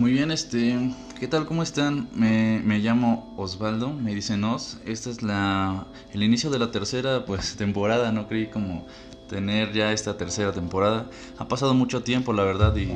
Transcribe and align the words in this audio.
Muy 0.00 0.12
bien, 0.12 0.30
este, 0.30 0.94
¿qué 1.18 1.28
tal? 1.28 1.44
¿Cómo 1.44 1.62
están? 1.62 2.08
Me, 2.14 2.62
me 2.64 2.78
llamo 2.78 3.34
Osvaldo, 3.36 3.92
me 3.92 4.14
dicen 4.14 4.42
Os. 4.44 4.78
Esta 4.86 5.10
es 5.10 5.22
la, 5.22 5.88
el 6.14 6.22
inicio 6.22 6.48
de 6.48 6.58
la 6.58 6.70
tercera, 6.70 7.26
pues, 7.26 7.56
temporada. 7.56 8.10
No 8.10 8.26
creí 8.26 8.46
como 8.46 8.86
tener 9.28 9.74
ya 9.74 9.92
esta 9.92 10.16
tercera 10.16 10.52
temporada. 10.52 11.10
Ha 11.36 11.48
pasado 11.48 11.74
mucho 11.74 12.02
tiempo, 12.02 12.32
la 12.32 12.44
verdad, 12.44 12.74
y, 12.76 12.88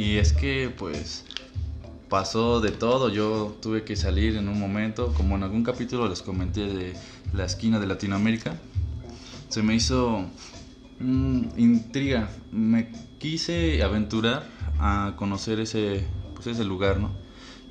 y 0.00 0.18
es 0.18 0.32
que, 0.32 0.72
pues, 0.78 1.24
pasó 2.08 2.60
de 2.60 2.70
todo. 2.70 3.08
Yo 3.08 3.56
tuve 3.60 3.82
que 3.82 3.96
salir 3.96 4.36
en 4.36 4.48
un 4.48 4.60
momento, 4.60 5.12
como 5.12 5.34
en 5.34 5.42
algún 5.42 5.64
capítulo 5.64 6.08
les 6.08 6.22
comenté 6.22 6.68
de 6.68 6.94
la 7.32 7.46
esquina 7.46 7.80
de 7.80 7.88
Latinoamérica. 7.88 8.54
Se 9.48 9.60
me 9.60 9.74
hizo 9.74 10.24
mm, 11.00 11.46
intriga. 11.56 12.28
Me 12.52 12.92
quise 13.18 13.82
aventurar 13.82 14.46
a 14.78 15.14
conocer 15.16 15.58
ese, 15.58 16.04
pues 16.44 16.58
ese 16.58 16.64
lugar, 16.64 17.00
¿no? 17.00 17.10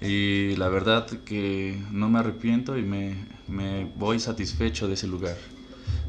Y 0.01 0.55
la 0.57 0.67
verdad 0.67 1.07
que 1.07 1.81
no 1.91 2.09
me 2.09 2.19
arrepiento 2.19 2.77
y 2.77 2.83
me, 2.83 3.15
me 3.47 3.85
voy 3.95 4.19
satisfecho 4.19 4.87
de 4.87 4.95
ese 4.95 5.07
lugar. 5.07 5.37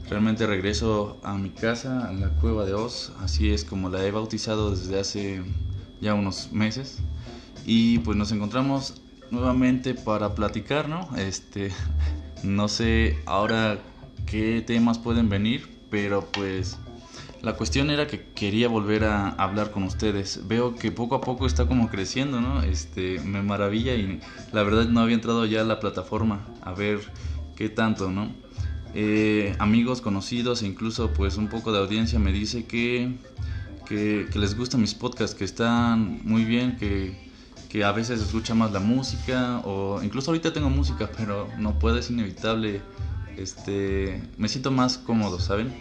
Realmente 0.09 0.47
regreso 0.47 1.21
a 1.23 1.35
mi 1.35 1.51
casa, 1.51 2.09
a 2.09 2.13
la 2.13 2.29
cueva 2.41 2.65
de 2.65 2.75
Oz, 2.75 3.13
así 3.21 3.51
es 3.51 3.65
como 3.65 3.89
la 3.89 4.05
he 4.05 4.11
bautizado 4.11 4.71
desde 4.71 4.99
hace 4.99 5.43
ya 6.01 6.15
unos 6.15 6.53
meses. 6.53 6.99
Y 7.65 7.99
pues 8.01 8.17
nos 8.17 8.33
encontramos 8.33 9.01
nuevamente 9.31 9.95
para 9.95 10.35
platicar, 10.35 10.89
¿no? 10.89 11.09
Este, 11.17 11.71
no 12.43 12.69
sé 12.69 13.19
ahora 13.27 13.79
qué 14.27 14.63
temas 14.67 14.99
pueden 14.99 15.29
venir, 15.29 15.69
pero 15.91 16.27
pues 16.33 16.79
la 17.45 17.55
cuestión 17.55 17.91
era 17.91 18.07
que 18.07 18.25
quería 18.35 18.69
volver 18.69 19.05
a 19.05 19.29
hablar 19.29 19.71
con 19.71 19.83
ustedes. 19.83 20.49
Veo 20.49 20.75
que 20.75 20.91
poco 20.91 21.15
a 21.15 21.21
poco 21.21 21.47
está 21.47 21.67
como 21.67 21.91
creciendo, 21.91 22.41
¿no? 22.41 22.63
Este, 22.63 23.21
me 23.21 23.43
maravilla 23.43 23.95
y 23.95 24.21
la 24.53 24.63
verdad 24.63 24.87
no 24.87 25.01
había 25.01 25.15
entrado 25.15 25.45
ya 25.45 25.61
a 25.61 25.65
la 25.65 25.79
plataforma 25.79 26.47
a 26.63 26.73
ver 26.73 27.01
qué 27.55 27.69
tanto, 27.69 28.11
¿no? 28.11 28.33
Eh, 28.95 29.55
amigos, 29.59 30.01
conocidos 30.01 30.63
e 30.63 30.67
incluso 30.67 31.13
pues 31.13 31.37
un 31.37 31.49
poco 31.49 31.73
de 31.73 31.81
audiencia 31.81 32.19
me 32.19 32.33
dice 32.33 32.65
que, 32.65 33.15
que, 33.87 34.27
les 34.35 34.57
gustan 34.57 34.81
mis 34.81 34.95
podcasts, 34.95 35.37
que 35.37 35.45
están 35.45 36.21
muy 36.25 36.45
bien, 36.45 36.77
que 36.77 37.25
que 37.75 37.83
a 37.83 37.91
veces 37.91 38.21
escucha 38.21 38.55
más 38.55 38.71
la 38.71 38.79
música 38.79 39.61
o 39.65 40.01
incluso 40.01 40.31
ahorita 40.31 40.53
tengo 40.53 40.71
música, 40.71 41.11
pero 41.17 41.49
no 41.59 41.77
puedo, 41.77 41.99
es 41.99 42.09
inevitable. 42.09 42.81
Este, 43.37 44.23
me 44.39 44.47
siento 44.47 44.71
más 44.71 44.97
cómodo, 44.97 45.41
¿saben? 45.41 45.75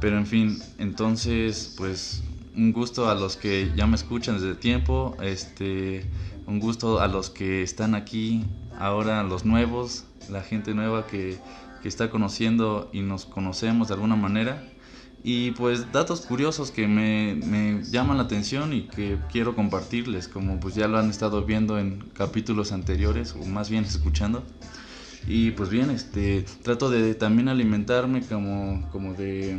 Pero 0.00 0.16
en 0.16 0.26
fin, 0.26 0.58
entonces, 0.78 1.74
pues 1.76 2.22
un 2.56 2.72
gusto 2.72 3.08
a 3.08 3.14
los 3.14 3.36
que 3.36 3.70
ya 3.76 3.86
me 3.86 3.96
escuchan 3.96 4.36
desde 4.36 4.54
tiempo, 4.54 5.16
este, 5.22 6.04
un 6.46 6.60
gusto 6.60 7.00
a 7.00 7.08
los 7.08 7.30
que 7.30 7.62
están 7.62 7.94
aquí 7.94 8.44
ahora, 8.78 9.22
los 9.22 9.44
nuevos, 9.44 10.04
la 10.30 10.42
gente 10.42 10.74
nueva 10.74 11.06
que, 11.06 11.38
que 11.82 11.88
está 11.88 12.10
conociendo 12.10 12.90
y 12.92 13.00
nos 13.00 13.26
conocemos 13.26 13.88
de 13.88 13.94
alguna 13.94 14.16
manera. 14.16 14.62
Y 15.24 15.50
pues 15.52 15.90
datos 15.92 16.20
curiosos 16.22 16.70
que 16.70 16.86
me, 16.86 17.34
me, 17.34 17.82
llaman 17.82 18.18
la 18.18 18.22
atención 18.22 18.72
y 18.72 18.82
que 18.82 19.18
quiero 19.30 19.56
compartirles, 19.56 20.28
como 20.28 20.60
pues 20.60 20.76
ya 20.76 20.86
lo 20.86 20.98
han 20.98 21.10
estado 21.10 21.44
viendo 21.44 21.78
en 21.78 22.00
capítulos 22.12 22.70
anteriores, 22.70 23.34
o 23.34 23.44
más 23.44 23.68
bien 23.68 23.84
escuchando. 23.84 24.44
Y 25.26 25.50
pues 25.50 25.70
bien, 25.70 25.90
este, 25.90 26.44
trato 26.62 26.88
de 26.88 27.14
también 27.14 27.48
alimentarme 27.48 28.22
como, 28.22 28.88
como 28.90 29.12
de, 29.14 29.58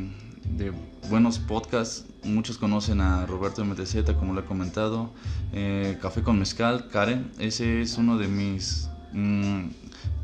de 0.58 0.72
buenos 1.09 1.39
podcasts. 1.39 2.05
Muchos 2.23 2.58
conocen 2.58 3.02
a 3.02 3.25
Roberto 3.25 3.64
MTZ, 3.64 4.11
como 4.17 4.33
lo 4.33 4.42
he 4.42 4.45
comentado. 4.45 5.11
Eh, 5.53 5.97
Café 6.02 6.23
con 6.23 6.39
Mezcal, 6.39 6.89
Karen, 6.89 7.31
ese 7.39 7.81
es 7.81 7.97
uno 7.97 8.17
de 8.17 8.28
mis... 8.28 8.89
Mmm, 9.14 9.69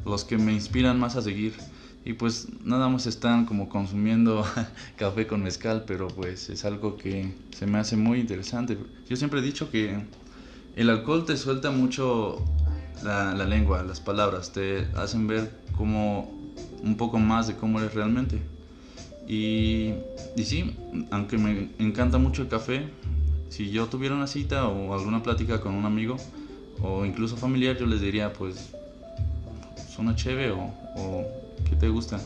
los 0.05 0.23
que 0.23 0.37
me 0.37 0.53
inspiran 0.53 0.99
más 0.99 1.15
a 1.15 1.21
seguir 1.21 1.53
y 2.05 2.13
pues 2.13 2.47
nada 2.63 2.87
más 2.87 3.07
están 3.07 3.45
como 3.45 3.67
consumiendo 3.67 4.45
café 4.97 5.25
con 5.25 5.41
mezcal, 5.41 5.85
pero 5.87 6.07
pues 6.07 6.49
es 6.49 6.63
algo 6.63 6.97
que 6.97 7.33
se 7.57 7.65
me 7.65 7.79
hace 7.79 7.97
muy 7.97 8.19
interesante. 8.19 8.77
Yo 9.09 9.15
siempre 9.15 9.39
he 9.39 9.43
dicho 9.43 9.71
que 9.71 10.05
el 10.75 10.89
alcohol 10.91 11.25
te 11.25 11.35
suelta 11.35 11.71
mucho 11.71 12.45
la, 13.03 13.33
la 13.33 13.45
lengua, 13.45 13.81
las 13.81 13.99
palabras, 13.99 14.53
te 14.53 14.87
hacen 14.95 15.25
ver 15.25 15.51
como 15.75 16.31
un 16.83 16.95
poco 16.95 17.17
más 17.17 17.47
de 17.47 17.55
cómo 17.55 17.79
eres 17.79 17.95
realmente. 17.95 18.39
Y, 19.27 19.93
y 20.35 20.43
sí, 20.43 20.75
aunque 21.11 21.37
me 21.37 21.69
encanta 21.79 22.17
mucho 22.17 22.43
el 22.43 22.47
café, 22.47 22.87
si 23.49 23.71
yo 23.71 23.87
tuviera 23.87 24.15
una 24.15 24.27
cita 24.27 24.67
o 24.67 24.93
alguna 24.93 25.23
plática 25.23 25.61
con 25.61 25.73
un 25.73 25.85
amigo 25.85 26.17
o 26.81 27.05
incluso 27.05 27.37
familiar, 27.37 27.77
yo 27.77 27.85
les 27.85 28.01
diría 28.01 28.33
pues, 28.33 28.71
¿son 29.95 30.07
una 30.07 30.15
cheve 30.15 30.51
o, 30.51 30.73
o 30.95 31.25
¿Qué 31.69 31.75
te 31.75 31.89
gusta? 31.89 32.19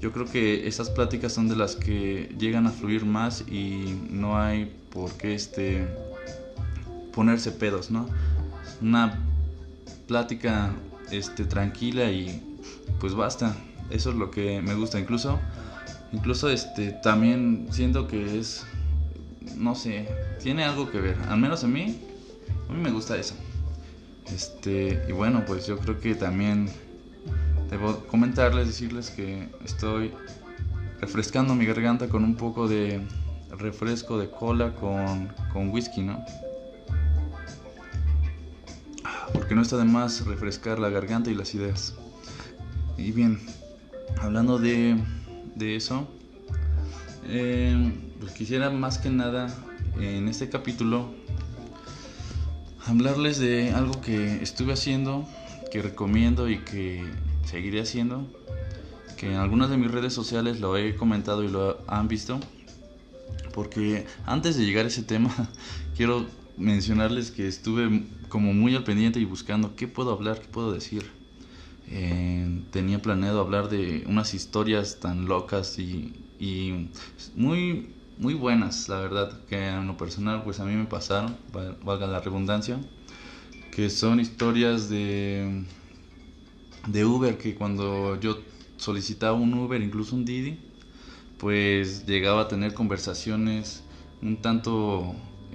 Yo 0.00 0.12
creo 0.12 0.26
que 0.26 0.68
esas 0.68 0.90
pláticas 0.90 1.32
son 1.32 1.48
de 1.48 1.56
las 1.56 1.76
que 1.76 2.34
llegan 2.38 2.66
a 2.66 2.70
fluir 2.70 3.04
más 3.04 3.44
y 3.48 3.98
no 4.10 4.38
hay 4.38 4.72
por 4.90 5.12
qué 5.12 5.34
este, 5.34 5.88
ponerse 7.12 7.50
pedos, 7.50 7.90
¿no? 7.90 8.06
Una 8.80 9.18
plática 10.06 10.72
este, 11.10 11.44
tranquila 11.44 12.10
y 12.10 12.42
pues 13.00 13.14
basta. 13.14 13.56
Eso 13.90 14.10
es 14.10 14.16
lo 14.16 14.30
que 14.30 14.62
me 14.62 14.74
gusta. 14.74 14.98
Incluso, 14.98 15.40
incluso 16.14 16.48
este, 16.48 16.92
también 16.92 17.66
siento 17.70 18.08
que 18.08 18.38
es, 18.38 18.64
no 19.56 19.74
sé, 19.74 20.08
tiene 20.42 20.64
algo 20.64 20.90
que 20.90 21.00
ver. 21.00 21.16
Al 21.28 21.38
menos 21.38 21.64
a 21.64 21.66
mí, 21.66 21.98
a 22.68 22.72
mí 22.72 22.80
me 22.80 22.90
gusta 22.90 23.16
eso. 23.16 23.34
Este, 24.32 25.04
y 25.08 25.12
bueno, 25.12 25.44
pues 25.46 25.66
yo 25.66 25.78
creo 25.78 26.00
que 26.00 26.14
también 26.14 26.70
Debo 27.70 27.98
comentarles, 28.06 28.66
decirles 28.66 29.10
que 29.10 29.48
estoy 29.64 30.12
refrescando 31.00 31.54
mi 31.54 31.66
garganta 31.66 32.08
con 32.08 32.22
un 32.22 32.34
poco 32.36 32.68
de 32.68 33.00
refresco 33.50 34.18
de 34.18 34.30
cola 34.30 34.74
con, 34.74 35.32
con 35.52 35.70
whisky, 35.70 36.02
¿no? 36.02 36.24
Porque 39.32 39.54
no 39.54 39.62
está 39.62 39.76
de 39.76 39.84
más 39.84 40.24
refrescar 40.26 40.78
la 40.78 40.88
garganta 40.88 41.30
y 41.30 41.34
las 41.34 41.54
ideas. 41.54 41.94
Y 42.96 43.12
bien, 43.12 43.40
hablando 44.20 44.58
de, 44.58 44.96
de 45.54 45.76
eso, 45.76 46.08
eh, 47.26 47.92
pues 48.20 48.32
quisiera 48.32 48.70
más 48.70 48.98
que 48.98 49.10
nada 49.10 49.46
en 49.98 50.28
este 50.28 50.48
capítulo 50.48 51.14
hablarles 52.86 53.38
de 53.38 53.70
algo 53.70 54.00
que 54.00 54.42
estuve 54.42 54.72
haciendo, 54.72 55.26
que 55.70 55.80
recomiendo 55.82 56.48
y 56.48 56.58
que 56.58 57.02
seguiré 57.44 57.80
haciendo, 57.80 58.26
que 59.16 59.30
en 59.32 59.36
algunas 59.36 59.70
de 59.70 59.76
mis 59.76 59.90
redes 59.90 60.12
sociales 60.12 60.60
lo 60.60 60.76
he 60.76 60.94
comentado 60.96 61.44
y 61.44 61.48
lo 61.48 61.78
han 61.86 62.08
visto, 62.08 62.40
porque 63.52 64.06
antes 64.26 64.56
de 64.56 64.64
llegar 64.66 64.84
a 64.84 64.88
ese 64.88 65.02
tema, 65.02 65.32
quiero 65.96 66.26
mencionarles 66.56 67.30
que 67.30 67.48
estuve 67.48 68.04
como 68.28 68.52
muy 68.52 68.74
al 68.74 68.84
pendiente 68.84 69.18
y 69.20 69.24
buscando 69.24 69.76
qué 69.76 69.88
puedo 69.88 70.12
hablar, 70.12 70.40
qué 70.40 70.48
puedo 70.48 70.72
decir. 70.72 71.23
Eh, 71.88 72.62
tenía 72.70 73.00
planeado 73.02 73.40
hablar 73.40 73.68
de 73.68 74.04
unas 74.06 74.34
historias 74.34 75.00
tan 75.00 75.26
locas 75.26 75.78
y, 75.78 76.12
y, 76.38 76.88
muy, 77.34 77.88
muy 78.18 78.34
buenas, 78.34 78.88
la 78.88 79.00
verdad, 79.00 79.38
que 79.48 79.68
en 79.68 79.86
lo 79.86 79.96
personal 79.96 80.42
pues 80.44 80.60
a 80.60 80.64
mí 80.64 80.74
me 80.74 80.86
pasaron, 80.86 81.36
valga 81.82 82.06
la 82.06 82.20
redundancia, 82.20 82.80
que 83.70 83.90
son 83.90 84.20
historias 84.20 84.88
de 84.88 85.64
de 86.86 87.04
Uber 87.04 87.38
que 87.38 87.54
cuando 87.54 88.18
yo 88.20 88.38
solicitaba 88.76 89.32
un 89.32 89.54
Uber, 89.54 89.80
incluso 89.80 90.14
un 90.16 90.24
Didi, 90.24 90.58
pues 91.38 92.06
llegaba 92.06 92.42
a 92.42 92.48
tener 92.48 92.74
conversaciones 92.74 93.82
un 94.22 94.36
tanto 94.40 95.14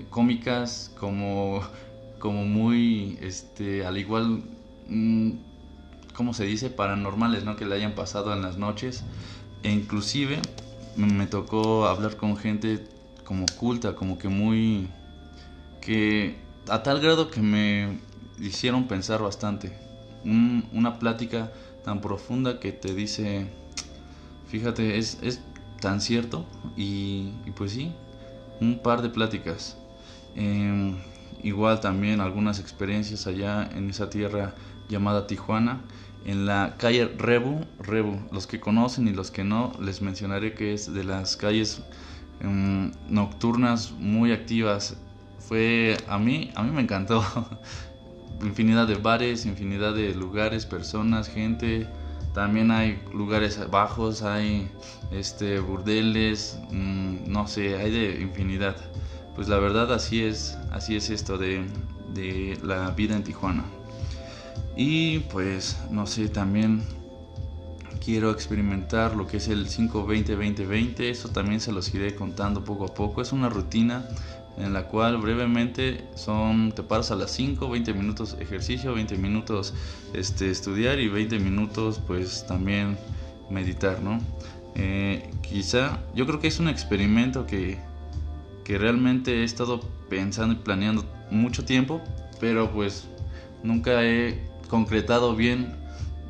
cómicas 0.09 0.91
como, 0.97 1.61
como 2.19 2.45
muy, 2.45 3.17
este, 3.21 3.85
al 3.85 3.97
igual, 3.97 4.43
mm, 4.87 5.31
¿cómo 6.13 6.33
se 6.33 6.45
dice? 6.45 6.69
Paranormales, 6.69 7.43
¿no? 7.43 7.55
Que 7.55 7.65
le 7.65 7.75
hayan 7.75 7.93
pasado 7.93 8.33
en 8.33 8.41
las 8.41 8.57
noches. 8.57 9.03
E 9.63 9.71
inclusive 9.71 10.39
me 10.95 11.27
tocó 11.27 11.87
hablar 11.87 12.17
con 12.17 12.37
gente 12.37 12.87
como 13.23 13.45
culta, 13.57 13.95
como 13.95 14.17
que 14.17 14.27
muy... 14.27 14.87
que 15.81 16.37
a 16.69 16.83
tal 16.83 16.99
grado 16.99 17.29
que 17.29 17.41
me 17.41 17.99
hicieron 18.39 18.87
pensar 18.87 19.21
bastante 19.21 19.71
una 20.23 20.99
plática 20.99 21.51
tan 21.83 22.01
profunda 22.01 22.59
que 22.59 22.71
te 22.71 22.93
dice, 22.93 23.47
fíjate, 24.47 24.97
es, 24.97 25.17
es 25.21 25.41
tan 25.79 26.01
cierto 26.01 26.45
y, 26.75 27.31
pues 27.55 27.71
sí, 27.71 27.91
un 28.59 28.79
par 28.79 29.01
de 29.01 29.09
pláticas. 29.09 29.77
Em, 30.35 30.97
igual 31.41 31.79
también 31.79 32.21
algunas 32.21 32.59
experiencias 32.59 33.27
allá 33.27 33.69
en 33.73 33.89
esa 33.89 34.09
tierra 34.09 34.53
llamada 34.89 35.27
Tijuana, 35.27 35.81
en 36.25 36.45
la 36.45 36.75
calle 36.77 37.07
Rebu, 37.17 37.65
Rebu, 37.79 38.19
los 38.31 38.47
que 38.47 38.59
conocen 38.59 39.07
y 39.07 39.13
los 39.13 39.31
que 39.31 39.43
no, 39.43 39.71
les 39.79 40.01
mencionaré 40.01 40.53
que 40.53 40.73
es 40.73 40.93
de 40.93 41.03
las 41.03 41.37
calles 41.37 41.81
em, 42.41 42.91
nocturnas 43.07 43.91
muy 43.91 44.31
activas 44.31 44.97
fue 45.39 45.97
a 46.07 46.19
mí, 46.19 46.51
a 46.55 46.63
mí 46.63 46.71
me 46.71 46.81
encantó. 46.81 47.23
infinidad 48.41 48.87
de 48.87 48.95
bares, 48.95 49.45
infinidad 49.45 49.93
de 49.93 50.13
lugares, 50.13 50.65
personas, 50.65 51.27
gente. 51.27 51.87
También 52.33 52.71
hay 52.71 53.01
lugares 53.13 53.59
bajos, 53.71 54.21
hay 54.21 54.69
este 55.11 55.59
burdeles, 55.59 56.59
mm, 56.71 57.31
no 57.31 57.47
sé, 57.47 57.77
hay 57.77 57.91
de 57.91 58.21
infinidad. 58.21 58.75
Pues 59.35 59.47
la 59.47 59.57
verdad 59.57 59.91
así 59.91 60.23
es, 60.23 60.57
así 60.71 60.95
es 60.95 61.09
esto 61.09 61.37
de, 61.37 61.65
de 62.13 62.57
la 62.61 62.91
vida 62.91 63.15
en 63.15 63.23
Tijuana. 63.23 63.63
Y 64.81 65.19
pues 65.19 65.77
no 65.91 66.07
sé, 66.07 66.29
también 66.29 66.81
quiero 68.01 68.31
experimentar 68.31 69.13
lo 69.13 69.27
que 69.27 69.35
es 69.35 69.49
el 69.49 69.67
5-20-20-20. 69.67 71.01
Eso 71.01 71.27
también 71.27 71.59
se 71.59 71.73
los 71.73 71.93
iré 71.93 72.15
contando 72.15 72.63
poco 72.63 72.85
a 72.85 72.93
poco. 72.93 73.21
Es 73.21 73.33
una 73.33 73.49
rutina 73.49 74.07
en 74.57 74.71
la 74.71 74.87
cual 74.87 75.17
brevemente 75.17 76.05
son, 76.15 76.71
te 76.71 76.81
paras 76.81 77.11
a 77.11 77.15
las 77.15 77.29
5, 77.31 77.69
20 77.69 77.93
minutos 77.93 78.37
ejercicio, 78.39 78.93
20 78.93 79.17
minutos 79.17 79.73
este, 80.13 80.49
estudiar 80.49 80.97
y 81.01 81.09
20 81.09 81.39
minutos 81.39 81.99
pues 82.07 82.47
también 82.47 82.97
meditar, 83.49 84.01
¿no? 84.01 84.21
Eh, 84.75 85.29
quizá, 85.41 85.99
yo 86.15 86.25
creo 86.25 86.39
que 86.39 86.47
es 86.47 86.57
un 86.61 86.69
experimento 86.69 87.45
que, 87.45 87.79
que 88.63 88.77
realmente 88.77 89.41
he 89.41 89.43
estado 89.43 89.81
pensando 90.09 90.53
y 90.53 90.57
planeando 90.59 91.03
mucho 91.31 91.65
tiempo, 91.65 91.99
pero 92.39 92.71
pues 92.71 93.09
nunca 93.61 94.05
he 94.05 94.47
concretado 94.69 95.35
bien 95.35 95.75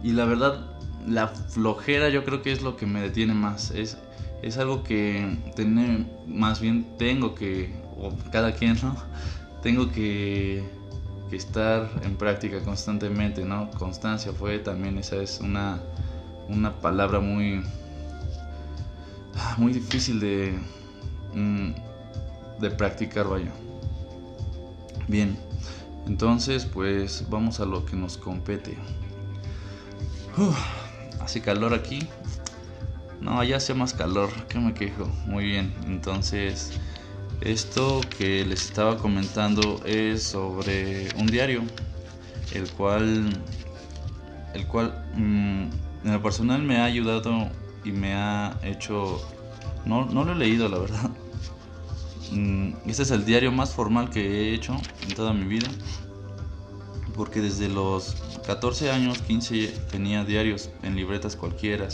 y 0.02 0.14
la 0.14 0.26
verdad 0.26 0.66
la 1.08 1.28
flojera 1.28 2.10
yo 2.10 2.24
creo 2.24 2.42
que 2.42 2.52
es 2.52 2.62
lo 2.62 2.76
que 2.76 2.86
me 2.86 3.02
detiene 3.02 3.34
más, 3.34 3.72
es, 3.72 3.98
es 4.42 4.58
algo 4.58 4.84
que 4.84 5.38
tener, 5.56 6.06
más 6.28 6.60
bien 6.60 6.98
tengo 6.98 7.36
que 7.36 7.80
o 8.00 8.12
cada 8.32 8.54
quien, 8.54 8.78
¿no? 8.82 8.96
Tengo 9.62 9.92
que, 9.92 10.64
estar 11.32 11.88
en 12.04 12.16
práctica 12.16 12.60
constantemente, 12.62 13.46
¿no? 13.46 13.70
Constancia 13.72 14.32
fue 14.32 14.58
también, 14.58 14.98
esa 14.98 15.18
es 15.18 15.40
una, 15.42 15.80
una 16.48 16.74
palabra 16.80 17.20
muy, 17.20 17.62
muy 19.58 19.74
difícil 19.74 20.20
de, 20.20 20.58
mm, 21.36 21.72
de 22.62 22.72
practicar, 22.72 23.28
vaya. 23.28 23.52
Bien, 25.08 25.38
entonces 26.10 26.66
pues 26.66 27.26
vamos 27.30 27.60
a 27.60 27.66
lo 27.66 27.86
que 27.86 27.96
nos 27.96 28.18
compete. 28.18 28.76
hace 31.22 31.40
calor 31.40 31.76
aquí. 31.76 32.00
No, 33.22 33.40
allá 33.40 33.58
hace 33.58 33.76
más 33.76 33.94
calor, 33.94 34.30
que 34.48 34.58
me 34.58 34.74
quejo. 34.74 35.06
Muy 35.28 35.46
bien, 35.46 35.72
entonces 35.86 36.72
esto 37.42 38.02
que 38.18 38.44
les 38.44 38.66
estaba 38.66 38.98
comentando 38.98 39.82
es 39.86 40.24
sobre 40.24 41.10
un 41.16 41.28
diario, 41.28 41.62
el 42.54 42.68
cual, 42.72 43.30
el 44.56 44.66
cual 44.66 45.06
mm, 45.16 45.64
en 46.06 46.12
lo 46.12 46.24
personal 46.24 46.64
me 46.64 46.78
ha 46.78 46.86
ayudado 46.86 47.50
y 47.84 47.92
me 47.92 48.16
ha 48.16 48.58
hecho, 48.64 49.22
no, 49.86 50.06
no 50.06 50.24
lo 50.24 50.32
he 50.32 50.36
leído 50.36 50.68
la 50.70 50.80
verdad. 50.80 51.12
Mm, 52.32 52.74
este 52.86 53.04
es 53.04 53.12
el 53.12 53.26
diario 53.26 53.52
más 53.52 53.74
formal 53.74 54.10
que 54.10 54.22
he 54.22 54.54
hecho 54.54 54.76
en 55.08 55.16
toda 55.16 55.34
mi 55.34 55.46
vida, 55.46 55.68
porque 57.16 57.42
desde 57.42 57.68
los 57.70 58.16
14 58.46 58.92
años, 58.92 59.22
15 59.22 59.68
tenía 59.92 60.24
diarios 60.24 60.70
en 60.84 60.96
libretas 60.96 61.36
cualquiera, 61.36 61.88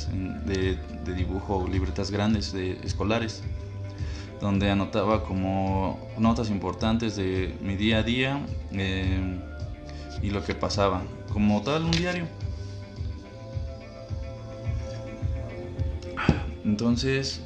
de, 0.45 0.77
dibujo, 1.15 1.67
libretas 1.67 2.11
grandes, 2.11 2.53
de 2.53 2.79
escolares 2.83 3.43
donde 4.41 4.69
anotaba 4.69 5.23
como 5.23 5.99
notas 6.17 6.49
importantes 6.49 7.15
de 7.15 7.55
mi 7.61 7.75
día 7.75 7.99
a 7.99 8.03
día 8.03 8.45
eh, 8.73 9.39
y 10.21 10.29
lo 10.29 10.43
que 10.43 10.53
pasaba, 10.53 11.03
como 11.31 11.61
tal 11.61 11.85
un 11.85 11.91
diario. 11.91 12.27
Entonces, 16.63 17.41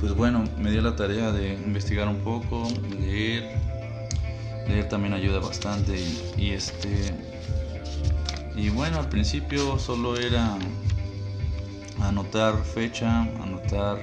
pues 0.00 0.14
bueno, 0.14 0.44
me 0.58 0.70
dio 0.70 0.80
la 0.80 0.94
tarea 0.96 1.32
de 1.32 1.54
investigar 1.54 2.08
un 2.08 2.18
poco, 2.18 2.68
leer, 3.00 3.58
leer 4.68 4.88
también 4.88 5.12
ayuda 5.12 5.40
bastante 5.40 5.98
y 6.36 6.50
este 6.50 7.12
y 8.54 8.70
bueno, 8.70 8.98
al 8.98 9.08
principio 9.08 9.78
solo 9.78 10.18
era 10.18 10.56
anotar 12.00 12.64
fecha, 12.64 13.22
anotar 13.42 13.98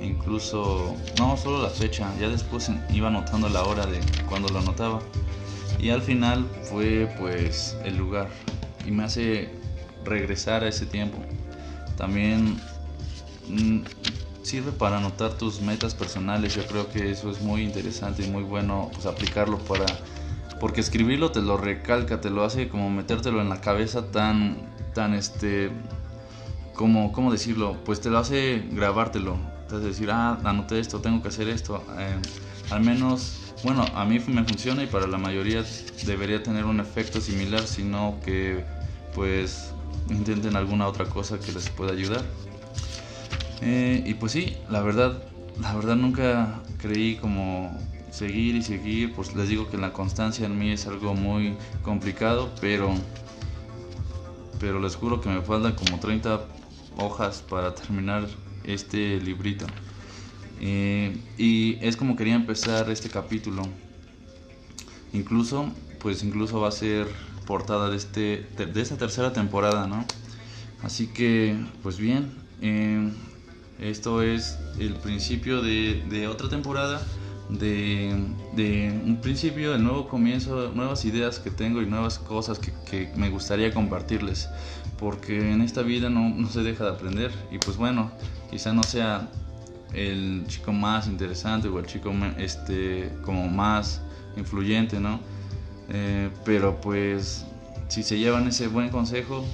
incluso 0.00 0.96
no 1.18 1.36
solo 1.36 1.62
la 1.62 1.70
fecha, 1.70 2.08
ya 2.20 2.28
después 2.28 2.70
iba 2.92 3.08
anotando 3.08 3.48
la 3.48 3.64
hora 3.64 3.86
de 3.86 4.00
cuando 4.28 4.48
lo 4.48 4.60
anotaba 4.60 5.00
y 5.78 5.90
al 5.90 6.02
final 6.02 6.46
fue 6.62 7.12
pues 7.18 7.76
el 7.84 7.96
lugar 7.96 8.28
y 8.86 8.90
me 8.90 9.04
hace 9.04 9.48
regresar 10.04 10.64
a 10.64 10.68
ese 10.68 10.86
tiempo. 10.86 11.18
También 11.96 12.58
mm, 13.48 13.80
sirve 14.50 14.72
para 14.72 14.98
anotar 14.98 15.34
tus 15.34 15.60
metas 15.60 15.94
personales, 15.94 16.54
yo 16.54 16.66
creo 16.66 16.90
que 16.90 17.10
eso 17.10 17.30
es 17.30 17.40
muy 17.40 17.62
interesante 17.62 18.24
y 18.24 18.28
muy 18.28 18.42
bueno 18.42 18.90
pues 18.92 19.06
aplicarlo 19.06 19.58
para 19.58 19.86
porque 20.60 20.80
escribirlo 20.80 21.30
te 21.30 21.40
lo 21.40 21.56
recalca, 21.56 22.20
te 22.20 22.30
lo 22.30 22.44
hace 22.44 22.68
como 22.68 22.90
metértelo 22.90 23.40
en 23.40 23.48
la 23.48 23.60
cabeza 23.60 24.10
tan 24.10 24.56
tan 24.94 25.14
este 25.14 25.70
como 26.74 27.12
cómo 27.12 27.30
decirlo, 27.30 27.76
pues 27.84 28.00
te 28.00 28.10
lo 28.10 28.18
hace 28.18 28.64
grabártelo 28.72 29.36
entonces 29.70 29.90
decir, 29.90 30.10
ah, 30.10 30.36
anoté 30.42 30.80
esto, 30.80 30.98
tengo 30.98 31.22
que 31.22 31.28
hacer 31.28 31.48
esto. 31.48 31.84
Eh, 31.96 32.16
al 32.70 32.80
menos, 32.80 33.54
bueno, 33.62 33.84
a 33.94 34.04
mí 34.04 34.18
me 34.26 34.42
funciona 34.42 34.82
y 34.82 34.88
para 34.88 35.06
la 35.06 35.16
mayoría 35.16 35.64
debería 36.04 36.42
tener 36.42 36.64
un 36.64 36.80
efecto 36.80 37.20
similar, 37.20 37.62
sino 37.68 38.18
que 38.24 38.64
pues 39.14 39.72
intenten 40.08 40.56
alguna 40.56 40.88
otra 40.88 41.04
cosa 41.04 41.38
que 41.38 41.52
les 41.52 41.68
pueda 41.68 41.92
ayudar. 41.92 42.24
Eh, 43.62 44.02
y 44.06 44.14
pues 44.14 44.32
sí, 44.32 44.56
la 44.68 44.80
verdad, 44.80 45.22
la 45.60 45.74
verdad 45.74 45.96
nunca 45.96 46.62
creí 46.78 47.16
como 47.16 47.76
seguir 48.10 48.54
y 48.56 48.62
seguir, 48.62 49.14
pues 49.14 49.34
les 49.34 49.48
digo 49.48 49.68
que 49.70 49.76
la 49.76 49.92
constancia 49.92 50.46
en 50.46 50.58
mí 50.58 50.70
es 50.70 50.86
algo 50.86 51.14
muy 51.14 51.56
complicado, 51.82 52.50
pero 52.60 52.94
pero 54.58 54.78
les 54.78 54.94
juro 54.94 55.20
que 55.20 55.30
me 55.30 55.40
faltan 55.40 55.72
como 55.72 55.98
30 55.98 56.42
hojas 56.98 57.42
para 57.48 57.74
terminar 57.74 58.28
este 58.64 59.18
librito. 59.20 59.66
Eh, 60.60 61.16
y 61.38 61.78
es 61.80 61.96
como 61.96 62.14
quería 62.14 62.34
empezar 62.34 62.90
este 62.90 63.08
capítulo. 63.08 63.62
Incluso, 65.14 65.72
pues 65.98 66.22
incluso 66.22 66.60
va 66.60 66.68
a 66.68 66.72
ser 66.72 67.08
portada 67.46 67.88
de, 67.88 67.96
este, 67.96 68.46
de 68.56 68.80
esta 68.80 68.98
tercera 68.98 69.32
temporada, 69.32 69.86
¿no? 69.86 70.04
Así 70.82 71.06
que, 71.06 71.58
pues 71.82 71.98
bien, 71.98 72.30
eh, 72.60 73.10
esto 73.80 74.22
es 74.22 74.58
el 74.78 74.94
principio 74.94 75.62
de, 75.62 76.28
otra 76.28 76.48
temporada, 76.48 77.02
de, 77.48 78.12
un 79.04 79.18
principio, 79.20 79.74
el 79.74 79.82
nuevo 79.82 80.08
comienzo, 80.08 80.70
nuevas 80.74 81.04
ideas 81.04 81.38
que 81.38 81.50
tengo 81.50 81.82
y 81.82 81.86
nuevas 81.86 82.18
cosas 82.18 82.58
que, 82.58 82.72
que 82.88 83.12
me 83.16 83.30
gustaría 83.30 83.72
compartirles 83.72 84.48
porque 85.00 85.52
en 85.52 85.62
esta 85.62 85.80
vida 85.80 86.10
no, 86.10 86.46
se 86.48 86.62
deja 86.62 86.84
de 86.84 86.90
aprender 86.90 87.32
y 87.50 87.58
pues 87.58 87.78
bueno, 87.78 88.12
quizá 88.50 88.74
no 88.74 88.82
sea 88.82 89.28
el 89.94 90.44
chico 90.46 90.72
más 90.72 91.08
interesante 91.08 91.68
o 91.68 91.78
el 91.78 91.86
chico 91.86 92.12
este, 92.36 93.10
como 93.24 93.48
más 93.48 94.02
influyente, 94.36 95.00
¿no? 95.00 95.18
Eh, 95.88 96.30
pero 96.44 96.80
pues 96.82 97.46
si 97.88 98.02
se 98.02 98.18
llevan 98.18 98.46
ese 98.46 98.68
buen 98.68 98.90
consejo, 98.90 99.44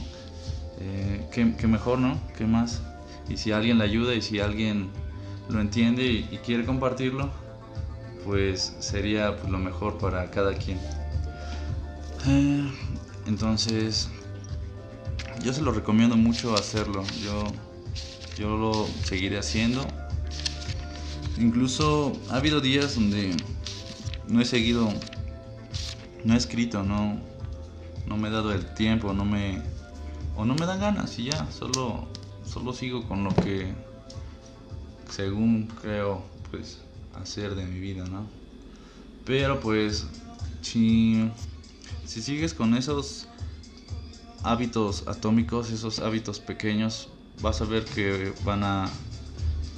eh, 0.80 1.26
¿qué, 1.32 1.66
mejor, 1.68 2.00
¿no? 2.00 2.20
¿Qué 2.36 2.44
más? 2.44 2.82
Y 3.28 3.36
si 3.36 3.52
alguien 3.52 3.78
le 3.78 3.84
ayuda 3.84 4.14
y 4.14 4.22
si 4.22 4.40
alguien 4.40 4.90
lo 5.48 5.60
entiende 5.60 6.04
y, 6.04 6.22
quiere 6.44 6.64
compartirlo, 6.64 7.30
pues 8.24 8.76
sería 8.80 9.36
pues, 9.36 9.50
lo 9.50 9.58
mejor 9.58 9.98
para 9.98 10.30
cada 10.30 10.54
quien. 10.54 10.78
Eh, 12.26 12.70
entonces, 13.26 14.08
yo 15.44 15.52
se 15.52 15.62
lo 15.62 15.72
recomiendo 15.72 16.16
mucho 16.16 16.54
hacerlo. 16.54 17.04
Yo, 17.24 17.44
yo 18.38 18.56
lo 18.56 18.86
seguiré 19.04 19.38
haciendo. 19.38 19.86
Incluso 21.38 22.12
ha 22.30 22.36
habido 22.36 22.60
días 22.60 22.94
donde 22.94 23.36
no 24.28 24.40
he 24.40 24.44
seguido, 24.44 24.88
no 26.24 26.34
he 26.34 26.36
escrito, 26.36 26.82
no, 26.82 27.20
no 28.06 28.16
me 28.16 28.28
he 28.28 28.30
dado 28.30 28.52
el 28.52 28.74
tiempo, 28.74 29.12
no 29.12 29.24
me, 29.24 29.60
o 30.34 30.44
no 30.44 30.54
me 30.54 30.66
dan 30.66 30.80
ganas 30.80 31.18
y 31.18 31.24
ya, 31.24 31.50
solo, 31.50 32.08
solo 32.56 32.72
sigo 32.72 33.06
con 33.06 33.22
lo 33.22 33.34
que, 33.34 33.74
según 35.10 35.68
creo, 35.82 36.24
pues 36.50 36.78
hacer 37.20 37.54
de 37.54 37.66
mi 37.66 37.78
vida, 37.78 38.06
¿no? 38.06 38.26
Pero 39.26 39.60
pues, 39.60 40.06
si, 40.62 41.30
si 42.06 42.22
sigues 42.22 42.54
con 42.54 42.74
esos 42.74 43.28
hábitos 44.42 45.06
atómicos, 45.06 45.70
esos 45.70 45.98
hábitos 45.98 46.40
pequeños, 46.40 47.10
vas 47.42 47.60
a 47.60 47.66
ver 47.66 47.84
que 47.84 48.32
van 48.42 48.64
a, 48.64 48.88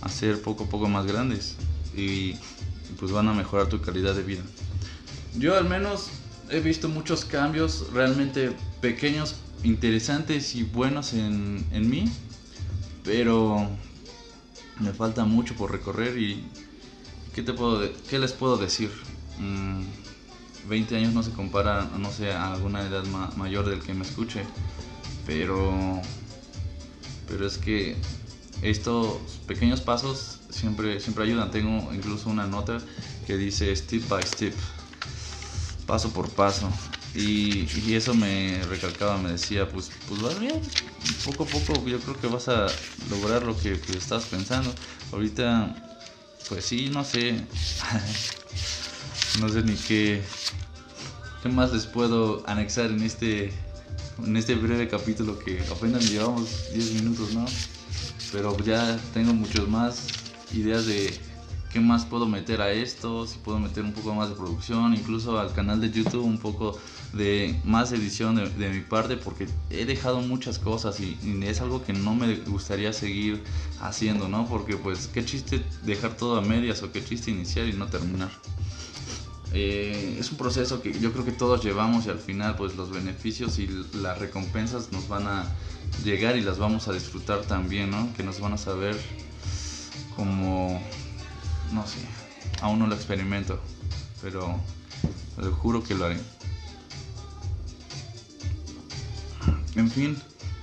ser 0.09 0.41
poco 0.41 0.65
a 0.65 0.69
poco 0.69 0.89
más 0.89 1.05
grandes. 1.05 1.57
Y 1.97 2.37
pues 3.01 3.11
van 3.11 3.27
a 3.27 3.35
mejorar 3.35 3.69
tu 3.69 3.81
calidad 3.81 4.15
de 4.15 4.23
vida. 4.23 4.43
Yo 5.37 5.59
al 5.59 5.69
menos 5.69 6.11
he 6.49 6.61
visto 6.61 6.89
muchos 6.89 7.25
cambios 7.25 7.89
realmente 7.93 8.53
pequeños, 8.81 9.35
interesantes 9.65 10.55
y 10.55 10.63
buenos 10.63 11.13
en, 11.13 11.67
en 11.73 11.91
mí, 11.91 12.05
pero 13.09 13.67
me 14.81 14.93
falta 14.93 15.25
mucho 15.25 15.55
por 15.55 15.73
recorrer 15.73 16.19
y 16.19 16.45
¿qué, 17.35 17.43
te 17.43 17.55
puedo 17.55 17.91
qué 18.07 18.19
les 18.19 18.35
puedo 18.35 18.59
decir? 18.59 18.91
20 20.69 20.95
mm, 20.95 20.99
años 20.99 21.15
no 21.15 21.23
se 21.23 21.31
compara, 21.33 21.89
no 21.99 22.13
sé, 22.13 22.33
a 22.33 22.53
alguna 22.53 22.83
edad 22.83 23.05
mayor 23.37 23.67
del 23.67 23.81
que 23.81 23.95
me 23.95 24.05
escuche, 24.05 24.43
pero, 25.27 26.03
pero 27.27 27.47
es 27.47 27.57
que 27.57 27.97
estos 28.61 29.17
pequeños 29.47 29.81
pasos 29.81 30.41
siempre, 30.51 31.01
siempre 31.01 31.25
ayudan. 31.25 31.51
Tengo 31.51 31.91
incluso 31.95 32.29
una 32.29 32.47
nota 32.47 32.77
que 33.27 33.39
dice 33.39 33.75
step 33.75 34.07
by 34.07 34.23
step, 34.27 34.55
paso 35.87 36.11
por 36.11 36.29
paso. 36.29 36.69
Y, 37.19 37.95
eso 37.95 38.15
me 38.15 38.63
recalcaba, 38.71 39.19
me 39.19 39.33
decía, 39.33 39.69
pues, 39.69 39.91
pues 40.09 40.23
vas 40.23 40.39
bien, 40.39 40.61
poco 41.25 41.43
a 41.43 41.47
poco 41.47 41.85
yo 41.85 41.99
creo 41.99 42.21
que 42.21 42.29
vas 42.29 42.49
a 42.49 42.69
lograr 43.11 43.45
lo 43.45 43.59
que, 43.59 43.81
que 43.81 43.99
estás 43.99 44.27
pensando. 44.27 44.73
Ahorita, 45.13 45.75
pues 46.49 46.65
sí, 46.65 46.91
no 46.93 47.03
sé, 47.03 47.45
no 49.41 49.49
sé 49.49 49.63
ni 49.63 49.75
qué, 49.75 50.23
qué 51.43 51.49
más 51.49 51.73
les 51.73 51.87
puedo 51.87 52.45
anexar 52.47 52.87
en 52.91 53.03
este, 53.03 53.53
en 54.25 54.37
este 54.37 54.55
breve 54.55 54.87
capítulo 54.87 55.41
que 55.41 55.61
apenas 55.73 56.09
llevamos 56.09 56.73
10 56.73 56.93
minutos, 57.03 57.35
¿no? 57.35 57.47
Pero 58.31 58.57
ya 58.59 58.97
tengo 59.13 59.35
muchos 59.35 59.69
más 59.69 60.07
ideas 60.53 60.87
de 60.87 61.19
qué 61.73 61.81
más 61.81 62.05
puedo 62.05 62.27
meter 62.27 62.63
a 62.63 62.71
esto, 62.71 63.27
si 63.27 63.39
puedo 63.39 63.59
meter 63.59 63.83
un 63.83 63.93
poco 63.93 64.15
más 64.15 64.29
de 64.29 64.37
producción, 64.37 64.95
incluso 64.95 65.39
al 65.39 65.53
canal 65.53 65.81
de 65.81 65.91
YouTube 65.91 66.25
un 66.25 66.39
poco 66.39 66.79
de 67.13 67.59
más 67.65 67.93
edición 67.93 68.37
de, 68.37 68.69
mi 68.69 68.81
parte, 68.81 69.17
porque 69.17 69.47
he 69.71 69.85
dejado 69.85 70.21
muchas 70.21 70.59
cosas 70.59 71.01
y, 71.01 71.17
es 71.43 71.61
algo 71.61 71.85
que 71.85 71.93
no 71.93 72.15
me 72.15 72.37
gustaría 72.37 72.93
seguir 72.93 73.43
haciendo, 73.81 74.29
¿no? 74.29 74.47
Porque 74.47 74.77
pues 74.77 75.09
qué 75.09 75.25
chiste 75.25 75.65
dejar 75.85 76.17
todo 76.17 76.37
a 76.39 76.43
medias 76.43 76.83
o 76.83 76.93
qué 76.93 77.05
chiste 77.05 77.31
iniciar 77.31 77.67
y 77.67 77.73
no 77.73 77.87
terminar. 77.87 78.31
Eh, 79.55 80.19
es 80.21 80.31
un 80.31 80.37
proceso 80.37 80.83
que 80.83 80.93
yo 80.99 81.11
creo 81.13 81.25
que 81.25 81.33
todos 81.33 81.65
llevamos 81.65 82.05
y 82.05 82.11
al 82.11 82.19
final 82.19 82.57
pues 82.57 82.77
los 82.77 82.91
beneficios 82.91 83.59
y 83.59 83.67
las 83.95 84.19
recompensas 84.19 84.93
nos 84.93 85.09
van 85.09 85.27
a 85.27 85.47
llegar 86.05 86.37
y 86.37 86.43
las 86.43 86.59
vamos 86.59 86.87
a 86.89 86.93
disfrutar 86.93 87.41
también, 87.43 87.91
¿no? 87.91 88.13
Que 88.15 88.23
nos 88.23 88.41
van 88.41 88.53
a 88.53 88.59
saber 88.59 88.97
como 90.15 90.83
no 91.73 91.87
sé, 91.87 91.99
aún 92.61 92.79
no 92.79 92.87
lo 92.87 92.95
experimento, 92.95 93.59
pero 94.23 94.59
les 95.41 95.53
juro 95.55 95.83
que 95.83 95.95
lo 95.95 96.07
haré. 96.07 96.19
En 99.79 99.89
fin, 99.89 100.17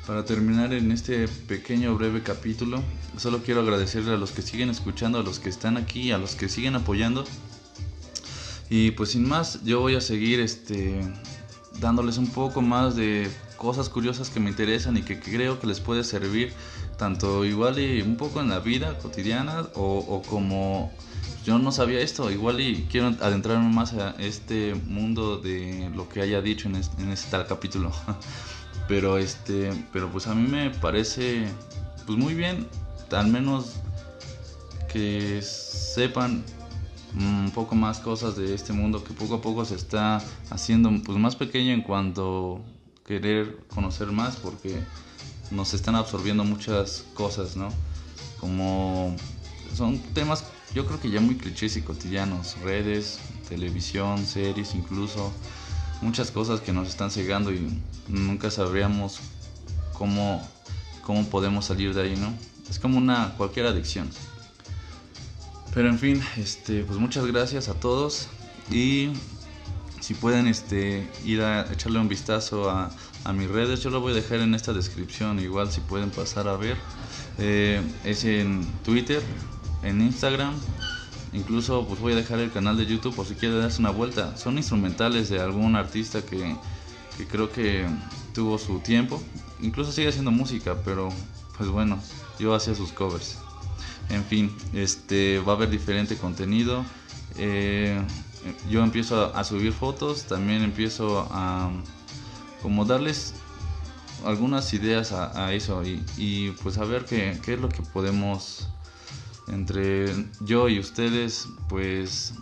para 0.06 0.26
terminar 0.26 0.74
en 0.74 0.92
este 0.92 1.30
pequeño 1.30 1.96
breve 1.96 2.22
capítulo, 2.22 2.84
solo 3.16 3.42
quiero 3.44 3.62
agradecerle 3.62 4.14
a 4.14 4.18
los 4.18 4.32
que 4.32 4.42
siguen 4.42 4.70
escuchando, 4.70 5.20
a 5.20 5.24
los 5.24 5.40
que 5.40 5.48
están 5.48 5.78
aquí, 5.78 6.12
a 6.12 6.18
los 6.18 6.36
que 6.36 6.50
siguen 6.50 6.76
apoyando. 6.76 7.24
Y 8.70 8.92
pues 8.92 9.12
sin 9.12 9.26
más, 9.26 9.64
yo 9.64 9.80
voy 9.80 9.96
a 9.96 10.02
seguir 10.02 10.42
este 10.42 11.00
dándoles 11.80 12.18
un 12.18 12.28
poco 12.28 12.62
más 12.62 12.98
de 12.98 13.30
cosas 13.56 13.88
curiosas 13.88 14.30
que 14.30 14.42
me 14.42 14.50
interesan 14.50 14.98
y 14.98 15.02
que 15.02 15.18
creo 15.18 15.62
que 15.62 15.68
les 15.68 15.80
puede 15.80 16.04
servir 16.04 16.52
tanto 16.98 17.46
igual 17.46 17.80
y 17.80 18.02
un 18.02 18.18
poco 18.18 18.42
en 18.42 18.50
la 18.50 18.60
vida 18.60 18.98
cotidiana 18.98 19.66
o, 19.76 20.22
como 20.28 20.92
yo 21.46 21.58
no 21.58 21.72
sabía 21.72 22.02
esto, 22.02 22.30
igual 22.32 22.60
y 22.60 22.86
quiero 22.92 23.16
adentrarme 23.22 23.74
más 23.74 23.94
a 23.94 24.10
este 24.20 24.76
mundo 24.76 25.38
de 25.38 25.90
lo 25.96 26.10
que 26.10 26.20
haya 26.20 26.42
dicho 26.42 26.68
en 26.68 26.76
este, 26.76 27.02
en 27.02 27.12
este 27.12 27.32
tal 27.32 27.48
capítulo. 27.48 27.94
pero 28.88 29.18
este, 29.18 29.72
pero 29.92 30.10
pues 30.10 30.28
a 30.28 30.36
mí 30.36 30.48
me 30.48 30.70
parece 30.70 31.48
pues 32.06 32.18
muy 32.18 32.34
bien, 32.34 32.68
al 33.12 33.28
menos 33.28 33.74
que 34.92 35.42
sepan 35.42 36.44
un 37.18 37.52
poco 37.54 37.76
más 37.76 38.00
cosas 38.00 38.36
de 38.36 38.54
este 38.54 38.74
mundo 38.74 39.04
que 39.04 39.14
poco 39.14 39.36
a 39.36 39.42
poco 39.42 39.66
se 39.66 39.76
está 39.76 40.22
haciendo 40.50 40.92
pues 41.04 41.18
más 41.18 41.36
pequeño 41.36 41.74
en 41.74 41.82
cuanto 41.82 42.62
querer 43.06 43.58
conocer 43.68 44.12
más 44.12 44.36
porque 44.36 44.80
nos 45.52 45.74
están 45.74 45.96
absorbiendo 45.96 46.44
muchas 46.44 47.06
cosas, 47.14 47.56
¿no? 47.56 47.70
Como 48.40 49.16
son 49.74 50.00
temas 50.14 50.44
yo 50.76 50.86
creo 50.86 51.00
que 51.00 51.10
ya 51.10 51.22
muy 51.22 51.36
clichés 51.38 51.78
y 51.78 51.82
cotidianos, 51.82 52.60
redes, 52.60 53.20
televisión, 53.48 54.26
series 54.26 54.76
incluso, 54.76 55.32
muchas 56.02 56.32
cosas 56.32 56.62
que 56.62 56.74
nos 56.74 56.88
están 56.88 57.12
cegando 57.12 57.52
y 57.52 57.82
nunca 58.08 58.52
sabríamos 58.52 59.20
cómo, 59.94 60.48
cómo 61.04 61.28
podemos 61.30 61.66
salir 61.66 61.94
de 61.94 62.04
ahí, 62.04 62.16
¿no? 62.16 62.34
Es 62.70 62.80
como 62.80 62.98
una 62.98 63.34
cualquier 63.38 63.68
adicción. 63.68 64.10
Pero 65.74 65.90
en 65.90 66.00
fin, 66.00 66.22
este, 66.38 66.84
pues 66.84 67.00
muchas 67.00 67.26
gracias 67.26 67.68
a 67.68 67.74
todos 67.74 68.28
y 68.72 69.12
si 70.00 70.14
pueden 70.14 70.48
este, 70.48 71.10
ir 71.26 71.42
a 71.42 71.72
echarle 71.72 72.00
un 72.00 72.08
vistazo 72.08 72.70
a, 72.70 72.92
a 73.26 73.34
mis 73.34 73.50
redes, 73.50 73.82
yo 73.82 73.90
lo 73.90 74.00
voy 74.02 74.12
a 74.12 74.16
dejar 74.16 74.40
en 74.40 74.54
esta 74.54 74.72
descripción, 74.72 75.40
igual 75.40 75.72
si 75.72 75.82
pueden 75.82 76.12
pasar 76.12 76.48
a 76.48 76.56
ver. 76.56 76.78
Eh, 77.40 77.82
es 78.04 78.24
en 78.24 78.66
Twitter, 78.84 79.22
en 79.84 80.02
Instagram, 80.02 80.54
incluso 81.36 81.86
pues 81.88 82.00
voy 82.00 82.14
a 82.14 82.16
dejar 82.16 82.40
el 82.40 82.52
canal 82.52 82.78
de 82.78 82.86
YouTube 82.86 83.16
por 83.16 83.26
si 83.26 83.36
quieren 83.36 83.60
darse 83.60 83.80
una 83.80 83.92
vuelta. 83.92 84.38
Son 84.38 84.58
instrumentales 84.58 85.30
de 85.30 85.40
algún 85.40 85.76
artista 85.76 86.22
que, 86.22 86.56
que 87.18 87.28
creo 87.28 87.52
que 87.52 87.86
tuvo 88.34 88.58
su 88.58 88.80
tiempo, 88.80 89.22
incluso 89.62 89.92
sigue 89.92 90.10
haciendo 90.10 90.32
música, 90.32 90.76
pero 90.84 91.10
pues 91.58 91.70
bueno, 91.70 92.00
yo 92.40 92.54
hacía 92.54 92.76
sus 92.76 92.92
covers. 92.92 93.38
En 94.10 94.24
fin, 94.24 94.56
este 94.74 95.40
va 95.40 95.54
a 95.54 95.56
haber 95.56 95.70
diferente 95.70 96.18
contenido. 96.18 96.86
Eh, 97.38 98.00
yo 98.70 98.84
empiezo 98.84 99.36
a, 99.36 99.44
subir 99.44 99.74
fotos, 99.74 100.26
también 100.26 100.62
empiezo 100.62 101.28
a 101.32 101.72
como 102.62 102.86
darles 102.86 103.34
algunas 104.24 104.74
ideas 104.74 105.12
a, 105.12 105.54
eso 105.54 105.84
y, 105.84 106.52
pues 106.64 106.78
a 106.78 106.86
ver 106.86 107.06
qué, 107.06 107.40
qué, 107.44 107.54
es 107.54 107.60
lo 107.60 107.70
que 107.70 107.82
podemos 107.82 108.68
entre 109.56 110.14
yo 110.42 110.70
y 110.70 110.80
ustedes 110.80 111.48
pues 111.68 112.34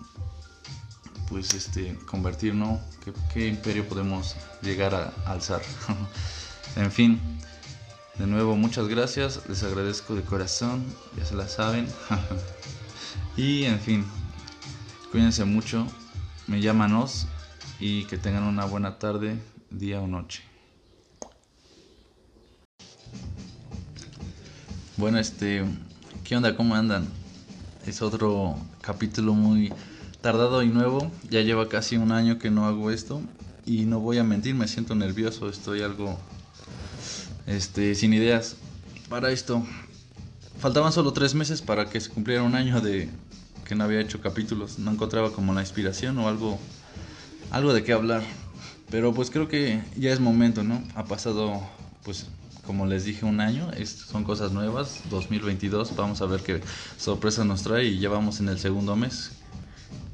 pues 1.30 1.54
este 1.54 1.98
convertir 2.06 2.54
no 2.54 2.82
qué, 3.04 3.14
qué 3.34 3.48
imperio 3.48 3.88
podemos 3.88 4.36
llegar 4.62 4.94
a 4.94 5.14
alzar 5.26 5.62
en 6.76 6.92
fin 6.92 7.22
de 8.18 8.28
nuevo 8.28 8.58
muchas 8.58 8.88
gracias 8.90 9.42
les 9.48 9.64
agradezco 9.64 10.16
de 10.16 10.24
corazón 10.24 10.84
ya 11.18 11.26
se 11.26 11.36
la 11.36 11.48
saben. 11.48 11.88
Y 13.36 13.64
en 13.64 13.80
fin 13.80 14.06
Cuídense 15.14 15.46
mucho, 15.46 15.86
me 16.48 16.60
llámanos 16.60 17.28
y 17.80 18.06
que 18.06 18.18
tengan 18.18 18.46
una 18.46 18.66
buena 18.66 18.98
tarde, 18.98 19.38
día 19.70 20.02
o 20.02 20.08
noche. 20.08 20.42
Bueno, 24.98 25.20
este, 25.20 25.64
¿qué 26.24 26.38
onda? 26.38 26.56
¿Cómo 26.56 26.76
andan? 26.76 27.08
Es 27.86 28.02
otro 28.02 28.56
capítulo 28.82 29.34
muy 29.34 29.74
tardado 30.22 30.64
y 30.64 30.68
nuevo. 30.68 31.12
Ya 31.30 31.42
lleva 31.42 31.68
casi 31.68 31.98
un 31.98 32.12
año 32.12 32.40
que 32.40 32.50
no 32.50 32.66
hago 32.66 32.92
esto 32.92 33.22
y 33.66 33.84
no 33.84 34.00
voy 34.00 34.20
a 34.20 34.24
mentir, 34.24 34.56
me 34.56 34.68
siento 34.68 34.96
nervioso, 34.96 35.50
estoy 35.50 35.82
algo 35.82 36.18
este 37.46 37.94
sin 37.96 38.14
ideas 38.14 38.56
para 39.10 39.32
esto. 39.32 39.66
Faltaban 40.60 40.94
solo 40.94 41.12
tres 41.12 41.36
meses 41.36 41.62
para 41.62 41.90
que 41.90 42.00
se 42.00 42.10
cumpliera 42.10 42.44
un 42.44 42.56
año 42.56 42.80
de, 42.80 43.10
que 43.66 43.76
no 43.76 43.84
había 43.84 44.00
hecho 44.00 44.22
capítulos, 44.22 44.80
no 44.80 44.92
encontraba 44.92 45.34
como 45.34 45.54
la 45.54 45.62
inspiración 45.62 46.18
o 46.20 46.30
algo, 46.30 46.58
algo 47.52 47.74
de 47.74 47.84
qué 47.84 47.92
hablar. 47.92 48.24
Pero 48.90 49.14
pues 49.14 49.30
creo 49.30 49.50
que 49.50 49.82
ya 49.98 50.14
es 50.14 50.22
momento, 50.22 50.64
¿no? 50.64 50.82
Ha 50.96 51.04
pasado, 51.04 51.62
pues 52.04 52.28
como 52.66 52.86
les 52.86 53.06
dije, 53.06 53.26
un 53.26 53.40
año, 53.40 53.70
son 53.86 54.24
cosas 54.24 54.52
nuevas, 54.52 55.02
2022, 55.10 55.96
vamos 55.96 56.22
a 56.22 56.26
ver 56.26 56.42
qué 56.42 56.62
sorpresa 56.98 57.44
nos 57.44 57.64
trae 57.64 57.86
y 57.86 58.00
ya 58.00 58.10
vamos 58.10 58.40
en 58.40 58.50
el 58.50 58.60
segundo 58.60 58.96
mes. 58.96 59.32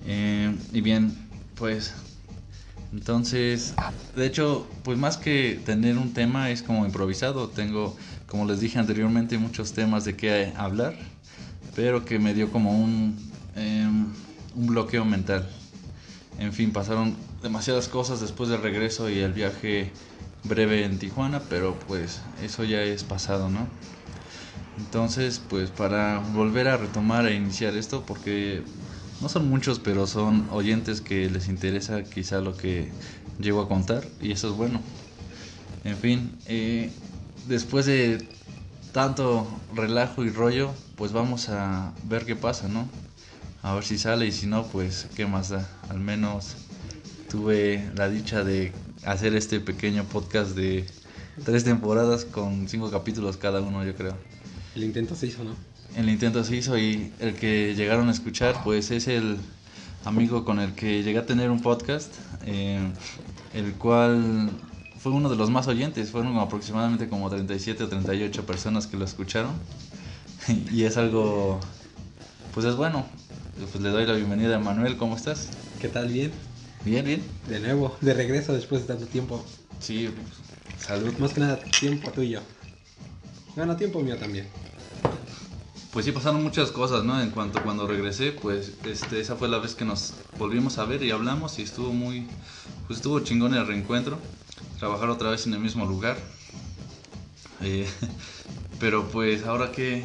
Eh, 0.06 0.56
y 0.74 0.82
bien, 0.82 1.16
pues 1.56 1.94
entonces, 2.92 3.74
de 4.16 4.26
hecho, 4.26 4.68
pues 4.84 4.98
más 4.98 5.18
que 5.18 5.62
tener 5.66 5.98
un 5.98 6.14
tema 6.14 6.50
es 6.50 6.64
como 6.64 6.86
improvisado, 6.86 7.50
tengo, 7.50 7.96
como 8.28 8.46
les 8.46 8.60
dije 8.60 8.80
anteriormente, 8.80 9.38
muchos 9.38 9.74
temas 9.74 10.06
de 10.06 10.16
qué 10.16 10.54
hablar, 10.58 10.96
pero 11.76 12.04
que 12.04 12.18
me 12.18 12.34
dio 12.34 12.52
como 12.52 12.72
un 12.72 13.30
Em, 13.60 14.06
un 14.56 14.68
bloqueo 14.68 15.04
mental. 15.04 15.48
En 16.40 16.54
fin, 16.54 16.72
pasaron 16.72 17.16
demasiadas 17.42 17.90
cosas 17.90 18.22
después 18.22 18.50
del 18.50 18.62
regreso 18.62 19.10
y 19.10 19.20
el 19.20 19.34
viaje 19.34 19.92
breve 20.44 20.86
en 20.86 21.00
Tijuana, 21.00 21.42
pero 21.50 21.76
pues 21.88 22.22
eso 22.42 22.64
ya 22.64 22.82
es 22.82 23.04
pasado, 23.04 23.50
¿no? 23.50 23.68
Entonces, 24.78 25.40
pues 25.40 25.70
para 25.70 26.20
volver 26.34 26.68
a 26.68 26.78
retomar 26.78 27.26
e 27.28 27.36
iniciar 27.36 27.76
esto, 27.76 28.04
porque 28.06 28.64
no 29.22 29.28
son 29.28 29.50
muchos, 29.50 29.80
pero 29.80 30.08
son 30.08 30.48
oyentes 30.52 31.02
que 31.02 31.30
les 31.30 31.50
interesa 31.50 32.04
quizá 32.04 32.40
lo 32.40 32.56
que 32.56 32.90
llego 33.40 33.62
a 33.62 33.68
contar 33.68 34.04
y 34.22 34.32
eso 34.32 34.50
es 34.50 34.56
bueno. 34.56 34.82
En 35.84 35.98
fin, 35.98 36.32
eh, 36.46 36.90
después 37.48 37.86
de 37.86 38.26
tanto 38.94 39.48
relajo 39.76 40.24
y 40.24 40.30
rollo, 40.30 40.72
pues 40.96 41.12
vamos 41.12 41.50
a 41.50 41.92
ver 42.04 42.26
qué 42.26 42.36
pasa, 42.36 42.68
¿no? 42.68 42.88
A 43.62 43.74
ver 43.74 43.84
si 43.84 43.98
sale 43.98 44.26
y 44.26 44.32
si 44.32 44.48
no, 44.48 44.64
pues 44.68 45.08
qué 45.16 45.26
más 45.26 45.50
da. 45.50 45.68
Al 45.90 46.00
menos 46.00 46.56
tuve 47.30 47.90
la 47.96 48.08
dicha 48.10 48.44
de 48.44 48.72
hacer 49.04 49.36
este 49.36 49.60
pequeño 49.60 50.04
podcast 50.06 50.56
de 50.56 50.86
tres 51.44 51.64
temporadas 51.64 52.26
con 52.26 52.68
cinco 52.68 52.92
capítulos 52.92 53.38
cada 53.38 53.62
uno, 53.62 53.86
yo 53.86 53.96
creo. 53.96 54.16
El 54.76 54.84
intento 54.84 55.16
se 55.16 55.28
hizo, 55.28 55.44
¿no? 55.44 55.56
El 55.96 56.10
intento 56.10 56.44
se 56.44 56.56
hizo 56.56 56.78
y 56.78 57.12
el 57.20 57.34
que 57.34 57.74
llegaron 57.76 58.10
a 58.10 58.12
escuchar, 58.12 58.62
pues 58.64 58.92
es 58.92 59.08
el 59.08 59.38
amigo 60.06 60.46
con 60.46 60.60
el 60.60 60.74
que 60.74 61.04
llegué 61.04 61.20
a 61.20 61.26
tener 61.26 61.50
un 61.50 61.62
podcast, 61.62 62.14
eh, 62.46 62.80
el 63.54 63.74
cual 63.74 64.52
fue 65.00 65.12
uno 65.12 65.30
de 65.30 65.36
los 65.36 65.50
más 65.50 65.68
oyentes, 65.68 66.12
fueron 66.12 66.38
aproximadamente 66.38 67.08
como 67.10 67.30
37 67.30 67.84
o 67.84 67.88
38 67.88 68.46
personas 68.46 68.86
que 68.86 68.98
lo 68.98 69.06
escucharon 69.06 69.54
y 70.72 70.84
es 70.84 70.98
algo, 70.98 71.60
pues 72.54 72.66
es 72.66 72.76
bueno. 72.76 73.06
Pues 73.60 73.84
le 73.84 73.90
doy 73.90 74.06
la 74.06 74.14
bienvenida 74.14 74.56
a 74.56 74.60
Manuel, 74.60 74.96
¿cómo 74.96 75.18
estás? 75.18 75.50
¿Qué 75.82 75.90
tal? 75.90 76.08
¿Bien? 76.08 76.32
Bien, 76.86 77.06
bien. 77.06 77.24
De 77.48 77.60
nuevo, 77.60 77.98
de 78.02 78.14
regreso 78.14 78.54
después 78.54 78.82
de 78.82 78.88
tanto 78.88 79.06
tiempo. 79.06 79.44
Sí, 79.80 80.10
salud. 80.80 81.14
Más 81.20 81.34
que 81.34 81.42
nada, 81.42 81.60
tiempo 81.80 82.12
tuyo. 82.12 82.42
Bueno, 83.56 83.76
tiempo 83.76 84.02
mío 84.02 84.18
también. 84.18 84.48
Pues 85.92 86.06
sí, 86.06 86.12
pasaron 86.12 86.44
muchas 86.44 86.72
cosas, 86.72 87.04
¿no? 87.04 87.20
En 87.22 87.32
cuanto 87.32 87.62
cuando 87.64 87.88
regresé, 87.88 88.32
pues 88.32 88.74
este, 88.86 89.20
esa 89.20 89.36
fue 89.36 89.50
la 89.50 89.58
vez 89.58 89.76
que 89.76 89.86
nos 89.86 90.14
volvimos 90.38 90.78
a 90.78 90.86
ver 90.86 91.04
y 91.04 91.12
hablamos 91.12 91.60
y 91.60 91.64
estuvo 91.64 91.92
muy, 91.92 92.28
pues 92.88 93.00
estuvo 93.00 93.20
chingón 93.22 93.54
el 93.56 93.66
reencuentro 93.66 94.20
trabajar 94.80 95.10
otra 95.10 95.30
vez 95.30 95.46
en 95.46 95.54
el 95.54 95.60
mismo 95.60 95.86
lugar. 95.86 96.18
Eh, 97.62 97.88
pero 98.80 99.08
pues 99.10 99.44
ahora 99.44 99.72
qué, 99.72 100.04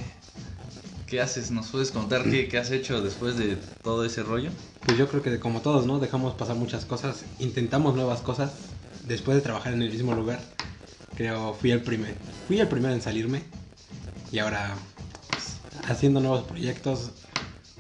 qué 1.07 1.21
haces, 1.21 1.51
¿nos 1.51 1.69
puedes 1.69 1.91
contar 1.91 2.25
qué, 2.25 2.59
has 2.59 2.71
hecho 2.71 3.01
después 3.03 3.37
de 3.37 3.57
todo 3.83 4.05
ese 4.05 4.23
rollo? 4.23 4.51
Pues 4.85 4.99
yo 4.99 5.09
creo 5.09 5.23
que 5.23 5.39
como 5.39 5.61
todos, 5.61 5.87
¿no? 5.87 5.99
Dejamos 5.99 6.35
pasar 6.35 6.57
muchas 6.57 6.85
cosas, 6.85 7.25
intentamos 7.39 7.95
nuevas 7.95 8.21
cosas 8.21 8.53
después 9.07 9.37
de 9.37 9.43
trabajar 9.43 9.73
en 9.75 9.83
el 9.83 9.91
mismo 9.91 10.15
lugar. 10.15 10.41
Creo 11.17 11.55
fui 11.55 11.71
el 11.71 11.83
primer, 11.83 12.15
fui 12.49 12.59
el 12.59 12.69
primero 12.69 12.95
en 12.95 13.03
salirme 13.03 13.43
y 14.33 14.39
ahora 14.39 14.75
pues, 15.31 15.59
haciendo 15.89 16.21
nuevos 16.21 16.45
proyectos, 16.45 17.11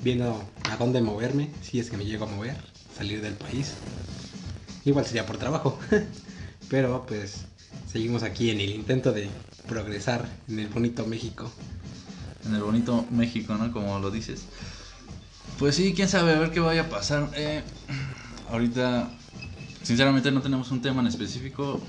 viendo 0.02 0.43
a 0.71 0.76
dónde 0.76 1.00
moverme, 1.00 1.50
si 1.62 1.81
es 1.81 1.90
que 1.90 1.97
me 1.97 2.04
llego 2.04 2.26
a 2.26 2.28
mover, 2.28 2.57
salir 2.97 3.21
del 3.21 3.35
país. 3.35 3.75
Igual 4.85 5.07
sería 5.07 5.26
por 5.26 5.38
trabajo. 5.38 5.78
Pero 6.69 7.04
pues 7.07 7.45
seguimos 7.90 8.23
aquí 8.23 8.50
en 8.50 8.61
el 8.61 8.71
intento 8.71 9.12
de 9.12 9.28
progresar 9.69 10.28
en 10.49 10.59
el 10.61 10.69
bonito 10.69 11.07
México. 11.07 11.50
En 12.46 12.54
el 12.54 12.62
bonito 12.62 13.06
México, 13.10 13.54
¿no? 13.54 13.72
Como 13.72 13.98
lo 13.98 14.10
dices. 14.10 14.44
Pues 15.58 15.76
sí, 15.76 15.94
quién 15.94 16.08
sabe, 16.08 16.32
a 16.32 16.38
ver 16.38 16.50
qué 16.50 16.60
vaya 16.60 16.82
a 16.82 16.88
pasar. 16.88 17.30
Eh, 17.34 17.62
ahorita, 18.50 19.10
sinceramente, 19.82 20.30
no 20.30 20.42
tenemos 20.42 20.70
un 20.70 20.82
tema 20.82 21.00
en 21.00 21.06
específico. 21.06 21.80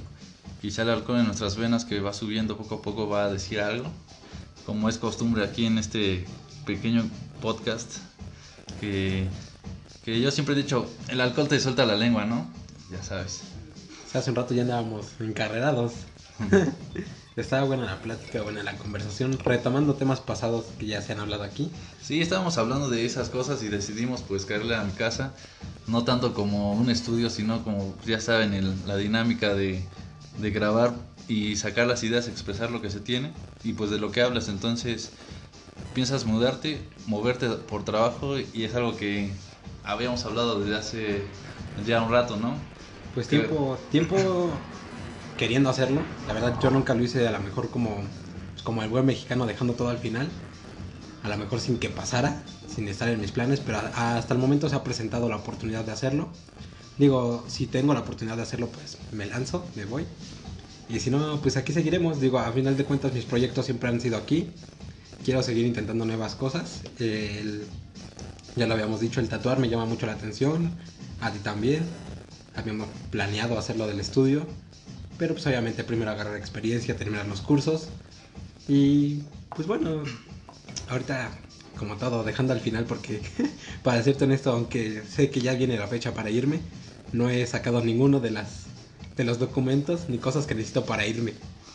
Quizá 0.61 0.83
el 0.83 0.89
alcohol 0.89 1.19
en 1.19 1.25
nuestras 1.25 1.55
venas 1.57 1.85
que 1.85 1.99
va 1.99 2.13
subiendo 2.13 2.57
poco 2.57 2.75
a 2.75 2.81
poco 2.81 3.07
va 3.07 3.25
a 3.25 3.29
decir 3.29 3.59
algo. 3.59 3.91
Como 4.65 4.89
es 4.89 4.97
costumbre 4.97 5.43
aquí 5.43 5.65
en 5.65 5.77
este 5.77 6.25
pequeño 6.65 7.09
podcast. 7.41 7.97
Que, 8.79 9.27
que 10.03 10.19
yo 10.21 10.31
siempre 10.31 10.53
he 10.55 10.57
dicho, 10.57 10.89
el 11.09 11.21
alcohol 11.21 11.47
te 11.47 11.59
suelta 11.59 11.85
la 11.85 11.95
lengua, 11.95 12.25
¿no? 12.25 12.49
Ya 12.91 13.01
sabes 13.03 13.41
hace 14.17 14.29
un 14.29 14.35
rato 14.35 14.53
ya 14.53 14.63
andábamos 14.63 15.07
encarrerados. 15.19 15.93
Estaba 17.37 17.65
buena 17.65 17.83
la 17.83 18.01
plática, 18.01 18.41
buena 18.43 18.63
la 18.63 18.77
conversación, 18.77 19.37
retomando 19.43 19.95
temas 19.95 20.21
pasados 20.21 20.65
que 20.79 20.85
ya 20.85 21.01
se 21.01 21.11
han 21.11 21.19
hablado 21.19 21.43
aquí. 21.43 21.69
Sí, 22.01 22.21
estábamos 22.21 22.57
hablando 22.57 22.89
de 22.89 23.05
esas 23.05 23.29
cosas 23.29 23.61
y 23.61 23.67
decidimos 23.67 24.21
pues 24.21 24.45
caerle 24.45 24.73
a 24.75 24.83
mi 24.85 24.93
casa, 24.93 25.33
no 25.87 26.05
tanto 26.05 26.33
como 26.33 26.71
un 26.71 26.89
estudio, 26.89 27.29
sino 27.29 27.61
como 27.65 27.93
ya 28.05 28.21
saben, 28.21 28.53
el, 28.53 28.73
la 28.87 28.95
dinámica 28.95 29.53
de, 29.53 29.83
de 30.39 30.49
grabar 30.51 30.93
y 31.27 31.57
sacar 31.57 31.87
las 31.87 32.03
ideas, 32.03 32.29
expresar 32.29 32.71
lo 32.71 32.81
que 32.81 32.89
se 32.89 33.01
tiene 33.01 33.33
y 33.65 33.73
pues 33.73 33.89
de 33.89 33.97
lo 33.97 34.13
que 34.13 34.21
hablas. 34.21 34.47
Entonces, 34.47 35.11
piensas 35.93 36.23
mudarte, 36.25 36.79
moverte 37.05 37.49
por 37.49 37.83
trabajo 37.83 38.39
y 38.39 38.63
es 38.63 38.73
algo 38.75 38.95
que 38.95 39.29
habíamos 39.83 40.23
hablado 40.23 40.61
desde 40.61 40.77
hace 40.77 41.23
ya 41.85 42.01
un 42.01 42.11
rato, 42.13 42.37
¿no? 42.37 42.55
Pues 43.13 43.27
tiempo, 43.27 43.77
tiempo 43.91 44.15
queriendo 45.37 45.69
hacerlo. 45.69 46.01
La 46.27 46.33
verdad 46.33 46.59
yo 46.61 46.69
nunca 46.69 46.93
lo 46.93 47.03
hice 47.03 47.27
a 47.27 47.31
lo 47.31 47.39
mejor 47.39 47.69
como, 47.69 47.95
pues, 48.51 48.63
como 48.63 48.83
el 48.83 48.89
buen 48.89 49.05
mexicano 49.05 49.45
dejando 49.45 49.73
todo 49.73 49.89
al 49.89 49.97
final. 49.97 50.27
A 51.23 51.29
lo 51.29 51.37
mejor 51.37 51.59
sin 51.59 51.79
que 51.79 51.89
pasara, 51.89 52.43
sin 52.73 52.87
estar 52.87 53.09
en 53.09 53.19
mis 53.19 53.31
planes, 53.31 53.59
pero 53.59 53.79
hasta 53.95 54.33
el 54.33 54.39
momento 54.39 54.69
se 54.69 54.75
ha 54.75 54.83
presentado 54.83 55.27
la 55.27 55.37
oportunidad 55.37 55.83
de 55.83 55.91
hacerlo. 55.91 56.29
Digo, 56.97 57.43
si 57.47 57.65
tengo 57.65 57.93
la 57.93 58.01
oportunidad 58.01 58.37
de 58.37 58.43
hacerlo, 58.43 58.67
pues 58.67 58.97
me 59.11 59.25
lanzo, 59.25 59.65
me 59.75 59.85
voy. 59.85 60.05
Y 60.87 60.99
si 60.99 61.09
no, 61.09 61.41
pues 61.41 61.57
aquí 61.57 61.73
seguiremos. 61.73 62.21
Digo, 62.21 62.39
a 62.39 62.51
final 62.51 62.77
de 62.77 62.85
cuentas 62.85 63.11
mis 63.13 63.25
proyectos 63.25 63.65
siempre 63.65 63.89
han 63.89 63.99
sido 63.99 64.17
aquí. 64.17 64.51
Quiero 65.23 65.41
seguir 65.41 65.65
intentando 65.65 66.05
nuevas 66.05 66.35
cosas. 66.35 66.81
ya 68.55 68.67
lo 68.67 68.73
habíamos 68.73 68.99
dicho, 68.99 69.19
el 69.19 69.27
tatuar 69.27 69.59
me 69.59 69.67
llama 69.67 69.85
mucho 69.85 70.05
la 70.05 70.13
atención. 70.13 70.71
A 71.21 71.31
ti 71.31 71.39
también 71.39 71.83
habíamos 72.55 72.87
planeado 73.09 73.57
hacerlo 73.57 73.87
del 73.87 73.99
estudio, 73.99 74.45
pero 75.17 75.33
pues 75.33 75.45
obviamente 75.47 75.83
primero 75.83 76.11
agarrar 76.11 76.37
experiencia, 76.37 76.95
terminar 76.95 77.27
los 77.27 77.41
cursos 77.41 77.89
y 78.67 79.21
pues 79.55 79.67
bueno, 79.67 80.03
ahorita 80.89 81.29
como 81.77 81.97
todo, 81.97 82.23
dejando 82.23 82.53
al 82.53 82.61
final 82.61 82.85
porque 82.85 83.21
para 83.83 84.01
serte 84.01 84.23
honesto, 84.23 84.51
aunque 84.51 85.03
sé 85.03 85.29
que 85.29 85.41
ya 85.41 85.53
viene 85.53 85.77
la 85.77 85.87
fecha 85.87 86.13
para 86.13 86.29
irme, 86.29 86.59
no 87.11 87.29
he 87.29 87.45
sacado 87.45 87.83
ninguno 87.83 88.19
de 88.19 88.31
las 88.31 88.65
de 89.17 89.23
los 89.23 89.39
documentos 89.39 90.09
ni 90.09 90.17
cosas 90.17 90.45
que 90.45 90.55
necesito 90.55 90.85
para 90.85 91.05
irme. 91.05 91.33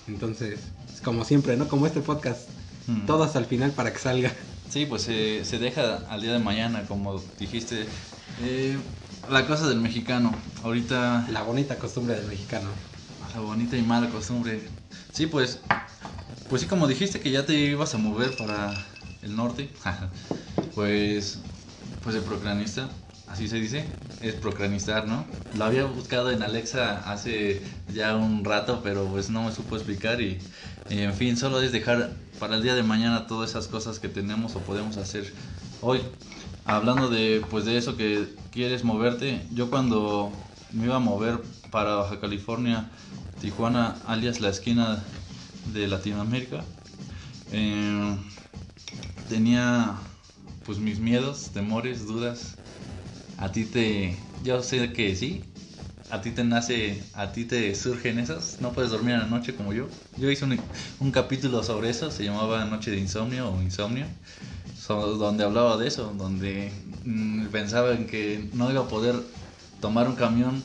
Entonces, 0.08 0.60
como 1.04 1.24
siempre, 1.24 1.56
¿no? 1.56 1.68
Como 1.68 1.86
este 1.86 2.00
podcast, 2.00 2.48
mm. 2.86 3.06
todo 3.06 3.22
hasta 3.24 3.38
el 3.38 3.46
final 3.46 3.70
para 3.72 3.92
que 3.92 3.98
salga. 3.98 4.32
Sí, 4.68 4.86
pues 4.86 5.02
se 5.02 5.58
deja 5.58 5.96
al 6.08 6.20
día 6.20 6.32
de 6.32 6.38
mañana, 6.38 6.84
como 6.86 7.20
dijiste. 7.38 7.86
Eh, 8.42 8.76
la 9.30 9.46
cosa 9.46 9.68
del 9.68 9.80
mexicano. 9.80 10.32
Ahorita. 10.62 11.26
La 11.30 11.42
bonita 11.42 11.76
costumbre 11.76 12.14
del 12.14 12.26
mexicano. 12.26 12.68
La 13.34 13.40
bonita 13.40 13.76
y 13.76 13.82
mala 13.82 14.08
costumbre. 14.08 14.60
Sí, 15.12 15.26
pues. 15.26 15.60
Pues 16.48 16.62
sí, 16.62 16.68
como 16.68 16.88
dijiste 16.88 17.20
que 17.20 17.30
ya 17.30 17.46
te 17.46 17.54
ibas 17.54 17.94
a 17.94 17.98
mover 17.98 18.36
para 18.36 18.74
el 19.22 19.36
norte. 19.36 19.70
pues. 20.74 21.38
Pues 22.02 22.16
el 22.16 22.22
procranista. 22.22 22.88
Así 23.28 23.48
se 23.48 23.56
dice. 23.56 23.84
Es 24.20 24.34
procranistar, 24.34 25.06
¿no? 25.06 25.24
Lo 25.56 25.64
había 25.64 25.84
buscado 25.84 26.30
en 26.30 26.42
Alexa 26.42 27.10
hace 27.10 27.62
ya 27.92 28.16
un 28.16 28.44
rato, 28.44 28.80
pero 28.82 29.06
pues 29.06 29.30
no 29.30 29.44
me 29.44 29.52
supo 29.52 29.76
explicar. 29.76 30.20
Y, 30.20 30.38
y 30.88 30.98
en 30.98 31.14
fin, 31.14 31.36
solo 31.36 31.62
es 31.62 31.72
dejar 31.72 32.10
para 32.38 32.56
el 32.56 32.62
día 32.62 32.74
de 32.74 32.82
mañana 32.82 33.26
todas 33.26 33.50
esas 33.50 33.68
cosas 33.68 33.98
que 33.98 34.08
tenemos 34.08 34.56
o 34.56 34.60
podemos 34.60 34.96
hacer 34.96 35.32
hoy 35.82 36.00
hablando 36.64 37.08
de 37.08 37.42
pues 37.50 37.64
de 37.64 37.76
eso 37.76 37.96
que 37.96 38.26
quieres 38.50 38.84
moverte, 38.84 39.44
yo 39.52 39.70
cuando 39.70 40.30
me 40.72 40.86
iba 40.86 40.96
a 40.96 41.00
mover 41.00 41.40
para 41.70 41.94
Baja 41.96 42.20
California, 42.20 42.88
Tijuana, 43.40 43.96
alias 44.06 44.40
la 44.40 44.50
esquina 44.50 45.02
de 45.72 45.88
Latinoamérica, 45.88 46.64
eh, 47.52 48.16
tenía 49.28 49.94
pues 50.66 50.78
mis 50.78 50.98
miedos, 50.98 51.50
temores, 51.52 52.06
dudas. 52.06 52.56
A 53.38 53.50
ti 53.50 53.64
te, 53.64 54.14
yo 54.44 54.62
sé 54.62 54.92
que 54.92 55.16
sí, 55.16 55.44
a 56.10 56.20
ti 56.20 56.30
te 56.30 56.44
nace, 56.44 57.02
a 57.14 57.32
ti 57.32 57.44
te 57.44 57.74
surgen 57.74 58.18
esas, 58.18 58.60
no 58.60 58.72
puedes 58.72 58.90
dormir 58.90 59.14
en 59.14 59.20
la 59.20 59.26
noche 59.26 59.54
como 59.54 59.72
yo. 59.72 59.88
Yo 60.18 60.30
hice 60.30 60.44
un, 61.00 61.10
capítulo 61.10 61.62
sobre 61.62 61.88
eso, 61.88 62.10
se 62.10 62.24
llamaba 62.24 62.64
Noche 62.66 62.90
de 62.90 62.98
Insomnio 62.98 63.50
o 63.50 63.62
Insomnio 63.62 64.06
donde 64.96 65.44
hablaba 65.44 65.76
de 65.76 65.86
eso, 65.88 66.12
donde 66.16 66.72
mm, 67.04 67.46
pensaba 67.46 67.92
en 67.92 68.06
que 68.06 68.48
no 68.54 68.70
iba 68.70 68.82
a 68.82 68.88
poder 68.88 69.14
tomar 69.80 70.08
un 70.08 70.16
camión 70.16 70.62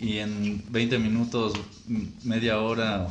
y 0.00 0.18
en 0.18 0.62
20 0.70 0.98
minutos, 0.98 1.54
media 2.24 2.60
hora, 2.60 3.08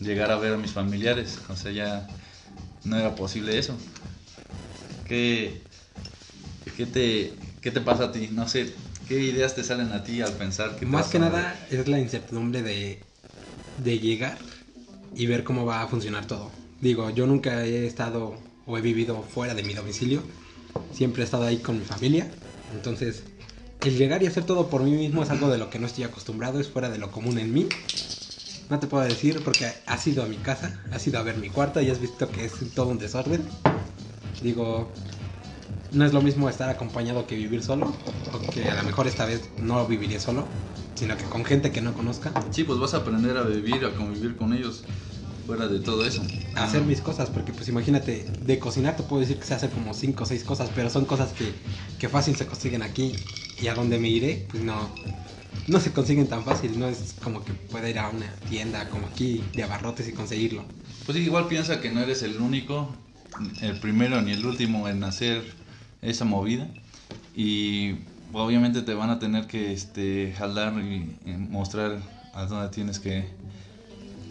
llegar 0.00 0.30
a 0.30 0.36
ver 0.36 0.54
a 0.54 0.56
mis 0.56 0.72
familiares. 0.72 1.38
O 1.48 1.56
sea, 1.56 1.72
ya 1.72 2.08
no 2.84 2.96
era 2.96 3.14
posible 3.14 3.58
eso. 3.58 3.76
¿Qué, 5.06 5.60
qué, 6.76 6.86
te, 6.86 7.32
qué 7.60 7.70
te 7.70 7.80
pasa 7.80 8.04
a 8.04 8.12
ti? 8.12 8.28
No 8.32 8.48
sé, 8.48 8.72
¿qué 9.08 9.20
ideas 9.20 9.54
te 9.54 9.64
salen 9.64 9.92
a 9.92 10.04
ti 10.04 10.20
al 10.20 10.32
pensar 10.32 10.76
que... 10.76 10.86
Más 10.86 11.08
que 11.08 11.18
nada 11.18 11.58
es 11.70 11.88
la 11.88 11.98
incertidumbre 11.98 12.62
de, 12.62 13.00
de 13.82 13.98
llegar 13.98 14.38
y 15.14 15.26
ver 15.26 15.44
cómo 15.44 15.66
va 15.66 15.82
a 15.82 15.88
funcionar 15.88 16.26
todo. 16.26 16.50
Digo, 16.80 17.10
yo 17.10 17.26
nunca 17.26 17.64
he 17.64 17.86
estado 17.86 18.38
o 18.66 18.78
he 18.78 18.80
vivido 18.80 19.22
fuera 19.22 19.54
de 19.54 19.62
mi 19.62 19.74
domicilio. 19.74 20.22
Siempre 20.92 21.22
he 21.22 21.24
estado 21.24 21.44
ahí 21.44 21.58
con 21.58 21.78
mi 21.78 21.84
familia. 21.84 22.30
Entonces, 22.72 23.24
el 23.82 23.96
llegar 23.96 24.22
y 24.22 24.26
hacer 24.26 24.44
todo 24.44 24.68
por 24.68 24.82
mí 24.82 24.92
mismo 24.92 25.22
es 25.22 25.30
algo 25.30 25.48
de 25.48 25.58
lo 25.58 25.70
que 25.70 25.78
no 25.78 25.86
estoy 25.86 26.04
acostumbrado, 26.04 26.60
es 26.60 26.68
fuera 26.68 26.90
de 26.90 26.98
lo 26.98 27.10
común 27.10 27.38
en 27.38 27.52
mí. 27.52 27.68
No 28.68 28.78
te 28.78 28.86
puedo 28.86 29.02
decir 29.02 29.40
porque 29.42 29.72
has 29.86 30.06
ido 30.06 30.22
a 30.22 30.26
mi 30.26 30.36
casa, 30.36 30.80
has 30.92 31.06
ido 31.06 31.18
a 31.18 31.22
ver 31.22 31.36
mi 31.38 31.48
cuarto 31.48 31.80
y 31.80 31.90
has 31.90 32.00
visto 32.00 32.28
que 32.28 32.44
es 32.44 32.52
todo 32.74 32.88
un 32.88 32.98
desorden. 32.98 33.42
Digo, 34.42 34.92
no 35.92 36.04
es 36.04 36.12
lo 36.12 36.22
mismo 36.22 36.48
estar 36.48 36.68
acompañado 36.68 37.26
que 37.26 37.36
vivir 37.36 37.62
solo, 37.62 37.92
porque 38.30 38.68
a 38.68 38.74
lo 38.74 38.82
mejor 38.84 39.06
esta 39.06 39.24
vez 39.24 39.42
no 39.58 39.86
viviré 39.86 40.20
solo, 40.20 40.44
sino 40.94 41.16
que 41.16 41.24
con 41.24 41.44
gente 41.44 41.72
que 41.72 41.80
no 41.80 41.94
conozca. 41.94 42.32
Sí, 42.50 42.64
pues 42.64 42.78
vas 42.78 42.94
a 42.94 42.98
aprender 42.98 43.36
a 43.36 43.42
vivir, 43.42 43.84
a 43.84 43.94
convivir 43.94 44.36
con 44.36 44.52
ellos, 44.52 44.84
fuera 45.46 45.66
de 45.66 45.80
todo 45.80 46.04
eso. 46.04 46.22
A 46.54 46.64
hacer 46.64 46.82
mis 46.82 47.00
cosas, 47.00 47.28
porque 47.30 47.52
pues 47.52 47.68
imagínate, 47.68 48.26
de 48.40 48.58
cocinar 48.58 48.96
te 48.96 49.02
puedo 49.02 49.20
decir 49.20 49.38
que 49.38 49.46
se 49.46 49.54
hace 49.54 49.68
como 49.68 49.94
5 49.94 50.22
o 50.22 50.26
6 50.26 50.44
cosas, 50.44 50.70
pero 50.74 50.90
son 50.90 51.06
cosas 51.06 51.32
que, 51.32 51.52
que 51.98 52.08
fácil 52.08 52.36
se 52.36 52.46
consiguen 52.46 52.82
aquí 52.82 53.14
y 53.60 53.68
a 53.68 53.74
donde 53.74 53.98
me 53.98 54.08
iré, 54.08 54.46
pues 54.50 54.62
no, 54.62 54.90
no 55.66 55.80
se 55.80 55.92
consiguen 55.92 56.28
tan 56.28 56.44
fácil, 56.44 56.78
no 56.78 56.88
es 56.88 57.14
como 57.22 57.44
que 57.44 57.52
pueda 57.52 57.88
ir 57.88 57.98
a 57.98 58.08
una 58.08 58.32
tienda 58.48 58.88
como 58.88 59.06
aquí 59.06 59.44
de 59.54 59.62
abarrotes 59.62 60.08
y 60.08 60.12
conseguirlo. 60.12 60.64
Pues 61.06 61.18
igual 61.18 61.46
piensa 61.48 61.80
que 61.80 61.90
no 61.90 62.00
eres 62.00 62.22
el 62.22 62.40
único, 62.40 62.94
el 63.60 63.78
primero 63.78 64.20
ni 64.22 64.32
el 64.32 64.44
último 64.44 64.88
en 64.88 65.04
hacer 65.04 65.42
esa 66.02 66.24
movida 66.24 66.68
y 67.34 67.96
obviamente 68.32 68.82
te 68.82 68.94
van 68.94 69.10
a 69.10 69.18
tener 69.18 69.46
que 69.46 69.72
este, 69.72 70.34
jalar 70.36 70.74
y, 70.80 71.16
mostrar 71.26 71.98
a 72.32 72.46
dónde 72.46 72.68
tienes 72.68 72.98
que 72.98 73.28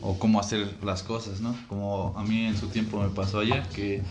o 0.02 0.18
cómo 0.18 0.40
hacer 0.40 0.76
las 0.84 1.04
cosas, 1.04 1.42
¿no? 1.42 1.56
Como 1.68 2.14
a 2.18 2.24
mí 2.24 2.46
en 2.46 2.58
su 2.58 2.68
tiempo 2.68 3.02
me 3.02 3.10
pasó 3.10 3.40
allá, 3.40 3.68
que 3.76 4.02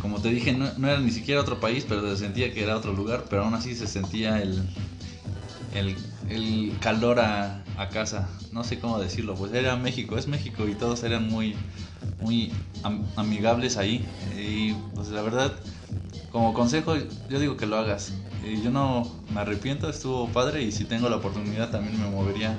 como 0.00 0.20
te 0.20 0.28
dije, 0.28 0.52
no, 0.52 0.66
era 0.66 1.00
ni 1.00 1.10
siquiera 1.10 1.40
otro 1.40 1.60
país, 1.60 1.84
pero 1.88 2.08
se 2.10 2.16
sentía 2.16 2.52
que 2.52 2.62
era 2.62 2.76
otro 2.76 2.92
lugar, 2.92 3.24
pero 3.28 3.44
aún 3.44 3.54
así 3.54 3.74
se 3.74 3.86
sentía 3.86 4.40
el, 4.40 4.62
el, 5.74 5.96
el 6.28 6.78
calor 6.80 7.20
a, 7.20 7.64
casa, 7.92 8.28
no 8.50 8.64
sé 8.64 8.80
cómo 8.80 8.98
decirlo, 8.98 9.36
pues 9.36 9.52
era 9.52 9.76
México, 9.76 10.18
es 10.18 10.26
México 10.26 10.66
y 10.66 10.74
todos 10.74 11.04
eran 11.04 11.28
muy, 11.28 11.54
muy 12.20 12.52
am, 12.82 13.06
amigables 13.14 13.76
ahí. 13.76 14.04
Y 14.36 14.72
pues 14.96 15.10
la 15.10 15.22
verdad, 15.22 15.52
como 16.32 16.54
consejo, 16.54 16.96
yo 17.28 17.38
digo 17.38 17.56
que 17.56 17.66
lo 17.66 17.76
hagas. 17.76 18.12
Y 18.44 18.60
yo 18.62 18.70
no 18.70 19.08
me 19.32 19.40
arrepiento, 19.40 19.88
estuvo 19.88 20.28
padre 20.28 20.62
y 20.62 20.72
si 20.72 20.86
tengo 20.86 21.08
la 21.08 21.16
oportunidad 21.16 21.70
también 21.70 22.00
me 22.00 22.10
movería 22.10 22.58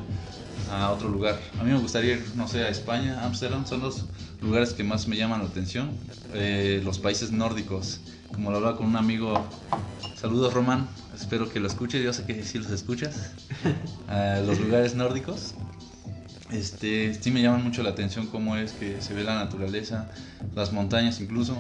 a 0.72 0.92
otro 0.92 1.10
lugar. 1.10 1.38
A 1.60 1.64
mí 1.64 1.72
me 1.72 1.80
gustaría 1.80 2.14
ir, 2.14 2.26
no 2.36 2.48
sé, 2.48 2.64
a 2.64 2.70
España, 2.70 3.26
Ámsterdam, 3.26 3.66
son 3.66 3.82
los 3.82 4.06
lugares 4.42 4.74
que 4.74 4.84
más 4.84 5.08
me 5.08 5.18
llaman 5.18 5.42
la 5.42 5.48
atención. 5.48 5.92
Eh, 6.34 6.82
los 6.84 7.00
países 7.00 7.32
nórdicos, 7.32 8.00
como 8.34 8.52
lo 8.52 8.58
hablaba 8.58 8.78
con 8.78 8.88
un 8.88 8.96
amigo. 8.96 9.46
Saludos, 10.16 10.54
Román. 10.54 10.88
Espero 11.16 11.50
que 11.50 11.60
lo 11.60 11.68
escuches. 11.68 12.04
Yo 12.04 12.14
sé 12.14 12.26
que 12.26 12.44
sí 12.44 12.58
los 12.58 12.72
escuchas. 12.72 13.32
Uh, 14.08 14.46
los 14.46 14.60
lugares 14.60 14.96
nórdicos. 14.96 15.54
Este, 16.52 17.14
sí 17.14 17.30
me 17.32 17.42
llaman 17.42 17.64
mucho 17.64 17.84
la 17.84 17.92
atención 17.92 18.26
cómo 18.28 18.56
es 18.56 18.72
que 18.72 19.02
se 19.02 19.14
ve 19.14 19.24
la 19.24 19.36
naturaleza, 19.36 20.10
las 20.56 20.74
montañas 20.74 21.22
incluso. 21.22 21.58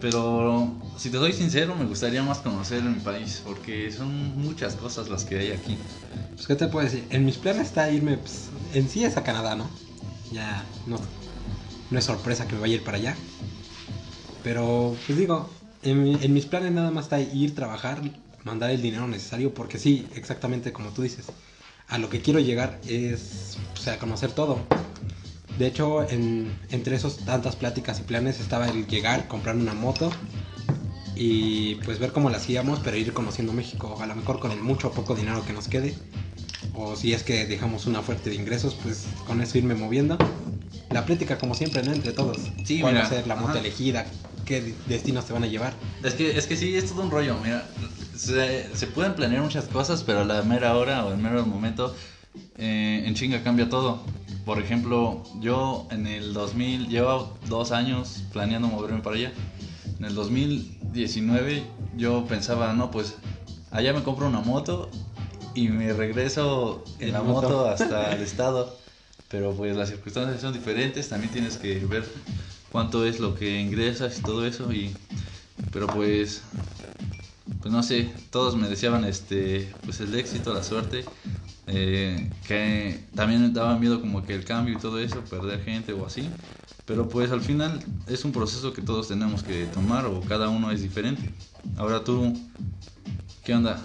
Pero 0.00 0.72
si 0.96 1.10
te 1.10 1.18
soy 1.18 1.34
sincero, 1.34 1.76
me 1.76 1.84
gustaría 1.84 2.22
más 2.22 2.38
conocer 2.38 2.82
mi 2.82 3.00
país, 3.00 3.42
porque 3.44 3.92
son 3.92 4.40
muchas 4.40 4.74
cosas 4.74 5.10
las 5.10 5.24
que 5.24 5.38
hay 5.38 5.52
aquí. 5.52 5.76
Pues, 6.34 6.46
¿qué 6.46 6.56
te 6.56 6.68
puedo 6.68 6.86
decir? 6.86 7.04
En 7.10 7.26
mis 7.26 7.36
planes 7.36 7.66
está 7.66 7.90
irme, 7.90 8.16
pues, 8.16 8.48
en 8.72 8.88
sí 8.88 9.04
es 9.04 9.18
a 9.18 9.22
Canadá, 9.22 9.54
¿no? 9.56 9.68
Ya 10.32 10.64
no, 10.86 10.96
no 11.90 11.98
es 11.98 12.04
sorpresa 12.04 12.46
que 12.46 12.54
me 12.54 12.60
vaya 12.60 12.74
a 12.74 12.76
ir 12.76 12.84
para 12.84 12.96
allá. 12.98 13.16
Pero, 14.42 14.96
pues 15.06 15.18
digo, 15.18 15.50
en, 15.82 16.32
mis 16.32 16.46
planes 16.46 16.72
nada 16.72 16.90
más 16.90 17.04
está 17.04 17.20
ir, 17.20 17.54
trabajar, 17.54 18.00
mandar 18.44 18.70
el 18.70 18.82
dinero 18.82 19.06
necesario, 19.06 19.52
porque 19.52 19.78
sí, 19.78 20.06
exactamente 20.14 20.72
como 20.72 20.90
tú 20.90 21.02
dices, 21.02 21.26
a 21.88 21.98
lo 21.98 22.08
que 22.08 22.20
quiero 22.20 22.40
llegar 22.40 22.78
es, 22.86 23.58
o 23.74 23.76
sea, 23.76 23.98
conocer 23.98 24.32
todo. 24.32 24.58
De 25.58 25.66
hecho, 25.66 26.08
en, 26.08 26.56
entre 26.70 26.96
esos 26.96 27.18
tantas 27.18 27.56
pláticas 27.56 28.00
y 28.00 28.02
planes 28.02 28.40
estaba 28.40 28.68
el 28.68 28.86
llegar, 28.86 29.28
comprar 29.28 29.56
una 29.56 29.74
moto 29.74 30.10
y 31.16 31.74
pues 31.76 31.98
ver 31.98 32.12
cómo 32.12 32.30
la 32.30 32.38
hacíamos, 32.38 32.80
pero 32.80 32.96
ir 32.96 33.12
conociendo 33.12 33.52
México, 33.52 33.98
a 34.00 34.06
lo 34.06 34.14
mejor 34.14 34.38
con 34.38 34.52
el 34.52 34.60
mucho 34.60 34.88
o 34.88 34.92
poco 34.92 35.14
dinero 35.14 35.44
que 35.44 35.52
nos 35.52 35.68
quede. 35.68 35.94
O 36.74 36.96
si 36.96 37.12
es 37.12 37.22
que 37.22 37.46
dejamos 37.46 37.86
una 37.86 38.00
fuerte 38.00 38.30
de 38.30 38.36
ingresos, 38.36 38.74
pues 38.82 39.06
con 39.26 39.42
eso 39.42 39.58
irme 39.58 39.74
moviendo. 39.74 40.16
La 40.90 41.04
plática 41.06 41.38
como 41.38 41.54
siempre, 41.54 41.82
¿no? 41.82 41.92
Entre 41.92 42.12
todos. 42.12 42.36
Sí, 42.64 42.80
¿Cuál 42.80 42.94
mira, 42.94 43.04
va 43.04 43.10
a 43.10 43.10
ser 43.14 43.26
la 43.26 43.36
moto 43.36 43.58
elegida? 43.58 44.06
¿Qué 44.44 44.74
destinos 44.88 45.24
te 45.24 45.32
van 45.32 45.44
a 45.44 45.46
llevar? 45.46 45.72
Es 46.02 46.14
que, 46.14 46.36
es 46.36 46.46
que 46.46 46.56
sí, 46.56 46.76
es 46.76 46.90
todo 46.90 47.02
un 47.02 47.10
rollo. 47.10 47.36
Mira, 47.42 47.64
se, 48.16 48.68
se 48.74 48.86
pueden 48.88 49.14
planear 49.14 49.42
muchas 49.42 49.66
cosas, 49.66 50.02
pero 50.02 50.20
a 50.20 50.24
la 50.24 50.42
mera 50.42 50.76
hora 50.76 51.04
o 51.06 51.12
el 51.12 51.18
mero 51.18 51.46
momento, 51.46 51.94
eh, 52.58 53.04
en 53.06 53.14
chinga 53.14 53.42
cambia 53.44 53.68
todo. 53.68 54.02
Por 54.44 54.58
ejemplo, 54.58 55.22
yo 55.38 55.86
en 55.92 56.08
el 56.08 56.32
2000, 56.32 56.88
llevo 56.88 57.38
dos 57.48 57.70
años 57.70 58.24
planeando 58.32 58.66
moverme 58.66 59.00
para 59.00 59.14
allá. 59.16 59.32
En 59.98 60.04
el 60.06 60.14
2019 60.16 61.62
yo 61.96 62.24
pensaba, 62.26 62.72
no, 62.72 62.90
pues 62.90 63.14
allá 63.70 63.92
me 63.92 64.02
compro 64.02 64.26
una 64.26 64.40
moto 64.40 64.90
y 65.54 65.68
me 65.68 65.92
regreso 65.92 66.82
en 66.98 67.08
En 67.08 67.12
la 67.14 67.22
moto. 67.22 67.48
moto 67.48 67.68
hasta 67.68 68.12
el 68.16 68.22
estado. 68.22 68.79
Pero 69.30 69.54
pues 69.54 69.76
las 69.76 69.88
circunstancias 69.90 70.40
son 70.40 70.52
diferentes, 70.52 71.08
también 71.08 71.32
tienes 71.32 71.56
que 71.56 71.78
ver 71.86 72.04
cuánto 72.72 73.04
es 73.06 73.20
lo 73.20 73.34
que 73.34 73.60
ingresas 73.60 74.18
y 74.18 74.22
todo 74.22 74.44
eso 74.46 74.72
y 74.72 74.94
pero 75.72 75.86
pues 75.86 76.42
pues 77.60 77.72
no 77.72 77.82
sé, 77.82 78.10
todos 78.30 78.56
me 78.56 78.68
deseaban 78.68 79.04
este 79.04 79.72
pues 79.84 80.00
el 80.00 80.14
éxito, 80.14 80.52
la 80.54 80.62
suerte, 80.62 81.04
eh, 81.66 82.30
que 82.46 83.04
también 83.14 83.52
daba 83.52 83.78
miedo 83.78 84.00
como 84.00 84.24
que 84.24 84.34
el 84.34 84.44
cambio 84.44 84.74
y 84.74 84.78
todo 84.78 84.98
eso, 84.98 85.20
perder 85.20 85.62
gente 85.62 85.92
o 85.92 86.06
así, 86.06 86.28
pero 86.86 87.08
pues 87.08 87.30
al 87.30 87.40
final 87.40 87.78
es 88.08 88.24
un 88.24 88.32
proceso 88.32 88.72
que 88.72 88.82
todos 88.82 89.08
tenemos 89.08 89.42
que 89.42 89.66
tomar 89.66 90.06
o 90.06 90.20
cada 90.22 90.48
uno 90.48 90.70
es 90.72 90.82
diferente. 90.82 91.22
Ahora 91.76 92.02
tú, 92.02 92.36
¿qué 93.44 93.54
onda? 93.54 93.78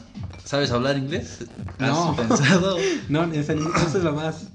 ¿Sabes 0.43 0.71
hablar 0.71 0.97
inglés? 0.97 1.39
¿Has 1.79 1.89
No. 1.89 2.15
pensado? 2.15 2.77
No, 3.10 3.23
eso 3.31 3.53
es 3.53 4.03
lo 4.03 4.13
más. 4.13 4.47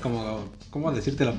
Como. 0.00 0.48
¿Cómo 0.70 0.92
decírtelo? 0.92 1.34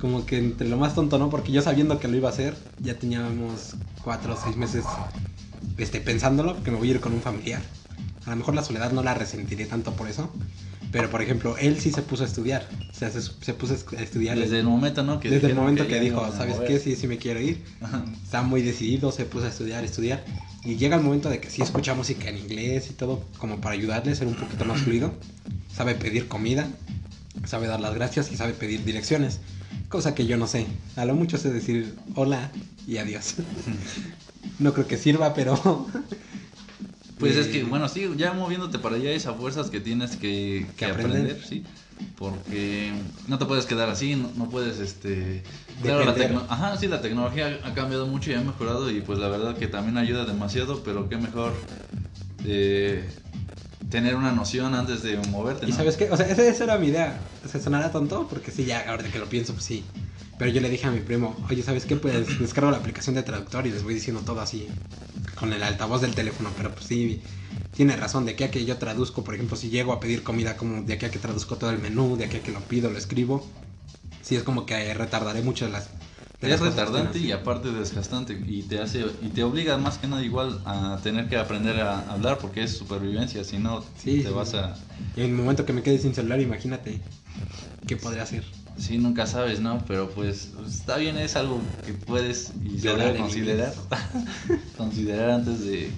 Como 0.00 0.26
que 0.26 0.38
entre 0.38 0.68
lo 0.68 0.76
más 0.76 0.94
tonto, 0.94 1.18
¿no? 1.18 1.30
Porque 1.30 1.52
yo 1.52 1.62
sabiendo 1.62 1.98
que 1.98 2.08
lo 2.08 2.16
iba 2.16 2.28
a 2.28 2.32
hacer, 2.32 2.54
ya 2.78 2.94
teníamos 2.94 3.74
cuatro 4.04 4.34
o 4.34 4.36
seis 4.36 4.56
meses 4.56 4.84
este, 5.78 6.00
pensándolo, 6.00 6.62
que 6.62 6.70
me 6.70 6.78
voy 6.78 6.88
a 6.88 6.90
ir 6.92 7.00
con 7.00 7.12
un 7.12 7.20
familiar. 7.20 7.62
A 8.26 8.30
lo 8.30 8.36
mejor 8.36 8.54
la 8.54 8.62
soledad 8.62 8.92
no 8.92 9.02
la 9.02 9.14
resentiré 9.14 9.66
tanto 9.66 9.92
por 9.92 10.08
eso. 10.08 10.30
Pero, 10.92 11.10
por 11.10 11.20
ejemplo, 11.20 11.56
él 11.58 11.78
sí 11.80 11.90
se 11.90 12.02
puso 12.02 12.22
a 12.22 12.26
estudiar. 12.26 12.66
O 12.90 12.94
sea, 12.94 13.10
se, 13.10 13.20
se 13.20 13.54
puso 13.54 13.74
a 13.74 14.02
estudiar. 14.02 14.38
Desde 14.38 14.60
el 14.60 14.64
momento, 14.64 15.02
¿no? 15.02 15.20
Que 15.20 15.28
desde 15.28 15.48
el 15.48 15.54
momento 15.54 15.86
que, 15.86 16.00
dijo, 16.00 16.30
¿sabes 16.32 16.58
qué? 16.66 16.78
Sí, 16.78 16.96
sí 16.96 17.06
me 17.06 17.18
quiero 17.18 17.40
ir. 17.40 17.62
Está 18.24 18.42
muy 18.42 18.62
decidido, 18.62 19.12
se 19.12 19.24
puso 19.24 19.46
a 19.46 19.48
estudiar, 19.48 19.84
estudiar. 19.84 20.24
Y 20.64 20.76
llega 20.76 20.96
el 20.96 21.02
momento 21.02 21.28
de 21.28 21.38
que 21.38 21.50
sí 21.50 21.62
escucha 21.62 21.94
música 21.94 22.28
en 22.28 22.38
inglés 22.38 22.88
y 22.90 22.94
todo, 22.94 23.22
como 23.38 23.60
para 23.60 23.74
ayudarle 23.74 24.12
a 24.12 24.14
ser 24.14 24.26
un 24.26 24.34
poquito 24.34 24.64
más 24.64 24.80
fluido. 24.80 25.12
Sabe 25.72 25.94
pedir 25.94 26.28
comida, 26.28 26.68
sabe 27.44 27.66
dar 27.66 27.80
las 27.80 27.94
gracias 27.94 28.30
y 28.32 28.36
sabe 28.36 28.52
pedir 28.54 28.84
direcciones. 28.84 29.40
Cosa 29.88 30.14
que 30.14 30.26
yo 30.26 30.36
no 30.36 30.46
sé. 30.46 30.66
A 30.96 31.04
lo 31.04 31.14
mucho 31.14 31.38
sé 31.38 31.52
decir 31.52 31.94
hola 32.14 32.50
y 32.86 32.98
adiós. 32.98 33.34
no 34.58 34.72
creo 34.72 34.86
que 34.86 34.96
sirva, 34.96 35.34
pero... 35.34 35.86
Pues 37.18 37.34
es 37.36 37.46
Eh, 37.46 37.50
que, 37.50 37.64
bueno, 37.64 37.88
sí, 37.88 38.06
ya 38.18 38.34
moviéndote 38.34 38.78
para 38.78 38.96
allá 38.96 39.10
es 39.10 39.24
a 39.26 39.32
fuerzas 39.32 39.70
que 39.70 39.80
tienes 39.80 40.16
que, 40.16 40.66
que 40.76 40.76
Que 40.76 40.84
aprender. 40.84 41.22
aprender, 41.22 41.42
sí. 41.46 41.64
Porque 42.18 42.92
no 43.26 43.38
te 43.38 43.46
puedes 43.46 43.64
quedar 43.64 43.88
así, 43.88 44.16
no, 44.16 44.30
no 44.36 44.50
puedes, 44.50 44.78
este... 44.80 45.42
Claro, 45.82 46.04
la, 46.04 46.46
Ajá, 46.50 46.76
sí, 46.76 46.88
la 46.88 47.00
tecnología 47.00 47.58
ha 47.64 47.72
cambiado 47.72 48.06
mucho 48.06 48.30
y 48.30 48.34
ha 48.34 48.42
mejorado 48.42 48.90
y 48.90 49.00
pues 49.00 49.18
la 49.18 49.28
verdad 49.28 49.56
que 49.56 49.66
también 49.66 49.96
ayuda 49.96 50.26
demasiado, 50.26 50.82
pero 50.84 51.08
qué 51.08 51.16
mejor 51.16 51.54
eh, 52.44 53.08
tener 53.90 54.16
una 54.16 54.32
noción 54.32 54.74
antes 54.74 55.02
de 55.02 55.16
moverte, 55.28 55.66
¿Y 55.66 55.70
¿no? 55.70 55.76
sabes 55.76 55.96
qué? 55.96 56.10
O 56.10 56.16
sea, 56.16 56.26
esa, 56.26 56.42
esa 56.46 56.64
era 56.64 56.78
mi 56.78 56.88
idea. 56.88 57.18
Se 57.50 57.60
sonará 57.60 57.92
tonto 57.92 58.26
porque 58.28 58.50
sí, 58.50 58.64
ya 58.64 58.88
ahora 58.88 59.04
que 59.04 59.18
lo 59.18 59.26
pienso, 59.26 59.52
pues 59.52 59.64
sí. 59.64 59.84
Pero 60.38 60.50
yo 60.50 60.60
le 60.60 60.68
dije 60.68 60.86
a 60.86 60.90
mi 60.90 61.00
primo, 61.00 61.34
oye, 61.48 61.62
¿sabes 61.62 61.86
qué? 61.86 61.96
Pues 61.96 62.38
descargo 62.38 62.70
la 62.70 62.76
aplicación 62.76 63.14
de 63.14 63.22
traductor 63.22 63.66
y 63.66 63.70
les 63.70 63.82
voy 63.82 63.94
diciendo 63.94 64.20
todo 64.22 64.40
así 64.40 64.68
con 65.38 65.52
el 65.52 65.62
altavoz 65.62 66.02
del 66.02 66.14
teléfono. 66.14 66.50
Pero 66.56 66.72
pues 66.72 66.86
sí, 66.86 67.22
tiene 67.74 67.96
razón. 67.96 68.26
De 68.26 68.32
aquí 68.32 68.44
a 68.44 68.50
que 68.50 68.64
yo 68.64 68.76
traduzco, 68.76 69.24
por 69.24 69.34
ejemplo, 69.34 69.56
si 69.56 69.70
llego 69.70 69.92
a 69.92 70.00
pedir 70.00 70.22
comida, 70.22 70.56
como 70.56 70.82
de 70.82 70.92
aquí 70.92 71.06
a 71.06 71.10
que 71.10 71.18
traduzco 71.18 71.56
todo 71.56 71.70
el 71.70 71.78
menú, 71.78 72.16
de 72.16 72.26
aquí 72.26 72.36
a 72.36 72.42
que 72.42 72.52
lo 72.52 72.60
pido, 72.60 72.90
lo 72.90 72.98
escribo. 72.98 73.46
Sí, 74.22 74.36
es 74.36 74.42
como 74.42 74.66
que 74.66 74.92
retardaré 74.92 75.40
mucho 75.42 75.68
las... 75.68 75.88
Es 76.40 76.60
retardante 76.60 77.18
y 77.18 77.32
aparte 77.32 77.72
desgastante 77.72 78.38
y 78.46 78.62
te 78.62 78.78
hace 78.80 79.06
y 79.22 79.28
te 79.28 79.42
obliga 79.42 79.78
más 79.78 79.96
que 79.98 80.06
nada 80.06 80.22
igual 80.22 80.60
a 80.66 80.98
tener 81.02 81.28
que 81.28 81.36
aprender 81.38 81.80
a 81.80 82.00
hablar 82.12 82.38
porque 82.38 82.62
es 82.62 82.76
supervivencia, 82.76 83.42
si 83.42 83.58
no 83.58 83.82
Sí, 83.96 84.22
te 84.22 84.28
sí. 84.28 84.34
vas 84.34 84.52
a 84.54 84.76
Y 85.16 85.20
en 85.20 85.26
el 85.30 85.32
momento 85.32 85.64
que 85.64 85.72
me 85.72 85.82
quede 85.82 85.98
sin 85.98 86.14
celular, 86.14 86.40
imagínate 86.40 87.00
qué 87.86 87.96
podría 87.96 88.24
hacer. 88.24 88.44
Sí, 88.78 88.98
nunca 88.98 89.26
sabes, 89.26 89.60
¿no? 89.60 89.82
Pero 89.88 90.10
pues 90.10 90.50
está 90.68 90.98
bien, 90.98 91.16
es 91.16 91.36
algo 91.36 91.62
que 91.86 91.94
puedes 91.94 92.52
y 92.62 92.78
se 92.78 92.94
debe 92.94 93.16
considerar. 93.16 93.72
considerar 94.76 95.30
antes 95.30 95.60
de, 95.64 95.90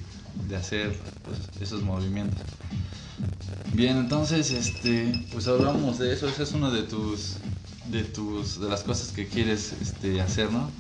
de 0.49 0.57
hacer 0.57 0.97
pues, 1.25 1.39
esos 1.61 1.83
movimientos. 1.83 2.39
Bien, 3.73 3.97
entonces, 3.99 4.53
este, 4.53 5.13
pues 5.33 5.47
hablamos 5.49 5.99
de 5.99 6.13
eso. 6.13 6.29
Esa 6.29 6.45
es 6.45 6.53
una 6.53 6.71
de 6.71 6.83
tus, 6.85 7.37
de 7.91 8.05
tus, 8.05 8.61
de 8.61 8.69
las 8.69 8.83
cosas 8.83 9.13
que 9.13 9.27
quieres, 9.27 9.75
este, 9.81 10.21
hacer, 10.21 10.53
¿no? 10.53 10.71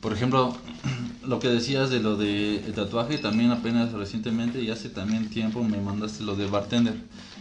Por 0.00 0.12
ejemplo, 0.12 0.56
lo 1.24 1.38
que 1.38 1.48
decías 1.48 1.90
de 1.90 2.00
lo 2.00 2.16
de 2.16 2.72
tatuaje, 2.74 3.18
también 3.18 3.50
apenas 3.50 3.92
recientemente 3.92 4.62
y 4.62 4.70
hace 4.70 4.88
también 4.88 5.28
tiempo 5.28 5.62
me 5.62 5.80
mandaste 5.80 6.22
lo 6.24 6.36
de 6.36 6.46
bartender, 6.46 6.94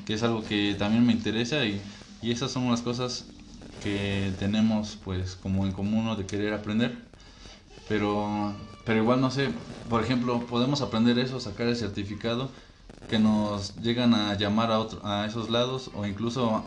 que 0.06 0.13
es 0.13 0.24
algo 0.24 0.44
que 0.44 0.76
también 0.78 1.06
me 1.06 1.13
interesa 1.13 1.65
y, 1.65 1.82
y 2.22 2.32
esas 2.32 2.52
son 2.52 2.70
las 2.70 2.82
cosas 2.82 3.26
que 3.82 4.34
tenemos 4.39 4.98
pues 5.04 5.36
como 5.36 5.65
en 5.65 5.72
común 5.72 6.15
de 6.18 6.26
querer 6.26 6.54
aprender. 6.54 6.98
Pero, 7.88 8.56
pero 8.84 9.00
igual 9.00 9.22
no 9.22 9.30
sé, 9.30 9.50
por 9.89 10.04
ejemplo, 10.04 10.48
podemos 10.48 10.82
aprender 10.82 11.20
eso, 11.20 11.39
sacar 11.39 11.68
el 11.68 11.76
certificado 11.76 12.50
que 13.08 13.20
nos 13.20 13.76
llegan 13.82 14.15
a 14.15 14.36
llamar 14.36 14.72
a, 14.72 14.80
otro, 14.80 15.06
a 15.06 15.28
esos 15.28 15.52
lados 15.52 15.91
o 15.94 16.08
incluso 16.08 16.63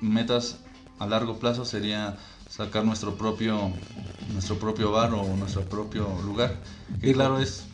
metas 0.00 0.60
a 1.00 1.06
largo 1.06 1.38
plazo 1.40 1.64
sería 1.64 2.16
sacar 2.48 2.84
nuestro 2.84 3.16
propio 3.16 3.72
nuestro 4.32 4.58
propio 4.58 4.92
bar 4.92 5.12
o 5.14 5.36
nuestro 5.36 5.62
propio 5.68 6.20
lugar. 6.22 6.60
Y 7.02 7.12
claro, 7.14 7.40
es, 7.40 7.64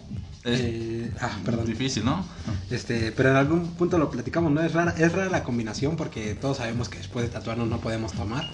es 0.45 0.61
Eh, 0.63 1.13
ah, 1.21 1.39
perdón. 1.45 1.67
difícil, 1.67 2.05
¿no? 2.05 2.25
Este, 2.71 3.13
pero 3.13 3.31
en 3.31 3.37
algún 3.37 3.75
punto 3.75 3.99
lo 3.99 4.11
platicamos, 4.11 4.53
¿no? 4.53 4.63
Es 4.63 4.73
rara, 4.73 4.95
es 4.99 5.13
rara 5.13 5.31
la 5.31 5.43
combinación 5.45 5.97
porque 5.97 6.35
todos 6.35 6.59
sabemos 6.59 6.89
que 6.89 6.99
después 6.99 7.27
de 7.27 7.33
tatuarnos 7.33 7.69
no 7.69 7.81
podemos 7.81 8.13
tomar. 8.15 8.45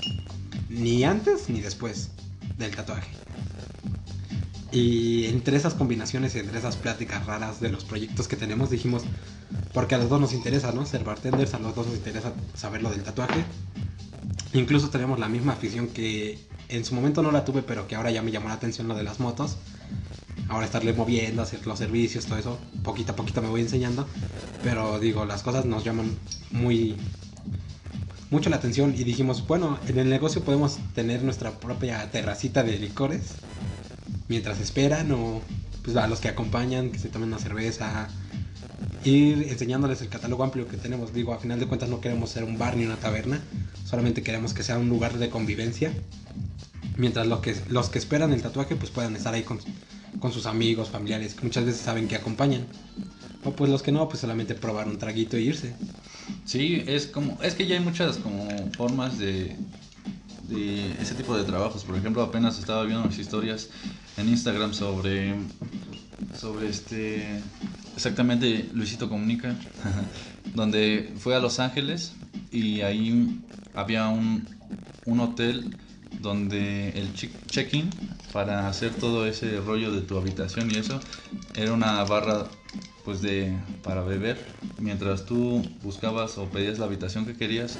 Ni 0.68 1.04
antes 1.04 1.48
ni 1.50 1.61
después 1.61 2.11
del 2.58 2.74
tatuaje. 2.74 3.11
Y 4.72 5.26
entre 5.26 5.56
esas 5.56 5.74
combinaciones 5.74 6.35
y 6.35 6.38
entre 6.38 6.58
esas 6.58 6.76
pláticas 6.76 7.26
raras 7.26 7.61
de 7.61 7.68
los 7.70 7.85
proyectos 7.85 8.26
que 8.26 8.37
tenemos, 8.37 8.70
dijimos, 8.70 9.02
porque 9.74 9.94
a 9.96 9.98
los 9.98 10.08
dos 10.08 10.20
nos 10.20 10.32
interesa, 10.32 10.72
¿no? 10.72 10.87
Ser 10.87 11.04
bartenders, 11.04 11.52
a 11.54 11.58
los 11.58 11.74
dos 11.74 11.87
nos 11.87 11.96
interesa 11.96 12.32
saber 12.54 12.82
lo 12.82 12.90
del 12.90 13.02
tatuaje. 13.02 13.44
Incluso 14.52 14.90
tenemos 14.90 15.18
la 15.18 15.28
misma 15.28 15.52
afición 15.52 15.88
que 15.88 16.38
en 16.68 16.85
su 16.85 16.94
momento 16.94 17.22
no 17.22 17.32
la 17.32 17.44
tuve, 17.44 17.62
pero 17.62 17.87
que 17.87 17.94
ahora 17.94 18.11
ya 18.11 18.22
me 18.22 18.30
llamó 18.30 18.48
la 18.48 18.54
atención 18.54 18.88
lo 18.88 18.94
de 18.94 19.02
las 19.02 19.20
motos. 19.20 19.56
Ahora 20.48 20.66
estarle 20.66 20.92
moviendo, 20.92 21.42
hacer 21.42 21.66
los 21.66 21.78
servicios, 21.78 22.26
todo 22.26 22.38
eso, 22.38 22.58
poquito 22.82 23.12
a 23.12 23.16
poquito 23.16 23.40
me 23.40 23.48
voy 23.48 23.62
enseñando. 23.62 24.06
Pero 24.62 24.98
digo, 24.98 25.24
las 25.24 25.42
cosas 25.42 25.64
nos 25.64 25.85
llaman 25.85 26.16
muy 26.50 26.96
mucho 28.30 28.48
la 28.48 28.56
atención 28.56 28.94
y 28.96 29.04
dijimos, 29.04 29.46
bueno, 29.46 29.78
en 29.87 29.98
el 29.98 30.08
negocio 30.08 30.42
podemos 30.42 30.78
tener 30.94 31.22
nuestra 31.22 31.50
propia 31.61 32.11
terracita 32.11 32.62
de 32.62 32.78
licores 32.78 33.35
mientras 34.28 34.58
esperan 34.58 35.12
o 35.12 35.42
pues 35.85 35.96
a 35.98 36.06
los 36.06 36.20
que 36.20 36.28
acompañan, 36.28 36.90
que 36.90 36.98
se 36.98 37.11
tomen 37.11 37.28
una 37.28 37.38
cerveza, 37.38 38.08
ir 39.04 39.48
enseñándoles 39.50 40.00
el 40.00 40.08
catálogo 40.08 40.44
amplio 40.44 40.66
que 40.66 40.78
tenemos. 40.78 41.12
Digo, 41.12 41.35
a 41.35 41.38
final 41.38 41.61
de 41.61 41.66
cuentas 41.66 41.90
no 41.90 42.00
queremos 42.00 42.30
ser 42.30 42.44
un 42.44 42.56
bar 42.56 42.76
ni 42.76 42.87
una 42.87 42.96
taberna, 42.96 43.40
solamente 43.92 44.22
queremos 44.22 44.55
que 44.55 44.62
sea 44.62 44.78
un 44.78 44.88
lugar 44.88 45.18
de 45.18 45.28
convivencia. 45.28 45.92
Mientras 46.96 47.26
los 47.26 47.40
que, 47.40 47.55
los 47.68 47.90
que 47.90 47.98
esperan 47.98 48.33
el 48.33 48.40
tatuaje 48.40 48.74
pues 48.74 48.90
puedan 48.90 49.14
estar 49.16 49.35
ahí 49.35 49.42
con, 49.42 49.59
con 50.18 50.33
sus 50.33 50.46
amigos, 50.46 50.88
familiares, 50.88 51.35
que 51.35 51.44
muchas 51.44 51.66
veces 51.66 51.83
saben 51.83 52.09
que 52.09 52.16
acompañan. 52.16 52.64
O 53.44 53.52
pues 53.52 53.70
los 53.70 53.83
que 53.83 53.92
no, 53.92 54.09
pues 54.09 54.20
solamente 54.20 54.55
probar 54.55 54.88
un 54.88 54.96
traguito 54.96 55.37
e 55.37 55.42
irse. 55.42 55.74
Sí, 56.46 56.83
es 56.87 57.07
como, 57.07 57.38
es 57.42 57.55
que 57.55 57.66
ya 57.66 57.74
hay 57.76 57.85
muchas 57.85 58.16
como 58.16 58.48
formas 58.78 59.18
de, 59.18 59.57
de 60.48 60.92
ese 60.98 61.14
tipo 61.14 61.37
de 61.37 61.44
trabajos. 61.44 61.85
Por 61.85 61.94
ejemplo, 61.94 62.22
apenas 62.22 62.59
estaba 62.59 62.85
viendo 62.85 63.02
unas 63.02 63.18
historias 63.18 63.68
en 64.16 64.26
Instagram 64.31 64.72
sobre, 64.72 65.35
sobre 66.40 66.70
este, 66.70 67.42
exactamente 67.94 68.70
Luisito 68.72 69.11
Comunica, 69.11 69.55
donde 70.55 71.12
fue 71.18 71.37
a 71.37 71.40
Los 71.40 71.59
Ángeles 71.59 72.14
y 72.50 72.81
ahí 72.81 73.38
había 73.74 74.08
un, 74.08 74.46
un 75.06 75.20
hotel 75.20 75.74
donde 76.20 76.90
el 76.90 77.12
che- 77.14 77.30
check-in 77.50 77.90
para 78.32 78.68
hacer 78.68 78.94
todo 78.94 79.26
ese 79.26 79.61
rollo 79.61 79.92
de 79.92 80.02
tu 80.02 80.16
habitación 80.16 80.70
y 80.70 80.76
eso 80.76 81.00
era 81.56 81.72
una 81.72 82.02
barra 82.04 82.46
pues 83.04 83.20
de 83.20 83.56
para 83.82 84.02
beber. 84.02 84.38
Mientras 84.78 85.26
tú 85.26 85.64
buscabas 85.82 86.38
o 86.38 86.46
pedías 86.46 86.78
la 86.78 86.87
habitación 86.87 87.26
que 87.26 87.35
querías 87.35 87.78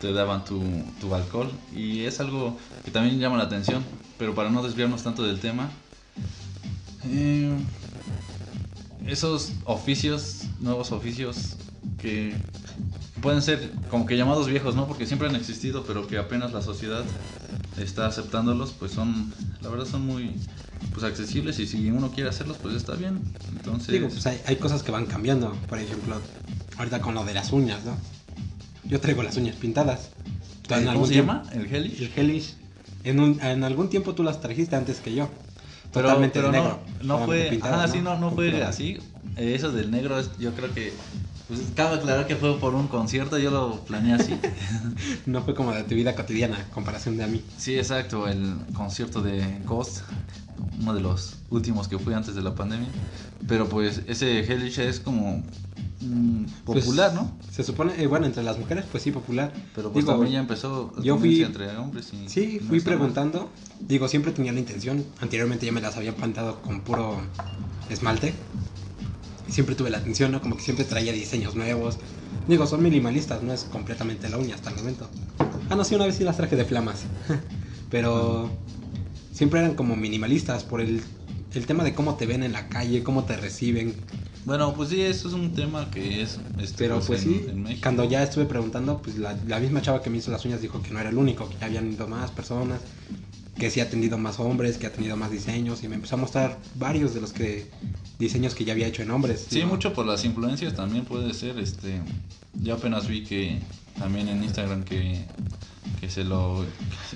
te 0.00 0.12
daban 0.12 0.44
tu, 0.44 0.60
tu 1.00 1.14
alcohol. 1.14 1.50
Y 1.74 2.00
es 2.04 2.20
algo 2.20 2.56
que 2.84 2.90
también 2.90 3.18
llama 3.18 3.36
la 3.36 3.44
atención 3.44 3.84
pero 4.18 4.34
para 4.34 4.48
no 4.48 4.62
desviarnos 4.62 5.02
tanto 5.02 5.24
del 5.24 5.40
tema 5.40 5.68
eh, 7.06 7.52
esos 9.06 9.52
oficios 9.64 10.44
nuevos 10.60 10.92
oficios 10.92 11.56
que 12.00 12.34
pueden 13.24 13.40
ser 13.42 13.70
como 13.88 14.04
que 14.04 14.16
llamados 14.18 14.46
viejos, 14.48 14.76
¿no? 14.76 14.86
Porque 14.86 15.06
siempre 15.06 15.28
han 15.28 15.34
existido, 15.34 15.84
pero 15.86 16.06
que 16.06 16.18
apenas 16.18 16.52
la 16.52 16.60
sociedad 16.60 17.04
está 17.78 18.06
aceptándolos, 18.06 18.72
pues 18.78 18.92
son, 18.92 19.32
la 19.62 19.70
verdad 19.70 19.86
son 19.86 20.04
muy 20.06 20.30
pues 20.92 21.04
accesibles 21.04 21.58
y 21.58 21.66
si 21.66 21.90
uno 21.90 22.10
quiere 22.10 22.28
hacerlos, 22.28 22.58
pues 22.58 22.74
está 22.74 22.94
bien. 22.94 23.20
Entonces, 23.56 23.88
Digo, 23.88 24.08
pues 24.08 24.26
hay, 24.26 24.38
hay 24.46 24.56
cosas 24.56 24.82
que 24.82 24.92
van 24.92 25.06
cambiando. 25.06 25.52
Por 25.70 25.78
ejemplo, 25.78 26.20
ahorita 26.76 27.00
con 27.00 27.14
lo 27.14 27.24
de 27.24 27.32
las 27.32 27.50
uñas, 27.52 27.82
¿no? 27.86 27.96
Yo 28.84 29.00
traigo 29.00 29.22
las 29.22 29.36
uñas 29.38 29.56
pintadas. 29.56 30.10
¿cómo 30.68 30.90
algún 30.90 31.06
se 31.06 31.14
tiempo- 31.14 31.32
llama? 31.32 31.50
¿El 31.52 31.74
Helish? 31.74 32.02
El 32.02 32.10
Hellish. 32.14 32.54
En, 33.04 33.20
un- 33.20 33.40
en 33.40 33.64
algún 33.64 33.88
tiempo 33.88 34.14
tú 34.14 34.22
las 34.22 34.40
trajiste 34.42 34.76
antes 34.76 35.00
que 35.00 35.14
yo. 35.14 35.28
Pero, 35.94 36.08
Totalmente 36.08 36.38
pero 36.40 36.52
no, 36.52 36.58
negro. 36.58 36.80
no 37.02 37.14
Totalmente 37.14 37.24
fue, 37.24 37.50
pintadas, 37.50 37.90
ah, 37.90 37.92
sí, 37.92 38.00
no, 38.02 38.18
no 38.18 38.30
fue 38.32 38.62
así. 38.62 38.98
Eh, 39.36 39.54
Eso 39.54 39.72
del 39.72 39.90
negro, 39.90 40.20
yo 40.38 40.52
creo 40.52 40.72
que, 40.74 40.92
pues 41.48 41.60
cabe 41.74 41.96
aclarar 41.96 42.26
que 42.26 42.36
fue 42.36 42.58
por 42.58 42.74
un 42.74 42.86
concierto, 42.88 43.38
yo 43.38 43.50
lo 43.50 43.80
planeé 43.84 44.14
así. 44.14 44.34
No 45.26 45.42
fue 45.42 45.54
como 45.54 45.72
de 45.72 45.82
tu 45.84 45.94
vida 45.94 46.14
cotidiana, 46.14 46.56
a 46.58 46.64
comparación 46.70 47.16
de 47.16 47.24
a 47.24 47.26
mí. 47.26 47.42
Sí, 47.58 47.76
exacto, 47.76 48.28
el 48.28 48.54
concierto 48.74 49.20
de 49.22 49.60
Ghost, 49.66 50.02
uno 50.80 50.94
de 50.94 51.00
los 51.00 51.36
últimos 51.50 51.88
que 51.88 51.98
fui 51.98 52.14
antes 52.14 52.34
de 52.34 52.42
la 52.42 52.54
pandemia. 52.54 52.88
Pero 53.48 53.68
pues 53.68 54.02
ese 54.06 54.40
Hellish 54.40 54.78
es 54.80 55.00
como 55.00 55.42
mm, 56.00 56.44
Pues, 56.64 56.84
popular, 56.84 57.12
¿no? 57.14 57.30
Se 57.50 57.62
supone, 57.62 57.92
eh, 58.02 58.06
bueno, 58.06 58.24
entre 58.26 58.42
las 58.42 58.58
mujeres, 58.58 58.84
pues 58.90 59.02
sí, 59.02 59.10
popular. 59.10 59.52
Pero 59.74 59.92
pues 59.92 60.04
Digo, 60.04 60.12
también 60.16 60.32
ya 60.34 60.40
empezó 60.40 60.92
yo 61.02 61.18
fui- 61.18 61.42
entre 61.42 61.76
hombres 61.76 62.10
y 62.14 62.28
Sí, 62.28 62.58
no 62.62 62.68
fui 62.68 62.78
está 62.78 62.90
mal. 62.90 62.98
preguntando. 62.98 63.50
Digo, 63.80 64.08
siempre 64.08 64.32
tenía 64.32 64.52
la 64.52 64.60
intención. 64.60 65.04
Anteriormente 65.20 65.66
ya 65.66 65.72
me 65.72 65.80
las 65.82 65.96
había 65.96 66.14
plantado 66.14 66.62
con 66.62 66.80
puro 66.80 67.18
esmalte. 67.90 68.34
Siempre 69.54 69.76
tuve 69.76 69.88
la 69.88 69.98
atención, 69.98 70.32
¿no? 70.32 70.40
Como 70.40 70.56
que 70.56 70.62
siempre 70.62 70.84
traía 70.84 71.12
diseños 71.12 71.54
nuevos. 71.54 71.98
Digo, 72.48 72.66
son 72.66 72.82
minimalistas, 72.82 73.40
no 73.40 73.52
es 73.52 73.62
completamente 73.62 74.28
la 74.28 74.36
uña 74.36 74.56
hasta 74.56 74.70
el 74.70 74.76
momento. 74.76 75.08
Ah, 75.70 75.76
no, 75.76 75.84
sí, 75.84 75.94
una 75.94 76.06
vez 76.06 76.16
sí 76.16 76.24
las 76.24 76.36
traje 76.36 76.56
de 76.56 76.64
flamas. 76.64 77.04
Pero 77.88 78.50
siempre 79.32 79.60
eran 79.60 79.74
como 79.76 79.94
minimalistas 79.94 80.64
por 80.64 80.80
el, 80.80 81.00
el 81.54 81.66
tema 81.66 81.84
de 81.84 81.94
cómo 81.94 82.16
te 82.16 82.26
ven 82.26 82.42
en 82.42 82.52
la 82.52 82.68
calle, 82.68 83.04
cómo 83.04 83.22
te 83.22 83.36
reciben. 83.36 83.94
Bueno, 84.44 84.74
pues 84.74 84.88
sí, 84.88 85.00
eso 85.02 85.28
es 85.28 85.34
un 85.34 85.52
tema 85.54 85.88
que 85.88 86.22
es... 86.22 86.40
este, 86.58 86.74
Pero 86.76 87.00
pues 87.00 87.22
en- 87.24 87.28
sí, 87.28 87.46
en 87.48 87.80
cuando 87.80 88.02
ya 88.10 88.24
estuve 88.24 88.46
preguntando, 88.46 89.00
pues 89.02 89.18
la, 89.18 89.38
la 89.46 89.60
misma 89.60 89.80
chava 89.82 90.02
que 90.02 90.10
me 90.10 90.18
hizo 90.18 90.32
las 90.32 90.44
uñas 90.44 90.60
dijo 90.62 90.82
que 90.82 90.90
no 90.90 90.98
era 90.98 91.10
el 91.10 91.16
único, 91.16 91.48
que 91.48 91.56
ya 91.60 91.66
habían 91.66 91.92
ido 91.92 92.08
más 92.08 92.32
personas, 92.32 92.80
que 93.58 93.70
sí 93.70 93.80
ha 93.80 93.84
atendido 93.84 94.18
más 94.18 94.40
hombres, 94.40 94.78
que 94.78 94.86
ha 94.86 94.92
tenido 94.92 95.16
más 95.16 95.30
diseños 95.30 95.82
y 95.82 95.88
me 95.88 95.94
empezó 95.94 96.16
a 96.16 96.18
mostrar 96.18 96.58
varios 96.74 97.14
de 97.14 97.20
los 97.20 97.32
que 97.32 97.70
diseños 98.18 98.54
que 98.54 98.64
ya 98.64 98.72
había 98.72 98.86
hecho 98.86 99.02
en 99.02 99.10
hombres. 99.10 99.46
Sí, 99.48 99.64
mucho 99.64 99.92
por 99.92 100.06
las 100.06 100.24
influencias 100.24 100.74
también 100.74 101.04
puede 101.04 101.32
ser, 101.34 101.58
este, 101.58 102.00
yo 102.54 102.74
apenas 102.74 103.06
vi 103.08 103.24
que 103.24 103.60
también 103.98 104.28
en 104.28 104.42
Instagram 104.42 104.82
que, 104.84 105.24
que 106.00 106.10
se 106.10 106.24
lo, 106.24 106.64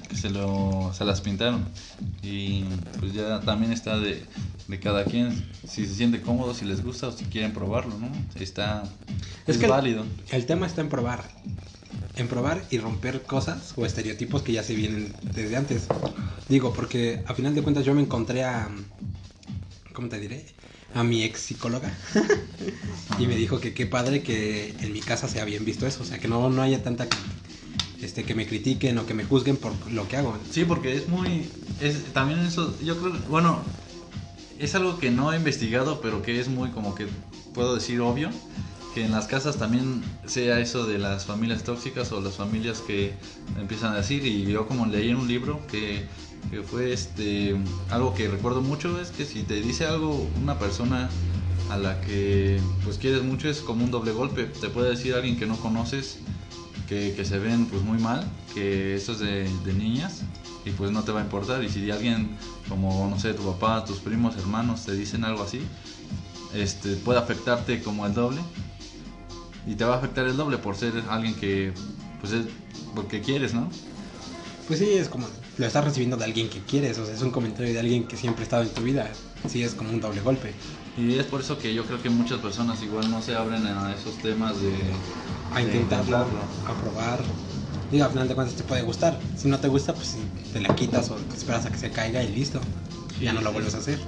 que 0.09 0.17
se 0.17 0.31
lo, 0.31 0.93
se 0.97 1.05
las 1.05 1.21
pintaron 1.21 1.65
y 2.23 2.63
pues 3.01 3.13
ya 3.13 3.41
también 3.41 3.73
está 3.73 3.99
de, 3.99 4.25
de 4.69 4.79
cada 4.81 5.05
quien, 5.05 5.45
si 5.69 5.87
se 5.87 5.95
siente 5.95 6.21
cómodo, 6.21 6.55
si 6.55 6.65
les 6.65 6.85
gusta 6.85 7.09
o 7.09 7.13
si 7.13 7.25
quieren 7.25 7.53
probarlo, 7.53 7.99
¿no? 7.99 8.09
Está, 8.41 8.85
Es 9.47 9.55
es, 9.55 9.59
que 9.59 9.65
el- 9.67 9.71
válido. 9.73 10.05
El 10.31 10.47
tema 10.47 10.67
está 10.67 10.83
en 10.83 10.89
probar. 10.89 11.25
En 12.19 12.27
probar 12.29 12.65
y 12.71 12.79
romper 12.79 13.23
cosas 13.23 13.73
o 13.77 13.87
estereotipos 13.87 14.43
que 14.43 14.53
ya 14.53 14.63
se 14.63 14.75
vienen 14.75 15.15
desde 15.23 15.57
antes. 15.57 15.87
Digo, 16.49 16.73
porque 16.73 17.23
a 17.27 17.35
final 17.35 17.55
de 17.55 17.63
cuentas 17.63 17.85
yo 17.85 17.95
me 17.95 18.03
encontré 18.03 18.43
a. 18.43 18.69
¿Cómo 19.93 20.09
te 20.09 20.19
diré? 20.19 20.45
A 20.95 21.05
mi 21.05 21.23
ex 21.23 21.41
psicóloga. 21.41 21.97
y 23.21 23.27
me 23.29 23.37
dijo 23.37 23.61
que 23.61 23.73
qué 23.73 23.87
padre 23.87 24.23
que 24.23 24.75
en 24.81 24.93
mi 24.93 25.01
casa 25.01 25.29
se 25.29 25.41
ha 25.41 25.45
bien 25.45 25.65
visto 25.65 25.87
eso. 25.87 26.03
O 26.03 26.07
sea, 26.07 26.19
que 26.19 26.27
no, 26.27 26.51
no 26.51 26.61
haya 26.61 26.83
tanta. 26.83 27.07
Este, 28.03 28.25
que 28.25 28.35
me 28.35 28.47
critiquen 28.47 28.99
o 28.99 29.07
que 29.07 29.15
me 29.15 29.25
juzguen 29.25 29.57
por 29.57 29.73
lo 29.91 30.09
que 30.09 30.17
hago. 30.17 30.37
Sí, 30.51 30.65
porque 30.65 30.97
es 30.97 31.09
muy, 31.09 31.49
es, 31.81 32.05
también 32.13 32.41
eso, 32.41 32.77
yo 32.81 32.97
creo, 32.97 33.13
bueno, 33.29 33.61
es 34.59 34.75
algo 34.75 34.99
que 34.99 35.11
no 35.11 35.33
he 35.33 35.37
investigado, 35.37 36.01
pero 36.01 36.23
que 36.23 36.39
es 36.39 36.49
muy 36.49 36.71
como 36.71 36.95
que 36.95 37.07
puedo 37.55 37.75
decir 37.75 38.01
obvio, 38.01 38.31
que 38.99 39.05
en 39.05 39.13
las 39.13 39.29
casas 39.29 39.57
también 39.59 40.03
sea 40.27 40.59
eso 40.59 40.85
de 40.85 40.99
las 40.99 41.25
familias 41.25 41.63
tóxicas 41.63 42.11
o 42.11 42.21
las 42.21 42.35
familias 42.35 42.81
que 42.81 43.13
empiezan 43.57 43.93
a 43.93 43.99
decir, 43.99 44.27
y 44.27 44.45
yo 44.47 44.67
como 44.67 44.87
leí 44.87 45.11
en 45.11 45.17
un 45.17 45.29
libro 45.29 45.65
que, 45.69 46.05
que 46.51 46.63
fue 46.63 46.93
este, 46.93 47.55
algo 47.91 48.13
que 48.13 48.27
recuerdo 48.27 48.61
mucho, 48.61 49.01
es 49.01 49.11
que 49.11 49.25
si 49.25 49.45
te 49.45 49.61
dice 49.61 49.87
algo 49.87 50.29
una 50.43 50.59
persona 50.59 51.09
a 51.71 51.77
la 51.77 52.01
que 52.01 52.61
pues 52.83 52.99
quieres 52.99 53.23
mucho 53.23 53.49
es 53.49 53.61
como 53.61 53.85
un 53.85 53.93
doble 53.93 54.11
golpe. 54.11 54.47
Te 54.47 54.69
puede 54.69 54.91
decir 54.91 55.15
alguien 55.15 55.39
que 55.39 55.47
no 55.47 55.57
conoces 55.59 56.19
que, 56.89 57.15
que 57.15 57.25
se 57.25 57.39
ven 57.39 57.67
pues 57.67 57.83
muy 57.83 57.99
mal, 57.99 58.29
que 58.53 58.97
eso 58.97 59.13
es 59.13 59.21
de, 59.21 59.49
de 59.65 59.73
niñas 59.75 60.23
y 60.65 60.71
pues 60.73 60.91
no 60.91 61.05
te 61.05 61.13
va 61.13 61.21
a 61.21 61.23
importar. 61.23 61.63
Y 61.63 61.69
si 61.69 61.89
alguien 61.93 62.37
como, 62.69 63.09
no 63.09 63.17
sé, 63.21 63.33
tu 63.33 63.45
papá, 63.45 63.85
tus 63.85 64.01
primos, 64.01 64.37
hermanos 64.37 64.87
te 64.87 64.97
dicen 64.97 65.25
algo 65.25 65.45
así, 65.45 65.61
este, 66.53 66.97
puede 66.97 67.21
afectarte 67.21 67.81
como 67.81 68.05
el 68.05 68.15
doble. 68.15 68.41
Y 69.69 69.75
te 69.75 69.85
va 69.85 69.95
a 69.95 69.99
afectar 69.99 70.27
el 70.27 70.37
doble 70.37 70.57
por 70.57 70.77
ser 70.77 70.95
alguien 71.11 71.35
que, 71.35 71.73
pues 72.21 72.33
es 72.33 72.47
porque 72.95 73.21
quieres, 73.21 73.53
¿no? 73.53 73.69
Pues 74.67 74.79
sí, 74.79 74.89
es 74.95 75.09
como 75.09 75.29
lo 75.59 75.67
estás 75.67 75.85
recibiendo 75.85 76.17
de 76.17 76.25
alguien 76.25 76.49
que 76.49 76.61
quieres, 76.61 76.99
o 76.99 77.05
sea, 77.05 77.15
es 77.15 77.21
un 77.21 77.31
comentario 77.31 77.73
de 77.73 77.79
alguien 77.79 78.07
que 78.07 78.17
siempre 78.17 78.43
ha 78.43 78.45
estado 78.45 78.63
en 78.63 78.71
tu 78.71 78.83
vida. 78.83 79.11
Sí, 79.47 79.63
es 79.63 79.75
como 79.75 79.91
un 79.91 80.01
doble 80.01 80.23
golpe. 80.23 80.55
Y 80.97 81.19
es 81.19 81.27
por 81.27 81.41
eso 81.41 81.59
que 81.59 81.75
yo 81.75 81.85
creo 81.85 82.03
que 82.03 82.09
muchas 82.09 82.39
personas 82.39 82.83
igual 82.83 83.11
no 83.11 83.21
se 83.21 83.35
abren 83.35 83.67
a 83.67 83.95
esos 83.95 84.17
temas 84.17 84.61
de... 84.61 84.73
A 85.53 85.59
de 85.59 85.65
intentarlo, 85.65 86.17
a 86.17 86.75
probar. 86.81 87.21
Digo, 87.91 88.05
al 88.05 88.11
final 88.11 88.29
de 88.29 88.35
cuentas 88.35 88.57
te 88.57 88.65
puede 88.65 88.83
gustar. 88.83 89.19
Si 89.37 89.49
no 89.49 89.59
te 89.59 89.69
gusta, 89.69 89.95
pues 89.95 90.17
te 90.53 90.61
la 90.61 90.75
quitas 90.75 91.11
o 91.11 91.15
te 91.15 91.37
esperas 91.37 91.67
a 91.67 91.71
que 91.71 91.79
se 91.79 91.91
caiga 91.91 92.23
y 92.23 92.35
listo. 92.35 92.61
Ya 93.21 93.33
no 93.33 93.41
lo 93.41 93.53
vuelves 93.53 93.75
a 93.75 93.79
hacer. 93.79 93.99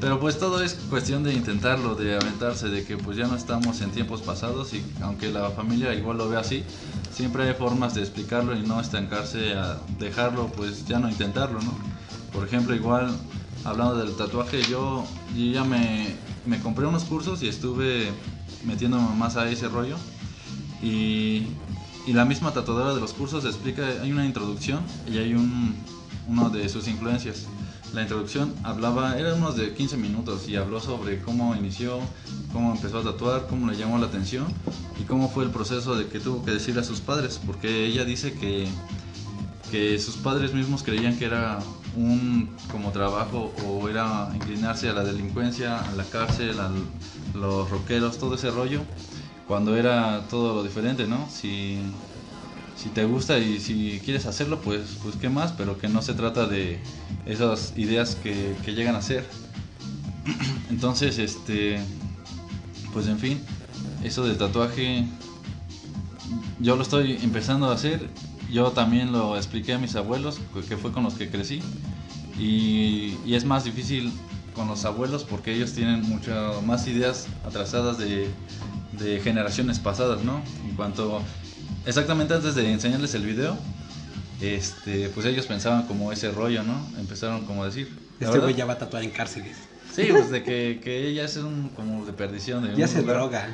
Pero 0.00 0.18
pues 0.18 0.38
todo 0.38 0.62
es 0.62 0.74
cuestión 0.88 1.22
de 1.22 1.34
intentarlo, 1.34 1.94
de 1.94 2.16
aventarse, 2.16 2.68
de 2.68 2.84
que 2.84 2.96
pues 2.96 3.18
ya 3.18 3.26
no 3.26 3.36
estamos 3.36 3.82
en 3.82 3.90
tiempos 3.90 4.22
pasados 4.22 4.72
y 4.72 4.82
aunque 5.02 5.30
la 5.30 5.50
familia 5.50 5.94
igual 5.94 6.16
lo 6.16 6.28
ve 6.28 6.38
así, 6.38 6.64
siempre 7.12 7.46
hay 7.46 7.54
formas 7.54 7.94
de 7.94 8.00
explicarlo 8.00 8.56
y 8.56 8.62
no 8.62 8.80
estancarse 8.80 9.52
a 9.54 9.78
dejarlo, 9.98 10.46
pues 10.56 10.86
ya 10.86 10.98
no 10.98 11.10
intentarlo, 11.10 11.60
¿no? 11.60 11.72
Por 12.32 12.46
ejemplo, 12.46 12.74
igual 12.74 13.14
hablando 13.64 13.96
del 13.96 14.16
tatuaje, 14.16 14.62
yo, 14.62 15.04
yo 15.36 15.44
ya 15.52 15.64
me, 15.64 16.14
me 16.46 16.58
compré 16.60 16.86
unos 16.86 17.04
cursos 17.04 17.42
y 17.42 17.48
estuve 17.48 18.10
metiéndome 18.64 19.14
más 19.16 19.36
a 19.36 19.50
ese 19.50 19.68
rollo 19.68 19.96
y, 20.82 21.46
y 22.06 22.12
la 22.14 22.24
misma 22.24 22.52
tatuadora 22.52 22.94
de 22.94 23.00
los 23.00 23.12
cursos 23.12 23.44
explica, 23.44 23.86
hay 24.00 24.12
una 24.12 24.24
introducción 24.24 24.80
y 25.06 25.18
hay 25.18 25.34
un, 25.34 25.74
uno 26.26 26.48
de 26.48 26.68
sus 26.70 26.88
influencias. 26.88 27.46
La 27.92 28.02
introducción 28.02 28.54
hablaba, 28.62 29.18
era 29.18 29.34
unos 29.34 29.56
de 29.56 29.74
15 29.74 29.96
minutos 29.96 30.48
y 30.48 30.54
habló 30.54 30.80
sobre 30.80 31.20
cómo 31.20 31.56
inició, 31.56 31.98
cómo 32.52 32.72
empezó 32.72 32.98
a 32.98 33.02
tatuar, 33.02 33.46
cómo 33.48 33.68
le 33.68 33.76
llamó 33.76 33.98
la 33.98 34.06
atención 34.06 34.46
y 35.00 35.04
cómo 35.04 35.28
fue 35.28 35.44
el 35.44 35.50
proceso 35.50 35.96
de 35.96 36.06
que 36.06 36.20
tuvo 36.20 36.44
que 36.44 36.52
decirle 36.52 36.82
a 36.82 36.84
sus 36.84 37.00
padres, 37.00 37.40
porque 37.44 37.86
ella 37.86 38.04
dice 38.04 38.32
que, 38.34 38.68
que 39.72 39.98
sus 39.98 40.16
padres 40.16 40.54
mismos 40.54 40.84
creían 40.84 41.18
que 41.18 41.24
era 41.24 41.58
un 41.96 42.48
como 42.70 42.92
trabajo 42.92 43.52
o 43.66 43.88
era 43.88 44.30
inclinarse 44.34 44.88
a 44.88 44.92
la 44.92 45.02
delincuencia, 45.02 45.80
a 45.80 45.92
la 45.92 46.04
cárcel, 46.04 46.60
a 46.60 46.70
los 47.34 47.70
rockeros, 47.70 48.18
todo 48.18 48.36
ese 48.36 48.52
rollo, 48.52 48.82
cuando 49.48 49.76
era 49.76 50.28
todo 50.30 50.54
lo 50.54 50.62
diferente, 50.62 51.08
¿no? 51.08 51.28
Si, 51.28 51.80
si 52.80 52.88
te 52.88 53.04
gusta 53.04 53.38
y 53.38 53.60
si 53.60 54.00
quieres 54.02 54.24
hacerlo, 54.24 54.60
pues, 54.62 54.96
pues 55.02 55.16
qué 55.16 55.28
más, 55.28 55.52
pero 55.52 55.76
que 55.76 55.86
no 55.86 56.00
se 56.00 56.14
trata 56.14 56.46
de 56.46 56.80
esas 57.26 57.74
ideas 57.76 58.14
que, 58.14 58.56
que 58.64 58.72
llegan 58.72 58.96
a 58.96 59.02
ser. 59.02 59.26
Entonces, 60.70 61.18
este, 61.18 61.78
pues 62.94 63.06
en 63.06 63.18
fin, 63.18 63.40
eso 64.02 64.24
del 64.24 64.38
tatuaje, 64.38 65.04
yo 66.58 66.76
lo 66.76 66.82
estoy 66.82 67.18
empezando 67.22 67.68
a 67.68 67.74
hacer. 67.74 68.08
Yo 68.50 68.70
también 68.70 69.12
lo 69.12 69.36
expliqué 69.36 69.74
a 69.74 69.78
mis 69.78 69.94
abuelos, 69.94 70.40
que 70.66 70.78
fue 70.78 70.90
con 70.90 71.04
los 71.04 71.14
que 71.14 71.28
crecí. 71.28 71.60
Y, 72.38 73.18
y 73.26 73.34
es 73.34 73.44
más 73.44 73.64
difícil 73.64 74.10
con 74.54 74.68
los 74.68 74.86
abuelos 74.86 75.24
porque 75.24 75.54
ellos 75.54 75.74
tienen 75.74 76.00
muchas 76.08 76.62
más 76.62 76.86
ideas 76.88 77.26
atrasadas 77.46 77.98
de, 77.98 78.30
de 78.98 79.20
generaciones 79.20 79.78
pasadas, 79.78 80.24
¿no? 80.24 80.40
En 80.66 80.74
cuanto 80.76 81.20
exactamente 81.86 82.34
antes 82.34 82.54
de 82.54 82.70
enseñarles 82.72 83.14
el 83.14 83.24
video, 83.26 83.56
este, 84.40 85.08
pues 85.10 85.26
ellos 85.26 85.46
pensaban 85.46 85.86
como 85.86 86.12
ese 86.12 86.30
rollo, 86.30 86.62
¿no? 86.62 86.86
Empezaron 86.98 87.44
como 87.46 87.62
a 87.62 87.66
decir. 87.66 87.88
Este 88.20 88.38
güey 88.38 88.54
ya 88.54 88.66
va 88.66 88.74
a 88.74 88.78
tatuar 88.78 89.02
en 89.02 89.10
cárceles. 89.10 89.56
Sí, 89.94 90.06
pues 90.10 90.30
de 90.30 90.42
que, 90.42 90.80
que 90.82 91.08
ella 91.08 91.24
es 91.24 91.36
un 91.36 91.70
como 91.70 92.04
de 92.06 92.12
perdición. 92.12 92.62
De 92.66 92.76
Ya 92.76 92.86
se 92.86 93.00
lugar. 93.00 93.16
droga. 93.16 93.48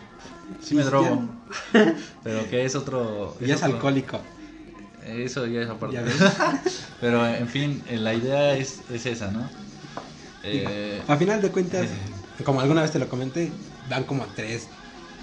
Sí 0.62 0.74
me 0.74 0.82
drogo. 0.82 1.24
Pero 2.22 2.50
que 2.50 2.64
es 2.64 2.74
otro. 2.74 3.36
Ya 3.40 3.54
es 3.54 3.62
otro- 3.62 3.74
alcohólico. 3.76 4.20
Eso 5.06 5.46
ya 5.46 5.60
es 5.62 5.68
aparte. 5.70 5.94
Ya 5.96 6.02
ves. 6.02 6.16
Pero 7.00 7.26
en 7.26 7.48
fin, 7.48 7.82
eh, 7.88 7.96
la 7.96 8.12
idea 8.14 8.56
es, 8.56 8.80
es 8.92 9.06
esa, 9.06 9.30
¿no? 9.30 9.48
Eh, 10.42 11.00
A 11.08 11.16
final 11.16 11.40
de 11.42 11.50
cuentas, 11.50 11.86
como 12.44 12.60
alguna 12.60 12.82
vez 12.82 12.90
te 12.90 12.98
lo 12.98 13.08
comenté, 13.08 13.50
dan 13.88 14.04
como 14.04 14.26
tres, 14.34 14.66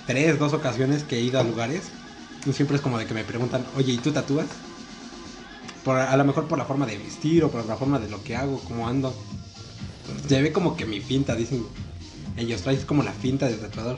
tres, 0.07 0.39
dos 0.39 0.53
ocasiones 0.53 1.03
que 1.03 1.17
he 1.17 1.21
ido 1.21 1.39
a 1.39 1.43
lugares. 1.43 1.83
Siempre 2.51 2.75
es 2.75 2.81
como 2.81 2.97
de 2.97 3.05
que 3.05 3.13
me 3.13 3.23
preguntan, 3.23 3.65
oye, 3.77 3.93
¿y 3.93 3.97
tú 3.97 4.11
tatúas? 4.11 4.47
Por, 5.83 5.97
a 5.97 6.15
lo 6.17 6.25
mejor 6.25 6.47
por 6.47 6.57
la 6.57 6.65
forma 6.65 6.85
de 6.85 6.97
vestir 6.97 7.43
o 7.43 7.49
por 7.49 7.65
la 7.65 7.75
forma 7.75 7.99
de 7.99 8.09
lo 8.09 8.23
que 8.23 8.35
hago, 8.35 8.59
cómo 8.59 8.87
ando. 8.87 9.13
Se 10.27 10.41
ve 10.41 10.51
como 10.51 10.75
que 10.75 10.85
mi 10.85 10.99
finta, 10.99 11.35
dicen 11.35 11.65
ellos, 12.37 12.61
traes 12.61 12.85
como 12.85 13.03
la 13.03 13.13
finta 13.13 13.47
de 13.47 13.55
tatuador. 13.55 13.97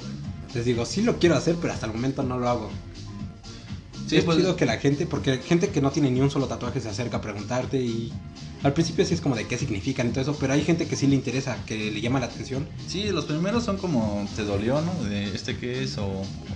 Les 0.54 0.66
digo, 0.66 0.86
sí 0.86 1.02
lo 1.02 1.18
quiero 1.18 1.36
hacer, 1.36 1.56
pero 1.60 1.74
hasta 1.74 1.88
el 1.88 1.94
momento 1.94 2.24
no 2.24 2.38
lo 2.38 2.50
hago. 2.50 2.70
Sí, 4.08 4.18
es 4.18 4.24
pues, 4.24 4.38
chido 4.38 4.56
que 4.56 4.66
la 4.66 4.78
gente, 4.78 5.06
porque 5.06 5.38
gente 5.40 5.70
que 5.70 5.82
no 5.82 5.92
tiene 5.92 6.12
ni 6.12 6.22
un 6.22 6.30
solo 6.32 6.48
tatuaje 6.48 6.80
se 6.80 6.90
acerca 6.90 7.18
a 7.18 7.22
preguntarte 7.22 7.82
y 7.82 8.12
al 8.64 8.74
principio 8.74 9.06
sí 9.06 9.14
es 9.14 9.22
como 9.22 9.36
de 9.36 9.46
qué 9.46 9.58
significan 9.60 10.08
y 10.08 10.10
todo 10.10 10.22
eso, 10.22 10.38
pero 10.40 10.54
hay 10.54 10.64
gente 10.64 10.88
que 10.88 10.96
sí 10.96 11.06
le 11.06 11.16
interesa, 11.16 11.58
que 11.68 11.92
le 11.92 12.02
llama 12.02 12.20
la 12.20 12.26
atención. 12.26 12.68
sí, 12.88 13.10
los 13.10 13.26
primeros 13.26 13.64
son 13.64 13.78
como 13.78 14.28
te 14.36 14.44
dolió, 14.44 14.82
¿no? 14.82 14.92
De 15.04 15.26
este 15.36 15.56
qué 15.58 15.84
es 15.84 15.98
o, 16.00 16.08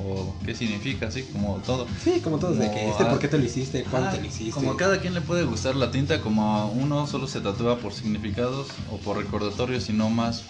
o 0.03 0.35
qué 0.43 0.55
significa, 0.55 1.07
así 1.07 1.21
como 1.23 1.57
todo. 1.57 1.85
Sí, 2.03 2.19
como 2.23 2.39
todos, 2.39 2.57
de 2.57 2.65
Como, 2.65 2.77
que 2.77 2.89
este, 2.89 3.03
ah, 3.03 3.09
¿por 3.11 3.19
qué 3.19 3.27
te 3.27 3.37
lo 3.37 3.45
hiciste? 3.45 3.83
¿Cuándo 3.83 4.09
Ah, 4.09 4.11
te 4.13 4.21
lo 4.21 4.27
hiciste? 4.27 4.51
Como 4.51 4.71
a 4.71 4.77
cada 4.77 4.99
quien 4.99 5.13
le 5.13 5.21
puede 5.21 5.43
gustar 5.43 5.75
la 5.75 5.91
tinta, 5.91 6.19
como 6.21 6.55
a 6.55 6.65
uno 6.65 7.05
solo 7.05 7.27
se 7.27 7.41
tatúa 7.41 7.77
por 7.77 7.93
significados 7.93 8.67
o 8.91 8.97
por 8.97 9.17
recordatorios 9.17 9.87
y 9.89 9.93
no 9.93 10.09
más 10.09 10.43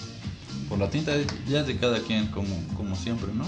por 0.70 0.78
la 0.80 0.90
tinta, 0.90 1.12
ya 1.50 1.62
es 1.62 1.68
de 1.68 1.76
cada 1.78 2.00
quien 2.00 2.28
como, 2.28 2.56
como 2.78 2.96
siempre, 2.96 3.34
¿no? 3.34 3.46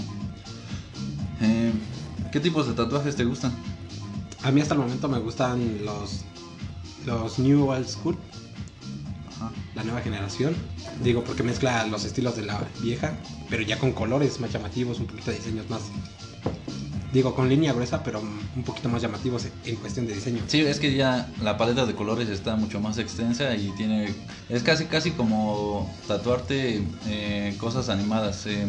Eh, 1.40 1.72
¿Qué 2.32 2.40
tipos 2.40 2.66
de 2.66 2.72
tatuajes 2.74 3.14
te 3.14 3.24
gustan? 3.24 3.52
A 4.42 4.50
mí 4.50 4.60
hasta 4.60 4.74
el 4.74 4.80
momento 4.80 5.08
me 5.08 5.18
gustan 5.18 5.84
los, 5.84 6.22
los 7.06 7.38
New 7.38 7.68
Old 7.68 7.86
School, 7.86 8.16
Ajá. 9.36 9.52
la 9.74 9.84
nueva 9.84 10.00
generación. 10.00 10.56
Digo, 11.04 11.22
porque 11.24 11.42
mezcla 11.42 11.86
los 11.86 12.04
estilos 12.04 12.34
de 12.36 12.42
la 12.46 12.60
vieja, 12.80 13.12
pero 13.50 13.62
ya 13.62 13.78
con 13.78 13.92
colores 13.92 14.40
más 14.40 14.52
llamativos, 14.52 14.98
un 14.98 15.06
poquito 15.06 15.30
de 15.30 15.36
diseños 15.36 15.68
más... 15.68 15.82
Digo, 17.12 17.34
con 17.34 17.50
línea 17.50 17.74
gruesa, 17.74 18.02
pero 18.02 18.20
un 18.20 18.62
poquito 18.64 18.88
más 18.88 19.02
llamativos 19.02 19.46
en 19.66 19.76
cuestión 19.76 20.06
de 20.06 20.14
diseño. 20.14 20.40
Sí, 20.46 20.62
es 20.62 20.80
que 20.80 20.94
ya 20.94 21.30
la 21.42 21.58
paleta 21.58 21.84
de 21.84 21.94
colores 21.94 22.30
está 22.30 22.56
mucho 22.56 22.80
más 22.80 22.96
extensa 22.96 23.54
y 23.54 23.68
tiene... 23.76 24.14
Es 24.48 24.62
casi 24.62 24.86
casi 24.86 25.10
como 25.10 25.94
tatuarte 26.08 26.82
eh, 27.06 27.54
cosas 27.60 27.90
animadas. 27.90 28.46
eh, 28.46 28.66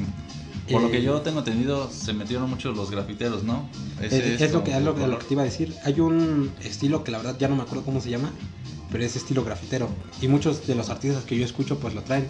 por 0.71 0.81
lo 0.81 0.87
Eh, 0.87 0.91
que 0.91 1.01
yo 1.03 1.21
tengo 1.21 1.39
entendido, 1.39 1.89
se 1.91 2.13
metieron 2.13 2.49
mucho 2.49 2.71
los 2.71 2.89
grafiteros, 2.91 3.43
¿no? 3.43 3.67
Ese 4.01 4.35
Es, 4.35 4.41
es 4.41 4.51
lo 4.53 4.63
que, 4.63 4.71
es 4.75 4.81
lo, 4.81 4.93
lo 4.95 5.19
que 5.19 5.25
te 5.25 5.33
iba 5.33 5.41
a 5.43 5.45
decir. 5.45 5.73
Hay 5.83 5.99
un 5.99 6.51
estilo 6.63 7.03
que 7.03 7.11
la 7.11 7.17
verdad 7.19 7.35
ya 7.39 7.47
no 7.47 7.55
me 7.55 7.63
acuerdo 7.63 7.83
cómo 7.83 7.99
se 8.01 8.09
llama, 8.09 8.31
pero 8.91 9.03
es 9.03 9.15
estilo 9.15 9.43
grafitero. 9.43 9.89
Y 10.21 10.27
muchos 10.27 10.65
de 10.67 10.75
los 10.75 10.89
artistas 10.89 11.23
que 11.25 11.37
yo 11.37 11.45
escucho 11.45 11.79
pues 11.79 11.93
lo 11.93 12.01
traen. 12.03 12.27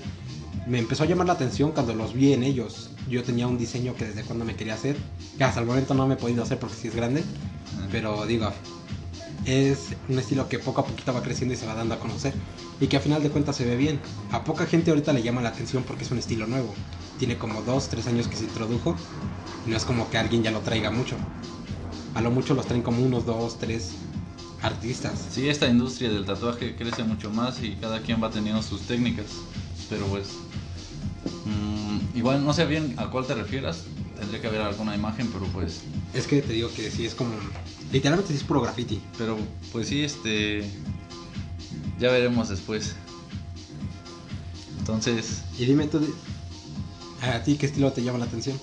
Me 0.65 0.79
empezó 0.79 1.03
a 1.03 1.05
llamar 1.07 1.27
la 1.27 1.33
atención 1.33 1.71
cuando 1.73 1.93
los 1.93 2.13
vi 2.13 2.31
en 2.33 2.43
ellos. 2.43 2.89
Yo 3.09 3.21
tenía 3.23 3.47
un 3.47 3.57
diseño 3.57 3.95
que 3.95 4.05
desde 4.05 4.23
cuando 4.23 4.45
me 4.45 4.55
quería 4.55 4.75
hacer, 4.75 4.95
que 5.37 5.43
hasta 5.43 5.59
el 5.59 5.65
momento 5.65 5.93
no 5.93 6.07
me 6.07 6.13
he 6.13 6.17
podido 6.17 6.41
hacer 6.43 6.57
porque 6.57 6.75
sí 6.75 6.87
es 6.87 6.95
grande, 6.95 7.21
Ajá. 7.77 7.87
pero 7.91 8.25
digo, 8.25 8.49
es 9.45 9.89
un 10.07 10.17
estilo 10.19 10.47
que 10.47 10.59
poco 10.59 10.81
a 10.81 10.85
poquito 10.85 11.13
va 11.13 11.21
creciendo 11.21 11.53
y 11.53 11.57
se 11.57 11.65
va 11.65 11.75
dando 11.75 11.95
a 11.95 11.99
conocer. 11.99 12.33
Y 12.79 12.87
que 12.87 12.95
a 12.97 13.01
final 13.01 13.21
de 13.21 13.29
cuentas 13.29 13.57
se 13.57 13.65
ve 13.65 13.75
bien. 13.75 13.99
A 14.31 14.43
poca 14.45 14.65
gente 14.65 14.89
ahorita 14.91 15.11
le 15.11 15.21
llama 15.21 15.41
la 15.41 15.49
atención 15.49 15.83
porque 15.83 16.05
es 16.05 16.11
un 16.11 16.17
estilo 16.19 16.47
nuevo. 16.47 16.73
Tiene 17.17 17.37
como 17.37 17.61
dos, 17.61 17.89
tres 17.89 18.07
años 18.07 18.27
que 18.27 18.35
se 18.35 18.45
introdujo. 18.45 18.95
Y 19.65 19.69
no 19.69 19.77
es 19.77 19.85
como 19.85 20.09
que 20.09 20.17
alguien 20.17 20.43
ya 20.43 20.51
lo 20.51 20.59
traiga 20.61 20.91
mucho. 20.91 21.15
A 22.15 22.21
lo 22.21 22.31
mucho 22.31 22.53
los 22.53 22.65
traen 22.65 22.81
como 22.83 23.03
unos 23.03 23.25
dos, 23.25 23.57
tres 23.59 23.91
artistas. 24.61 25.19
Sí, 25.31 25.49
esta 25.49 25.67
industria 25.67 26.09
del 26.09 26.25
tatuaje 26.25 26.75
crece 26.75 27.03
mucho 27.03 27.29
más 27.31 27.61
y 27.63 27.75
cada 27.75 28.01
quien 28.01 28.21
va 28.21 28.29
teniendo 28.29 28.61
sus 28.61 28.81
técnicas. 28.81 29.25
Pero 29.89 30.05
pues, 30.07 30.27
mm, 31.45 32.17
igual 32.17 32.43
no 32.45 32.53
sé 32.53 32.65
bien 32.65 32.93
a 32.97 33.07
cuál 33.09 33.25
te 33.25 33.35
refieras. 33.35 33.83
Tendría 34.17 34.41
que 34.41 34.47
haber 34.47 34.61
alguna 34.61 34.95
imagen, 34.95 35.27
pero 35.33 35.45
pues, 35.47 35.81
Es 36.13 36.27
que 36.27 36.41
te 36.41 36.53
digo 36.53 36.69
que 36.75 36.89
sí 36.91 37.05
es 37.05 37.15
como. 37.15 37.31
Literalmente 37.91 38.31
sí 38.31 38.37
es 38.37 38.43
puro 38.43 38.61
graffiti. 38.61 39.01
pero 39.17 39.37
pues 39.71 39.87
sí, 39.87 40.01
este, 40.03 40.63
ya 41.99 42.11
veremos 42.11 42.49
después. 42.49 42.95
Entonces, 44.79 45.41
Y 45.57 45.65
dime 45.65 45.87
tú, 45.87 45.99
de- 45.99 46.07
¿a 47.31 47.43
ti 47.43 47.55
qué 47.55 47.65
estilo 47.65 47.91
te 47.91 48.03
llama 48.03 48.19
la 48.19 48.25
atención? 48.25 48.57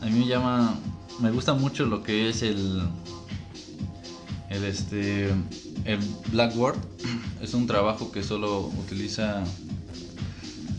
a 0.00 0.06
mí 0.06 0.20
me 0.20 0.26
llama, 0.26 0.78
me 1.20 1.30
gusta 1.30 1.54
mucho 1.54 1.84
lo 1.86 2.02
que 2.02 2.28
es 2.28 2.42
el, 2.42 2.82
el 4.48 4.64
este, 4.64 5.28
el 5.84 5.98
Blackboard. 6.32 6.78
Es 7.42 7.54
un 7.54 7.68
trabajo 7.68 8.10
que 8.10 8.24
solo 8.24 8.62
utiliza 8.80 9.44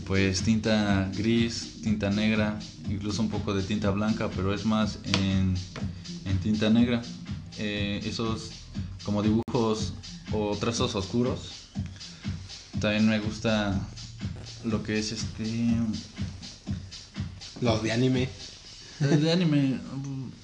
pues 0.06 0.42
tinta 0.42 1.10
gris, 1.16 1.80
tinta 1.82 2.10
negra, 2.10 2.58
incluso 2.86 3.22
un 3.22 3.30
poco 3.30 3.54
de 3.54 3.62
tinta 3.62 3.90
blanca, 3.90 4.28
pero 4.36 4.52
es 4.52 4.66
más 4.66 4.98
en, 5.04 5.54
en 6.26 6.38
tinta 6.42 6.68
negra. 6.68 7.00
Eh, 7.56 8.00
esos 8.04 8.50
como 9.04 9.22
dibujos 9.22 9.94
o 10.32 10.54
trazos 10.56 10.94
oscuros. 10.94 11.70
También 12.78 13.08
me 13.08 13.18
gusta 13.20 13.80
lo 14.64 14.82
que 14.82 14.98
es 14.98 15.12
este... 15.12 15.76
Los 17.60 17.82
de 17.82 17.92
anime. 17.92 18.28
De 19.00 19.32
anime 19.32 19.80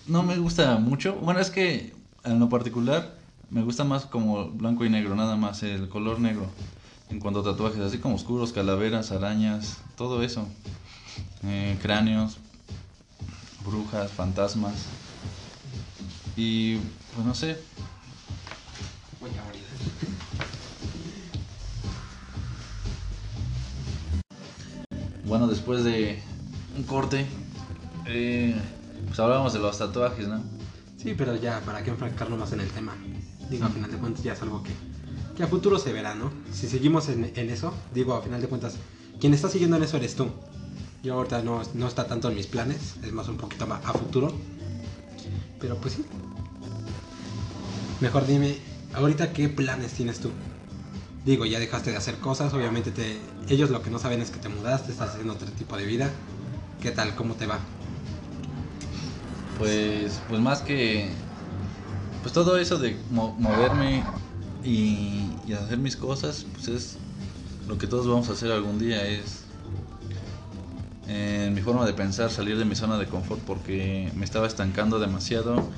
no 0.07 0.23
me 0.23 0.37
gusta 0.37 0.77
mucho. 0.79 1.15
Bueno, 1.17 1.41
es 1.41 1.51
que 1.51 1.95
en 2.25 2.39
lo 2.39 2.49
particular 2.49 3.17
me 3.51 3.63
gusta 3.63 3.85
más 3.85 4.05
como 4.05 4.51
blanco 4.51 4.85
y 4.85 4.91
negro, 4.91 5.15
nada 5.15 5.37
más 5.37 5.63
el 5.63 5.89
color 5.89 6.21
negro. 6.21 6.47
En 7.11 7.21
cuanto 7.21 7.41
a 7.41 7.45
tatuajes, 7.45 7.81
así 7.81 7.99
como 7.99 8.17
oscuros, 8.17 8.53
calaveras, 8.53 9.13
arañas, 9.13 9.79
todo 9.97 10.23
eso. 10.23 10.47
Eh, 11.45 11.79
cráneos, 11.81 12.37
brujas, 13.65 14.11
fantasmas. 14.11 14.75
Y 16.37 16.77
pues 17.15 17.27
no 17.27 17.35
sé. 17.35 17.57
Bueno, 25.25 25.47
después 25.49 25.83
de 25.83 26.23
un 26.77 26.85
corte, 26.85 27.27
eh, 28.07 28.55
pues 29.07 29.19
hablábamos 29.19 29.53
de 29.53 29.59
los 29.59 29.79
tatuajes, 29.79 30.29
¿no? 30.29 30.43
Sí, 30.97 31.15
pero 31.17 31.37
ya, 31.37 31.61
¿para 31.61 31.83
qué 31.83 31.91
enfrascarnos 31.91 32.39
más 32.39 32.53
en 32.53 32.61
el 32.61 32.69
tema? 32.69 32.95
Digo, 33.51 33.67
a 33.67 33.69
final 33.69 33.91
de 33.91 33.97
cuentas 33.99 34.23
ya 34.23 34.33
es 34.33 34.43
algo 34.43 34.63
que, 34.63 34.73
que 35.37 35.43
a 35.43 35.47
futuro 35.47 35.79
se 35.79 35.93
verá, 35.93 36.15
¿no? 36.15 36.31
Si 36.53 36.69
seguimos 36.69 37.09
en, 37.09 37.33
en 37.35 37.51
eso, 37.51 37.73
digo, 37.95 38.15
a 38.15 38.23
final 38.23 38.41
de 38.41 38.49
cuentas, 38.49 38.77
quien 39.21 39.35
está 39.35 39.49
siguiendo 39.49 39.77
en 39.77 39.83
eso 39.83 39.97
eres 39.97 40.15
tú. 40.17 40.29
Yo 41.03 41.15
ahorita 41.15 41.43
no, 41.43 41.63
no 41.75 41.87
está 41.87 42.07
tanto 42.07 42.29
en 42.29 42.35
mis 42.35 42.47
planes, 42.47 42.97
es 43.03 43.13
más 43.13 43.29
un 43.29 43.37
poquito 43.37 43.67
más 43.67 43.85
a 43.85 43.93
futuro. 43.93 44.35
Pero 45.61 45.77
pues 45.77 45.95
sí. 45.95 46.05
Mejor 48.01 48.27
dime, 48.27 48.59
ahorita 48.95 49.33
qué 49.33 49.49
planes 49.49 49.93
tienes 49.93 50.21
tú. 50.21 50.31
Digo, 51.25 51.45
ya 51.47 51.59
dejaste 51.59 51.91
de 51.91 51.97
hacer 51.97 52.17
cosas, 52.17 52.53
obviamente 52.55 52.91
te, 52.91 53.19
ellos 53.49 53.71
lo 53.71 53.83
que 53.83 53.91
no 53.91 53.99
saben 53.99 54.21
es 54.21 54.31
que 54.31 54.39
te 54.39 54.49
mudaste, 54.49 54.93
estás 54.93 55.11
haciendo 55.11 55.33
otro 55.33 55.51
tipo 55.53 55.77
de 55.77 55.87
vida. 55.87 56.11
¿Qué 56.81 56.91
tal? 56.91 57.15
¿Cómo 57.15 57.35
te 57.35 57.47
va? 57.47 57.61
Pues, 59.57 60.21
pues 60.29 60.41
más 60.41 60.61
que, 60.63 61.11
pues 62.23 62.33
todo 62.35 62.59
eso 62.59 62.79
de 62.79 62.99
mo- 63.11 63.35
moverme 63.39 64.05
y, 64.63 65.39
y 65.47 65.53
hacer 65.53 65.79
mis 65.79 65.97
cosas, 65.97 66.45
pues 66.53 66.69
es 66.69 66.99
lo 67.67 67.79
que 67.79 67.87
todos 67.87 68.07
vamos 68.07 68.29
a 68.29 68.33
hacer 68.33 68.51
algún 68.53 68.79
día, 68.79 69.07
es 69.07 69.45
en 71.09 71.55
mi 71.55 71.61
forma 71.61 71.87
de 71.87 71.93
pensar 71.93 72.31
salir 72.31 72.59
de 72.59 72.65
mi 72.65 72.75
zona 72.75 72.99
de 72.99 73.07
confort 73.07 73.41
porque 73.45 74.11
me 74.17 74.25
estaba 74.25 74.47
estancando 74.47 74.99
demasiado 74.99 75.71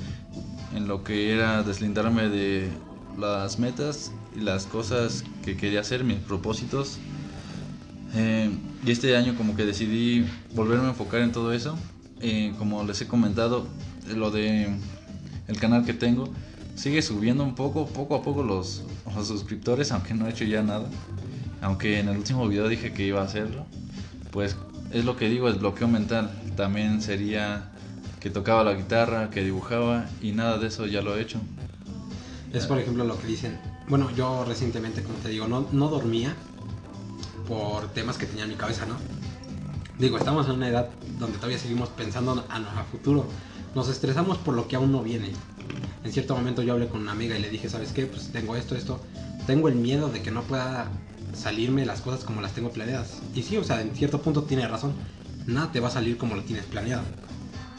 en 0.74 0.88
lo 0.88 1.04
que 1.04 1.32
era 1.32 1.62
deslindarme 1.62 2.28
de 2.28 2.72
las 3.16 3.58
metas 3.58 4.12
y 4.34 4.40
las 4.40 4.66
cosas 4.66 5.24
que 5.44 5.56
quería 5.56 5.80
hacer, 5.80 6.04
mis 6.04 6.18
propósitos. 6.20 6.98
Eh, 8.14 8.50
y 8.84 8.90
este 8.90 9.16
año 9.16 9.34
como 9.36 9.54
que 9.54 9.64
decidí 9.64 10.26
volverme 10.54 10.86
a 10.86 10.88
enfocar 10.90 11.20
en 11.20 11.32
todo 11.32 11.52
eso. 11.52 11.76
Eh, 12.20 12.52
como 12.58 12.82
les 12.84 13.00
he 13.00 13.06
comentado, 13.06 13.66
lo 14.14 14.30
de 14.30 14.68
el 15.46 15.58
canal 15.58 15.84
que 15.84 15.94
tengo 15.94 16.28
sigue 16.74 17.02
subiendo 17.02 17.42
un 17.44 17.54
poco, 17.54 17.86
poco 17.86 18.14
a 18.14 18.22
poco 18.22 18.42
los, 18.42 18.82
los 19.14 19.28
suscriptores, 19.28 19.92
aunque 19.92 20.14
no 20.14 20.26
he 20.26 20.30
hecho 20.30 20.44
ya 20.44 20.62
nada. 20.62 20.86
Aunque 21.60 21.98
en 21.98 22.08
el 22.08 22.16
último 22.16 22.46
video 22.46 22.68
dije 22.68 22.92
que 22.92 23.04
iba 23.04 23.20
a 23.20 23.24
hacerlo. 23.24 23.66
Pues 24.30 24.56
es 24.92 25.04
lo 25.04 25.16
que 25.16 25.28
digo, 25.28 25.48
el 25.48 25.54
bloqueo 25.54 25.88
mental. 25.88 26.30
También 26.56 27.02
sería 27.02 27.72
que 28.20 28.30
tocaba 28.30 28.64
la 28.64 28.74
guitarra, 28.74 29.30
que 29.30 29.42
dibujaba 29.42 30.06
y 30.22 30.32
nada 30.32 30.58
de 30.58 30.68
eso 30.68 30.86
ya 30.86 31.02
lo 31.02 31.16
he 31.16 31.22
hecho. 31.22 31.40
Es 32.52 32.66
por 32.66 32.78
ejemplo 32.78 33.04
lo 33.04 33.18
que 33.18 33.26
dicen. 33.26 33.58
Bueno, 33.88 34.10
yo 34.14 34.44
recientemente, 34.44 35.02
como 35.02 35.18
te 35.18 35.28
digo, 35.28 35.48
no, 35.48 35.66
no 35.72 35.88
dormía 35.88 36.34
por 37.48 37.88
temas 37.88 38.18
que 38.18 38.26
tenía 38.26 38.44
en 38.44 38.50
mi 38.50 38.56
cabeza, 38.56 38.84
¿no? 38.86 38.96
Digo, 39.98 40.18
estamos 40.18 40.46
en 40.46 40.52
una 40.52 40.68
edad 40.68 40.90
donde 41.18 41.38
todavía 41.38 41.58
seguimos 41.58 41.88
pensando 41.88 42.44
a, 42.48 42.56
a 42.56 42.84
futuro. 42.84 43.26
Nos 43.74 43.88
estresamos 43.88 44.38
por 44.38 44.54
lo 44.54 44.68
que 44.68 44.76
aún 44.76 44.92
no 44.92 45.02
viene. 45.02 45.32
En 46.04 46.12
cierto 46.12 46.36
momento 46.36 46.62
yo 46.62 46.74
hablé 46.74 46.88
con 46.88 47.00
una 47.00 47.12
amiga 47.12 47.36
y 47.36 47.42
le 47.42 47.50
dije, 47.50 47.68
¿sabes 47.68 47.92
qué? 47.92 48.06
Pues 48.06 48.30
tengo 48.30 48.54
esto, 48.54 48.76
esto. 48.76 49.00
Tengo 49.46 49.68
el 49.68 49.74
miedo 49.74 50.08
de 50.10 50.22
que 50.22 50.30
no 50.30 50.42
pueda 50.42 50.88
salirme 51.34 51.86
las 51.86 52.02
cosas 52.02 52.24
como 52.24 52.40
las 52.42 52.52
tengo 52.52 52.70
planeadas. 52.70 53.18
Y 53.34 53.42
sí, 53.42 53.56
o 53.56 53.64
sea, 53.64 53.80
en 53.80 53.94
cierto 53.96 54.20
punto 54.20 54.42
tiene 54.42 54.68
razón. 54.68 54.92
Nada 55.46 55.72
te 55.72 55.80
va 55.80 55.88
a 55.88 55.90
salir 55.90 56.18
como 56.18 56.36
lo 56.36 56.42
tienes 56.42 56.66
planeado. 56.66 57.02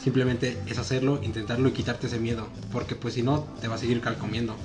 Simplemente 0.04 0.58
es 0.66 0.78
hacerlo, 0.78 1.22
intentarlo 1.24 1.70
y 1.70 1.74
quitarte 1.74 2.08
ese 2.08 2.20
miedo. 2.20 2.48
Porque 2.72 2.96
pues 2.96 3.14
si 3.14 3.24
no, 3.24 3.42
te 3.62 3.68
va 3.68 3.76
a 3.76 3.78
seguir 3.78 4.02
calcomiendo. 4.02 4.56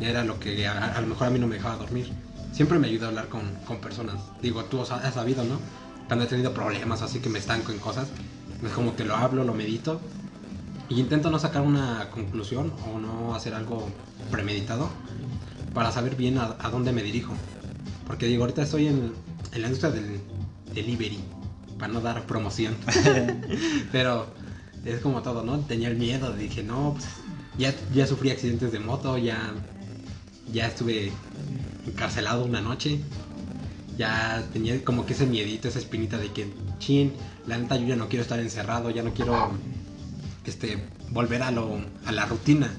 Era 0.00 0.24
lo 0.24 0.40
que 0.40 0.66
a, 0.66 0.94
a 0.94 1.00
lo 1.00 1.06
mejor 1.06 1.28
a 1.28 1.30
mí 1.30 1.38
no 1.38 1.46
me 1.46 1.54
dejaba 1.54 1.76
dormir. 1.76 2.12
Siempre 2.52 2.78
me 2.78 2.86
ayuda 2.88 3.06
a 3.06 3.08
hablar 3.08 3.28
con, 3.28 3.42
con 3.66 3.78
personas. 3.78 4.16
Digo, 4.42 4.64
tú 4.64 4.80
has 4.82 5.14
sabido, 5.14 5.42
¿no? 5.44 5.58
Cuando 6.06 6.24
he 6.24 6.28
tenido 6.28 6.52
problemas 6.52 7.02
así 7.02 7.20
que 7.20 7.28
me 7.28 7.38
estanco 7.38 7.72
en 7.72 7.78
cosas. 7.78 8.08
Es 8.64 8.72
como 8.72 8.94
que 8.94 9.04
lo 9.04 9.16
hablo, 9.16 9.44
lo 9.44 9.54
medito. 9.54 10.00
Y 10.88 11.00
intento 11.00 11.30
no 11.30 11.38
sacar 11.38 11.62
una 11.62 12.10
conclusión 12.10 12.72
o 12.92 12.98
no 12.98 13.34
hacer 13.34 13.54
algo 13.54 13.88
premeditado. 14.30 14.90
Para 15.72 15.90
saber 15.90 16.16
bien 16.16 16.36
a, 16.38 16.56
a 16.60 16.68
dónde 16.68 16.92
me 16.92 17.02
dirijo. 17.02 17.32
Porque 18.06 18.26
digo, 18.26 18.44
ahorita 18.44 18.62
estoy 18.62 18.88
en, 18.88 19.12
en 19.52 19.62
la 19.62 19.68
industria 19.68 19.90
del 19.90 20.20
delivery. 20.74 21.20
Para 21.78 21.92
no 21.92 22.00
dar 22.00 22.26
promoción. 22.26 22.76
Pero 23.92 24.26
es 24.84 25.00
como 25.00 25.22
todo, 25.22 25.42
¿no? 25.42 25.60
Tenía 25.60 25.88
el 25.88 25.96
miedo, 25.96 26.32
dije, 26.32 26.62
no, 26.62 26.92
pues 26.94 27.06
ya, 27.56 27.74
ya 27.94 28.06
sufrí 28.06 28.30
accidentes 28.30 28.72
de 28.72 28.80
moto, 28.80 29.16
ya, 29.18 29.54
ya 30.52 30.66
estuve 30.66 31.12
encarcelado 31.86 32.44
una 32.44 32.60
noche, 32.60 33.00
ya 33.96 34.44
tenía 34.52 34.82
como 34.84 35.04
que 35.06 35.12
ese 35.12 35.26
miedito, 35.26 35.68
esa 35.68 35.78
espinita 35.78 36.18
de 36.18 36.32
que, 36.32 36.52
chin, 36.78 37.12
la 37.46 37.58
neta 37.58 37.76
yo 37.76 37.86
ya 37.86 37.96
no 37.96 38.08
quiero 38.08 38.22
estar 38.22 38.38
encerrado, 38.38 38.90
ya 38.90 39.02
no 39.02 39.12
quiero 39.12 39.50
este, 40.46 40.82
volver 41.10 41.42
a, 41.42 41.50
lo, 41.50 41.80
a 42.06 42.12
la 42.12 42.26
rutina. 42.26 42.70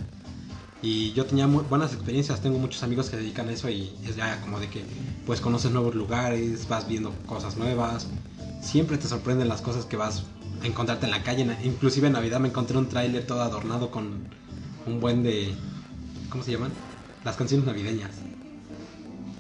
Y 0.82 1.14
yo 1.14 1.26
tenía 1.26 1.48
muy 1.48 1.64
buenas 1.64 1.94
experiencias, 1.94 2.42
tengo 2.42 2.60
muchos 2.60 2.84
amigos 2.84 3.10
que 3.10 3.16
dedican 3.16 3.48
a 3.48 3.54
eso 3.54 3.70
y 3.70 3.94
es 4.06 4.18
ya 4.18 4.42
como 4.42 4.60
de 4.60 4.68
que 4.68 4.84
pues 5.26 5.40
conoces 5.40 5.72
nuevos 5.72 5.96
lugares, 5.96 6.68
vas 6.68 6.90
viendo 6.90 7.14
cosas 7.26 7.56
nuevas, 7.56 8.08
siempre 8.62 8.98
te 8.98 9.08
sorprenden 9.08 9.48
las 9.48 9.62
cosas 9.62 9.86
que 9.86 9.96
vas 9.96 10.24
a 10.62 10.68
encontrarte 10.68 11.06
en 11.06 11.12
la 11.12 11.24
calle. 11.24 11.48
Inclusive 11.64 12.08
en 12.08 12.14
Navidad 12.14 12.42
me 12.42 12.50
encontré 12.50 12.78
un 12.78 12.90
tráiler 12.90 13.26
todo 13.26 13.42
adornado 13.42 13.92
con 13.92 14.28
un 14.86 15.00
buen 15.00 15.24
de... 15.24 15.54
¿Cómo 16.30 16.44
se 16.44 16.52
llaman? 16.52 16.72
Las 17.24 17.38
canciones 17.38 17.66
navideñas. 17.66 18.12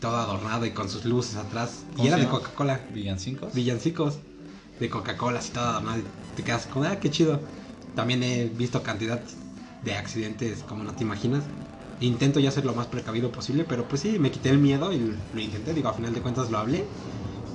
Todo 0.04 0.18
adornado 0.18 0.66
y 0.66 0.72
con 0.72 0.89
sus 0.89 1.06
luces 1.06 1.38
atrás. 1.38 1.86
Y 1.93 1.95
¿Cómo 1.95 2.08
era 2.10 2.18
de? 2.18 2.28
Coca-Cola. 2.28 2.82
¿Villancicos? 2.93 3.54
Villancicos 3.54 4.18
de 4.78 4.89
Coca-Cola 4.89 5.39
y 5.41 5.54
todo 5.54 5.64
adornado. 5.64 5.99
Y 5.99 6.36
te 6.36 6.43
quedas 6.43 6.66
como, 6.66 6.84
ah, 6.84 6.97
qué 6.97 7.10
chido. 7.10 7.39
También 7.95 8.22
he 8.22 8.47
visto 8.47 8.84
cantidad 8.84 9.24
de 9.82 9.95
accidentes 9.95 10.62
como 10.64 10.84
no 10.84 10.93
te 10.93 11.06
imaginas. 11.06 11.45
Intento 12.01 12.41
ya 12.41 12.51
ser 12.51 12.66
lo 12.66 12.76
más 12.76 12.88
precavido 12.88 13.32
posible, 13.32 13.64
pero 13.64 13.88
pues 13.88 14.01
sí, 14.01 14.20
me 14.20 14.30
quité 14.30 14.49
el 14.49 14.58
miedo 14.58 14.91
y 14.91 14.99
lo 15.32 15.39
intenté. 15.39 15.74
Digo, 15.74 15.88
a 15.88 15.93
final 15.93 16.14
de 16.14 16.22
cuentas 16.22 16.51
lo 16.51 16.58
hablé. 16.58 16.84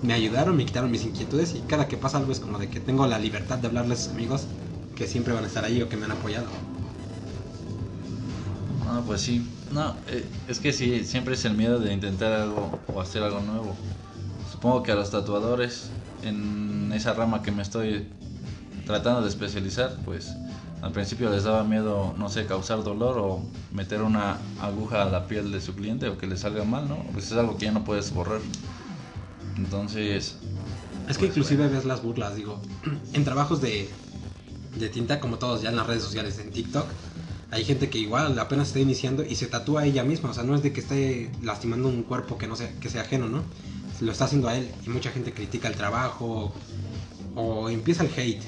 Me 0.00 0.14
ayudaron, 0.14 0.56
me 0.56 0.64
quitaron 0.64 0.90
mis 0.90 1.04
inquietudes 1.04 1.54
y 1.54 1.60
cada 1.66 1.86
que 1.86 1.98
pasa 1.98 2.16
algo 2.16 2.32
es 2.32 2.40
como 2.40 2.58
de 2.58 2.70
que 2.70 2.80
tengo 2.80 3.06
la 3.06 3.18
libertad 3.18 3.58
de 3.58 3.66
hablarles 3.66 3.98
a 4.00 4.02
sus 4.04 4.14
amigos 4.14 4.46
que 4.94 5.06
siempre 5.06 5.34
van 5.34 5.44
a 5.44 5.48
estar 5.48 5.66
ahí 5.66 5.82
o 5.82 5.88
que 5.90 5.98
me 5.98 6.06
han 6.06 6.12
apoyado. 6.12 6.46
No, 8.80 9.04
pues 9.04 9.22
sí. 9.22 9.57
No, 9.70 9.94
eh, 10.08 10.26
es 10.48 10.60
que 10.60 10.72
sí, 10.72 11.04
siempre 11.04 11.34
es 11.34 11.44
el 11.44 11.54
miedo 11.54 11.78
de 11.78 11.92
intentar 11.92 12.32
algo 12.32 12.78
o 12.92 13.00
hacer 13.00 13.22
algo 13.22 13.40
nuevo. 13.40 13.74
Supongo 14.50 14.82
que 14.82 14.92
a 14.92 14.94
los 14.94 15.10
tatuadores, 15.10 15.90
en 16.22 16.90
esa 16.94 17.12
rama 17.14 17.42
que 17.42 17.52
me 17.52 17.62
estoy 17.62 18.08
tratando 18.86 19.22
de 19.22 19.28
especializar, 19.28 19.94
pues 20.04 20.34
al 20.80 20.92
principio 20.92 21.28
les 21.30 21.44
daba 21.44 21.64
miedo, 21.64 22.14
no 22.16 22.28
sé, 22.28 22.46
causar 22.46 22.82
dolor 22.82 23.18
o 23.18 23.40
meter 23.72 24.02
una 24.02 24.38
aguja 24.60 25.02
a 25.02 25.04
la 25.06 25.26
piel 25.26 25.52
de 25.52 25.60
su 25.60 25.74
cliente 25.74 26.08
o 26.08 26.16
que 26.16 26.26
le 26.26 26.36
salga 26.36 26.64
mal, 26.64 26.88
¿no? 26.88 26.96
Pues 27.12 27.26
es 27.26 27.32
algo 27.32 27.56
que 27.58 27.66
ya 27.66 27.72
no 27.72 27.84
puedes 27.84 28.12
borrar. 28.12 28.40
Entonces, 29.56 30.36
Es 31.08 31.16
que 31.18 31.26
Pues, 31.26 31.36
inclusive 31.36 31.68
ves 31.68 31.84
las 31.84 32.02
burlas, 32.02 32.36
digo, 32.36 32.60
en 33.12 33.24
trabajos 33.24 33.60
de, 33.60 33.88
de 34.78 34.88
tinta 34.88 35.20
como 35.20 35.38
todos 35.38 35.62
ya 35.62 35.70
en 35.70 35.76
las 35.76 35.86
redes 35.86 36.02
sociales, 36.02 36.38
en 36.38 36.50
TikTok, 36.50 36.86
hay 37.50 37.64
gente 37.64 37.88
que 37.88 37.98
igual 37.98 38.38
apenas 38.38 38.68
está 38.68 38.80
iniciando 38.80 39.24
y 39.24 39.34
se 39.34 39.46
tatúa 39.46 39.82
a 39.82 39.86
ella 39.86 40.04
misma, 40.04 40.30
o 40.30 40.34
sea, 40.34 40.44
no 40.44 40.54
es 40.54 40.62
de 40.62 40.72
que 40.72 40.80
esté 40.80 41.30
lastimando 41.42 41.88
un 41.88 42.02
cuerpo 42.02 42.36
que 42.36 42.46
no 42.46 42.56
sea, 42.56 42.70
que 42.78 42.90
sea 42.90 43.02
ajeno, 43.02 43.28
¿no? 43.28 43.42
Lo 44.00 44.12
está 44.12 44.26
haciendo 44.26 44.48
a 44.48 44.56
él 44.56 44.70
y 44.86 44.90
mucha 44.90 45.10
gente 45.10 45.32
critica 45.32 45.68
el 45.68 45.74
trabajo 45.74 46.52
o, 47.34 47.68
empieza 47.70 48.04
el 48.04 48.10
hate. 48.16 48.42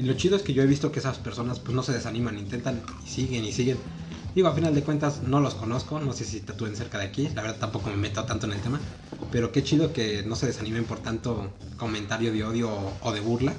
Y 0.00 0.04
lo 0.04 0.14
chido 0.14 0.36
es 0.36 0.42
que 0.42 0.54
yo 0.54 0.62
he 0.62 0.66
visto 0.66 0.92
que 0.92 0.98
esas 0.98 1.18
personas 1.18 1.58
pues 1.58 1.74
no 1.74 1.82
se 1.82 1.92
desaniman, 1.92 2.38
intentan 2.38 2.82
y 3.04 3.08
siguen 3.08 3.44
y 3.44 3.52
siguen. 3.52 3.78
Digo, 4.34 4.48
a 4.48 4.52
final 4.52 4.74
de 4.74 4.82
cuentas 4.82 5.22
no 5.22 5.40
los 5.40 5.54
conozco, 5.54 5.98
no 5.98 6.12
sé 6.12 6.24
si 6.24 6.40
tatúen 6.40 6.76
cerca 6.76 6.98
de 6.98 7.04
aquí, 7.04 7.28
la 7.34 7.42
verdad 7.42 7.56
tampoco 7.58 7.90
me 7.90 7.96
meto 7.96 8.24
tanto 8.24 8.46
en 8.46 8.52
el 8.52 8.60
tema, 8.60 8.78
pero 9.32 9.50
qué 9.50 9.62
chido 9.62 9.92
que 9.92 10.22
no 10.24 10.36
se 10.36 10.46
desanimen 10.46 10.84
por 10.84 10.98
tanto 10.98 11.50
comentario 11.78 12.32
de 12.32 12.44
odio 12.44 12.70
o 13.00 13.12
de 13.12 13.20
burla. 13.20 13.54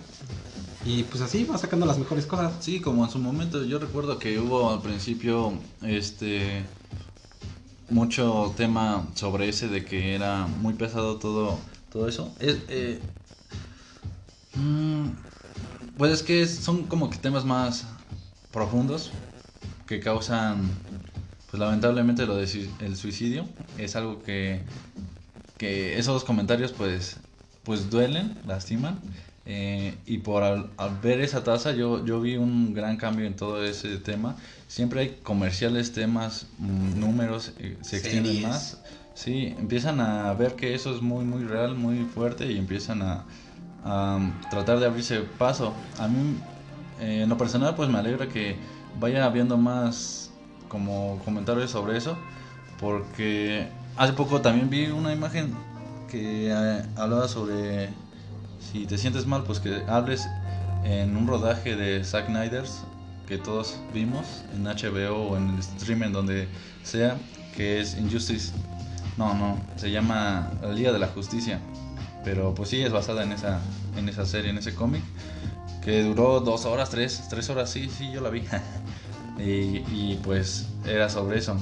Y 0.85 1.03
pues 1.03 1.21
así 1.21 1.43
va 1.43 1.57
sacando 1.57 1.85
las 1.85 1.97
mejores 1.97 2.25
cosas. 2.25 2.53
Sí, 2.63 2.79
como 2.79 3.03
en 3.03 3.11
su 3.11 3.19
momento, 3.19 3.63
yo 3.63 3.79
recuerdo 3.79 4.19
que 4.19 4.39
hubo 4.39 4.71
al 4.71 4.81
principio 4.81 5.53
este 5.81 6.63
mucho 7.89 8.53
tema 8.57 9.07
sobre 9.15 9.49
ese 9.49 9.67
de 9.67 9.85
que 9.85 10.13
era 10.13 10.47
muy 10.47 10.73
pesado 10.73 11.17
todo 11.17 11.57
todo 11.91 12.07
eso. 12.07 12.33
Es, 12.39 12.57
eh, 12.67 12.99
mm, 14.55 15.07
pues 15.97 16.11
es 16.11 16.23
que 16.23 16.45
son 16.47 16.83
como 16.83 17.09
que 17.09 17.17
temas 17.17 17.45
más 17.45 17.85
profundos 18.51 19.11
que 19.87 19.99
causan 19.99 20.69
pues 21.49 21.59
lamentablemente 21.59 22.25
lo 22.25 22.35
de 22.35 22.69
el 22.79 22.95
suicidio 22.97 23.47
es 23.77 23.95
algo 23.95 24.21
que 24.21 24.61
que 25.57 25.97
esos 25.97 26.23
comentarios 26.23 26.71
pues 26.71 27.17
pues 27.63 27.89
duelen, 27.89 28.37
lastiman 28.45 28.99
eh, 29.49 29.95
y 30.05 30.17
por 30.17 30.43
al, 30.43 30.69
ver 31.01 31.21
esa 31.21 31.41
tasa 31.41 31.71
yo, 31.71 32.03
yo 32.03 32.19
vi 32.19 32.35
un 32.35 32.73
gran 32.73 32.97
cambio 32.97 33.25
en 33.25 33.33
todo 33.33 33.63
ese 33.63 33.97
tema. 33.97 34.35
Siempre 34.67 34.99
hay 34.99 35.19
comerciales, 35.23 35.93
temas, 35.93 36.47
mm, 36.59 36.99
números, 36.99 37.53
eh, 37.57 37.77
se 37.79 37.95
extienden 37.95 38.41
más. 38.41 38.77
Sí, 39.13 39.55
empiezan 39.57 40.01
a 40.01 40.33
ver 40.33 40.55
que 40.55 40.75
eso 40.75 40.93
es 40.93 41.01
muy, 41.01 41.23
muy 41.23 41.45
real, 41.45 41.75
muy 41.75 42.03
fuerte 42.03 42.51
y 42.51 42.57
empiezan 42.57 43.01
a, 43.01 43.23
tratar 44.51 44.81
de 44.81 44.85
abrirse 44.85 45.21
paso. 45.21 45.73
A 45.97 46.09
mí, 46.09 46.35
eh, 46.99 47.21
en 47.23 47.29
lo 47.29 47.37
personal, 47.37 47.73
pues 47.73 47.87
me 47.89 47.99
alegra 47.99 48.27
que 48.27 48.57
vaya 48.99 49.23
habiendo 49.23 49.55
más 49.55 50.29
como 50.67 51.21
comentarios 51.23 51.71
sobre 51.71 51.97
eso, 51.97 52.17
porque 52.81 53.69
hace 53.95 54.11
poco 54.11 54.41
también 54.41 54.69
vi 54.69 54.87
una 54.87 55.13
imagen 55.13 55.53
que 56.11 56.51
hablaba 56.97 57.29
sobre 57.29 57.89
si 58.59 58.85
te 58.85 58.97
sientes 58.97 59.25
mal, 59.25 59.43
pues 59.43 59.59
que 59.59 59.83
hables 59.87 60.27
en 60.83 61.15
un 61.17 61.27
rodaje 61.27 61.75
de 61.75 62.03
Zack 62.03 62.27
Snyder's 62.27 62.83
que 63.27 63.37
todos 63.37 63.77
vimos 63.93 64.25
en 64.53 64.63
HBO 64.63 65.29
o 65.29 65.37
en 65.37 65.49
el 65.49 65.59
streaming 65.59 66.11
donde 66.11 66.47
sea, 66.83 67.17
que 67.55 67.81
es 67.81 67.97
Injustice. 67.97 68.53
No, 69.17 69.33
no, 69.33 69.59
se 69.75 69.91
llama 69.91 70.51
El 70.63 70.77
Día 70.77 70.93
de 70.93 70.99
la 70.99 71.07
Justicia. 71.07 71.59
Pero 72.23 72.55
pues 72.55 72.69
sí, 72.69 72.81
es 72.81 72.91
basada 72.91 73.23
en 73.23 73.33
esa, 73.33 73.59
en 73.97 74.07
esa 74.07 74.25
serie, 74.25 74.49
en 74.51 74.57
ese 74.57 74.73
cómic. 74.73 75.03
Que 75.83 76.03
duró 76.03 76.39
dos 76.39 76.65
horas, 76.65 76.89
tres, 76.89 77.27
tres 77.29 77.49
horas, 77.49 77.69
sí, 77.69 77.89
sí, 77.89 78.11
yo 78.11 78.21
la 78.21 78.29
vi. 78.29 78.43
Y, 79.39 80.15
pues 80.23 80.67
era 80.85 81.09
sobre 81.09 81.39
eso. 81.39 81.55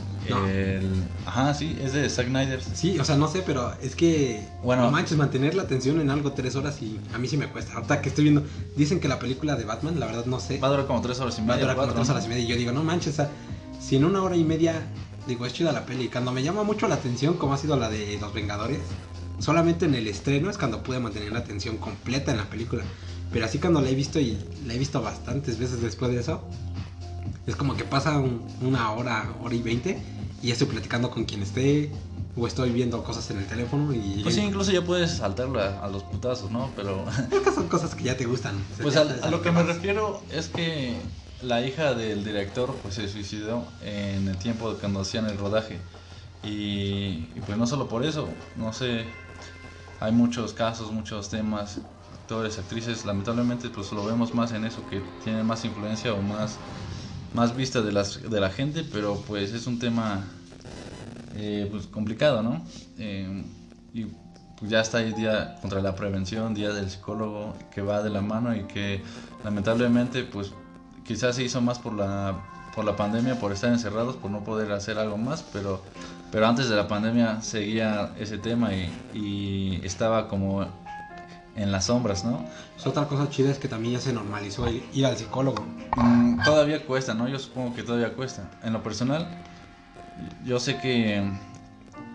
Ajá, 1.25 1.53
sí, 1.53 1.77
es 1.81 1.93
de 1.93 2.09
Zack 2.09 2.27
Snyder. 2.27 2.61
Sí, 2.61 2.99
o 2.99 3.03
sea, 3.03 3.15
no 3.15 3.27
sé, 3.27 3.43
pero 3.45 3.73
es 3.81 3.95
que. 3.95 4.47
Bueno. 4.63 4.83
No 4.83 4.91
manches, 4.91 5.17
mantener 5.17 5.55
la 5.55 5.63
atención 5.63 5.99
en 5.99 6.09
algo 6.09 6.31
tres 6.31 6.55
horas 6.55 6.81
y 6.81 6.99
a 7.13 7.17
mí 7.17 7.27
sí 7.27 7.37
me 7.37 7.47
cuesta. 7.47 7.73
Ahorita 7.73 8.01
que 8.01 8.09
estoy 8.09 8.25
viendo, 8.25 8.43
dicen 8.75 8.99
que 8.99 9.07
la 9.07 9.19
película 9.19 9.55
de 9.55 9.65
Batman, 9.65 9.99
la 9.99 10.05
verdad 10.05 10.25
no 10.25 10.39
sé. 10.39 10.59
Va 10.59 10.67
a 10.67 10.71
durar 10.71 10.87
como 10.87 11.01
tres 11.01 11.19
horas 11.19 11.37
y 11.37 11.41
media. 11.41 11.65
Va 11.65 11.71
a 11.71 11.75
durar 11.75 11.75
como 11.77 11.93
tres 11.93 12.09
horas 12.09 12.25
y 12.25 12.29
media. 12.29 12.43
Y 12.43 12.47
yo 12.47 12.55
digo, 12.55 12.71
no 12.71 12.83
manches, 12.83 13.21
si 13.79 13.97
en 13.97 14.05
una 14.05 14.23
hora 14.23 14.35
y 14.35 14.43
media, 14.43 14.81
digo, 15.27 15.45
es 15.45 15.53
chida 15.53 15.71
la 15.71 15.85
peli. 15.85 16.07
Cuando 16.07 16.31
me 16.31 16.43
llama 16.43 16.63
mucho 16.63 16.87
la 16.87 16.95
atención, 16.95 17.35
como 17.35 17.53
ha 17.53 17.57
sido 17.57 17.77
la 17.77 17.89
de 17.89 18.17
Los 18.19 18.33
Vengadores, 18.33 18.79
solamente 19.39 19.85
en 19.85 19.95
el 19.95 20.07
estreno 20.07 20.49
es 20.49 20.57
cuando 20.57 20.81
pude 20.81 20.99
mantener 20.99 21.31
la 21.31 21.39
atención 21.39 21.77
completa 21.77 22.31
en 22.31 22.37
la 22.37 22.45
película. 22.45 22.83
Pero 23.31 23.45
así 23.45 23.59
cuando 23.59 23.81
la 23.81 23.89
he 23.89 23.95
visto 23.95 24.19
y 24.19 24.37
la 24.65 24.73
he 24.73 24.77
visto 24.77 25.01
bastantes 25.01 25.59
veces 25.59 25.81
después 25.81 26.11
de 26.11 26.19
eso, 26.21 26.41
es 27.47 27.55
como 27.55 27.75
que 27.75 27.83
pasa 27.83 28.21
una 28.61 28.91
hora, 28.91 29.33
hora 29.41 29.55
y 29.55 29.61
veinte 29.61 30.01
y 30.41 30.51
estoy 30.51 30.67
platicando 30.67 31.11
con 31.11 31.25
quien 31.25 31.43
esté 31.43 31.91
o 32.37 32.47
estoy 32.47 32.71
viendo 32.71 33.03
cosas 33.03 33.29
en 33.31 33.37
el 33.37 33.45
teléfono 33.45 33.93
y... 33.93 34.21
Pues 34.23 34.35
sí, 34.35 34.41
incluso 34.41 34.71
ya 34.71 34.83
puedes 34.83 35.11
saltarlo 35.11 35.61
a, 35.61 35.87
los 35.87 36.03
putazos, 36.03 36.51
¿no? 36.51 36.69
Pero... 36.75 37.05
Estas 37.31 37.55
son 37.55 37.67
cosas 37.67 37.95
que 37.95 38.03
ya 38.03 38.17
te 38.17 38.25
gustan. 38.25 38.55
Pues 38.81 38.97
a, 38.97 39.05
lo 39.29 39.41
que 39.41 39.51
me 39.51 39.63
refiero 39.63 40.21
es 40.31 40.49
que 40.49 40.97
la 41.41 41.65
hija 41.65 41.93
del 41.93 42.25
director 42.25 42.75
pues 42.81 42.95
se 42.95 43.07
suicidó 43.07 43.65
en 43.83 44.27
el 44.27 44.37
tiempo 44.37 44.73
de 44.73 44.79
cuando 44.79 45.01
hacían 45.01 45.27
el 45.27 45.37
rodaje. 45.37 45.79
Y, 46.43 47.29
y, 47.35 47.41
pues 47.45 47.57
no 47.57 47.65
solo 47.65 47.87
por 47.87 48.05
eso, 48.05 48.29
no 48.55 48.71
sé, 48.71 49.05
hay 49.99 50.11
muchos 50.11 50.53
casos, 50.53 50.91
muchos 50.91 51.29
temas, 51.29 51.79
actores, 52.13 52.59
actrices, 52.59 53.05
lamentablemente 53.05 53.69
pues 53.69 53.91
lo 53.91 54.05
vemos 54.05 54.33
más 54.33 54.51
en 54.51 54.65
eso, 54.65 54.85
que 54.89 55.01
tienen 55.23 55.45
más 55.45 55.65
influencia 55.65 56.13
o 56.13 56.21
más 56.21 56.57
más 57.35 57.55
vista 57.55 57.81
de, 57.81 57.91
las, 57.91 58.29
de 58.29 58.39
la 58.39 58.49
gente, 58.49 58.83
pero 58.91 59.21
pues 59.27 59.51
es 59.51 59.67
un 59.67 59.77
tema 59.77 60.23
eh, 61.35 61.67
pues 61.69 61.85
complicado, 61.85 62.41
¿no? 62.41 62.65
Eh, 62.97 63.43
y 63.93 64.05
pues 64.57 64.71
ya 64.71 64.79
está 64.79 65.01
el 65.01 65.13
día 65.13 65.57
contra 65.61 65.81
la 65.81 65.95
prevención, 65.95 66.53
día 66.53 66.71
del 66.71 66.89
psicólogo 66.89 67.55
que 67.71 67.81
va 67.81 68.01
de 68.01 68.09
la 68.09 68.21
mano 68.21 68.55
y 68.55 68.63
que 68.63 69.01
lamentablemente 69.43 70.23
pues 70.23 70.53
quizás 71.05 71.35
se 71.35 71.43
hizo 71.43 71.61
más 71.61 71.77
por 71.77 71.93
la 71.93 72.51
por 72.73 72.83
la 72.83 72.95
pandemia, 72.97 73.39
por 73.39 73.53
estar 73.53 73.71
encerrados, 73.71 74.17
por 74.17 74.31
no 74.31 74.43
poder 74.43 74.71
hacer 74.73 74.97
algo 74.97 75.17
más, 75.17 75.43
pero 75.53 75.81
pero 76.31 76.47
antes 76.47 76.69
de 76.69 76.75
la 76.75 76.87
pandemia 76.87 77.41
seguía 77.41 78.13
ese 78.17 78.37
tema 78.37 78.71
y 78.73 79.79
estaba 79.83 80.27
como 80.29 80.65
en 81.55 81.71
las 81.71 81.85
sombras, 81.85 82.25
¿no? 82.25 82.45
Pues 82.73 82.85
otra 82.87 83.07
cosa 83.07 83.29
chida 83.29 83.51
es 83.51 83.59
que 83.59 83.67
también 83.67 83.93
ya 83.93 83.99
se 83.99 84.13
normalizó 84.13 84.67
ir 84.69 85.05
al 85.05 85.17
psicólogo. 85.17 85.65
Mm, 85.95 86.43
todavía 86.43 86.85
cuesta, 86.85 87.13
¿no? 87.13 87.27
Yo 87.27 87.39
supongo 87.39 87.73
que 87.75 87.83
todavía 87.83 88.13
cuesta. 88.13 88.49
En 88.63 88.73
lo 88.73 88.83
personal, 88.83 89.27
yo 90.43 90.59
sé 90.59 90.77
que, 90.77 91.23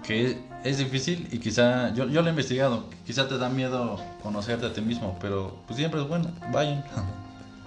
que 0.03 0.39
es 0.65 0.79
difícil 0.79 1.29
y 1.33 1.39
quizá, 1.39 1.93
yo, 1.95 2.07
yo 2.09 2.21
lo 2.23 2.29
he 2.29 2.31
investigado, 2.31 2.85
quizá 3.07 3.29
te 3.29 3.39
da 3.39 3.49
miedo 3.49 3.99
conocerte 4.23 4.67
a 4.67 4.73
ti 4.73 4.83
mismo, 4.83 5.17
pero 5.21 5.57
pues 5.67 5.79
siempre 5.79 6.01
es 6.03 6.09
bueno, 6.09 6.31
vayan. 6.53 6.85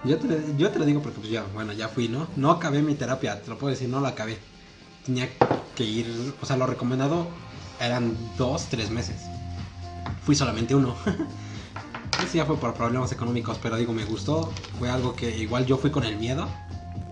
Yo 0.04 0.18
te, 0.18 0.28
yo 0.58 0.68
te 0.68 0.78
lo 0.78 0.84
digo 0.84 1.00
porque 1.00 1.18
pues 1.18 1.30
ya, 1.32 1.46
bueno, 1.54 1.72
ya 1.72 1.88
fui, 1.88 2.08
¿no? 2.08 2.26
No 2.36 2.50
acabé 2.50 2.82
mi 2.82 2.94
terapia, 2.94 3.40
te 3.40 3.48
lo 3.48 3.56
puedo 3.56 3.70
decir, 3.70 3.88
no 3.88 4.02
la 4.02 4.10
acabé. 4.10 4.36
Tenía 5.06 5.30
que 5.74 5.82
ir, 5.82 6.34
o 6.42 6.44
sea, 6.44 6.58
lo 6.58 6.66
recomendado 6.66 7.26
eran 7.80 8.14
dos, 8.36 8.66
tres 8.66 8.90
meses. 8.90 9.22
Fui 10.22 10.34
solamente 10.34 10.74
uno. 10.74 10.94
sí 12.30 12.38
ya 12.38 12.46
fue 12.46 12.56
por 12.56 12.74
problemas 12.74 13.12
económicos, 13.12 13.58
pero 13.62 13.76
digo, 13.76 13.92
me 13.92 14.04
gustó. 14.04 14.52
Fue 14.78 14.90
algo 14.90 15.14
que 15.14 15.36
igual 15.38 15.66
yo 15.66 15.76
fui 15.76 15.90
con 15.90 16.04
el 16.04 16.16
miedo 16.16 16.48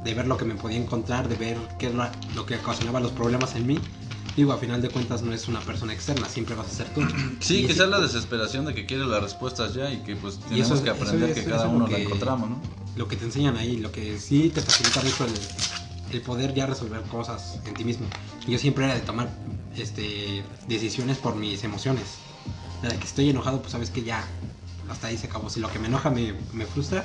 de 0.05 0.15
ver 0.15 0.27
lo 0.27 0.37
que 0.37 0.45
me 0.45 0.55
podía 0.55 0.79
encontrar, 0.79 1.29
de 1.29 1.37
ver 1.37 1.57
qué 1.79 1.89
es 1.89 1.95
lo 2.35 2.47
que 2.47 2.57
ocasionaba 2.57 3.01
los 3.01 3.13
problemas 3.13 3.55
en 3.55 3.67
mí. 3.67 3.79
Digo, 4.37 4.53
a 4.53 4.57
final 4.57 4.81
de 4.81 4.89
cuentas 4.89 5.23
no 5.23 5.33
es 5.33 5.47
una 5.47 5.61
persona 5.61 5.93
externa, 5.93 6.27
siempre 6.27 6.55
vas 6.55 6.67
a 6.67 6.71
ser 6.71 6.89
tú. 6.95 7.03
Sí, 7.41 7.67
quizás 7.67 7.89
la 7.89 8.01
desesperación 8.01 8.65
de 8.65 8.75
que 8.75 8.87
quieres 8.87 9.07
las 9.07 9.23
respuestas 9.23 9.75
ya 9.75 9.93
y 9.93 9.99
que 9.99 10.17
pues 10.17 10.41
tenemos 10.41 10.81
que 10.81 10.91
aprender 10.91 11.35
que 11.35 11.45
cada 11.45 11.69
uno 11.69 11.87
la 11.87 11.99
encontramos, 11.99 12.51
¿no? 12.51 12.61
Lo 12.97 13.09
que 13.09 13.17
te 13.17 13.25
enseñan 13.25 13.57
ahí, 13.57 13.77
lo 13.77 13.93
que 13.93 14.19
sí 14.19 14.51
te 14.55 14.61
facilita 14.61 15.03
mucho 15.03 15.25
el, 15.25 15.33
el 16.13 16.21
poder 16.23 16.55
ya 16.55 16.67
resolver 16.67 17.03
cosas 17.03 17.59
en 17.67 17.75
ti 17.75 17.85
mismo. 17.85 18.07
Yo 18.47 18.59
siempre 18.59 18.85
era 18.85 18.95
de 18.95 19.01
tomar 19.01 19.29
este, 19.77 20.43
decisiones 20.67 21.19
por 21.19 21.37
mis 21.37 21.65
emociones. 21.65 22.05
La 22.83 22.91
de 22.91 22.97
que 22.97 23.05
estoy 23.05 23.31
enojado, 23.31 23.61
pues 23.61 23.73
sabes 23.73 23.91
que 23.91 24.03
ya 24.03 24.25
hasta 24.93 25.09
ahí 25.09 25.17
se 25.17 25.27
acabó. 25.27 25.51
Si 25.51 25.61
lo 25.61 25.71
que 25.71 25.79
me 25.79 25.89
enoja 25.89 26.11
me, 26.11 26.35
me, 26.53 26.67
frustra, 26.67 27.05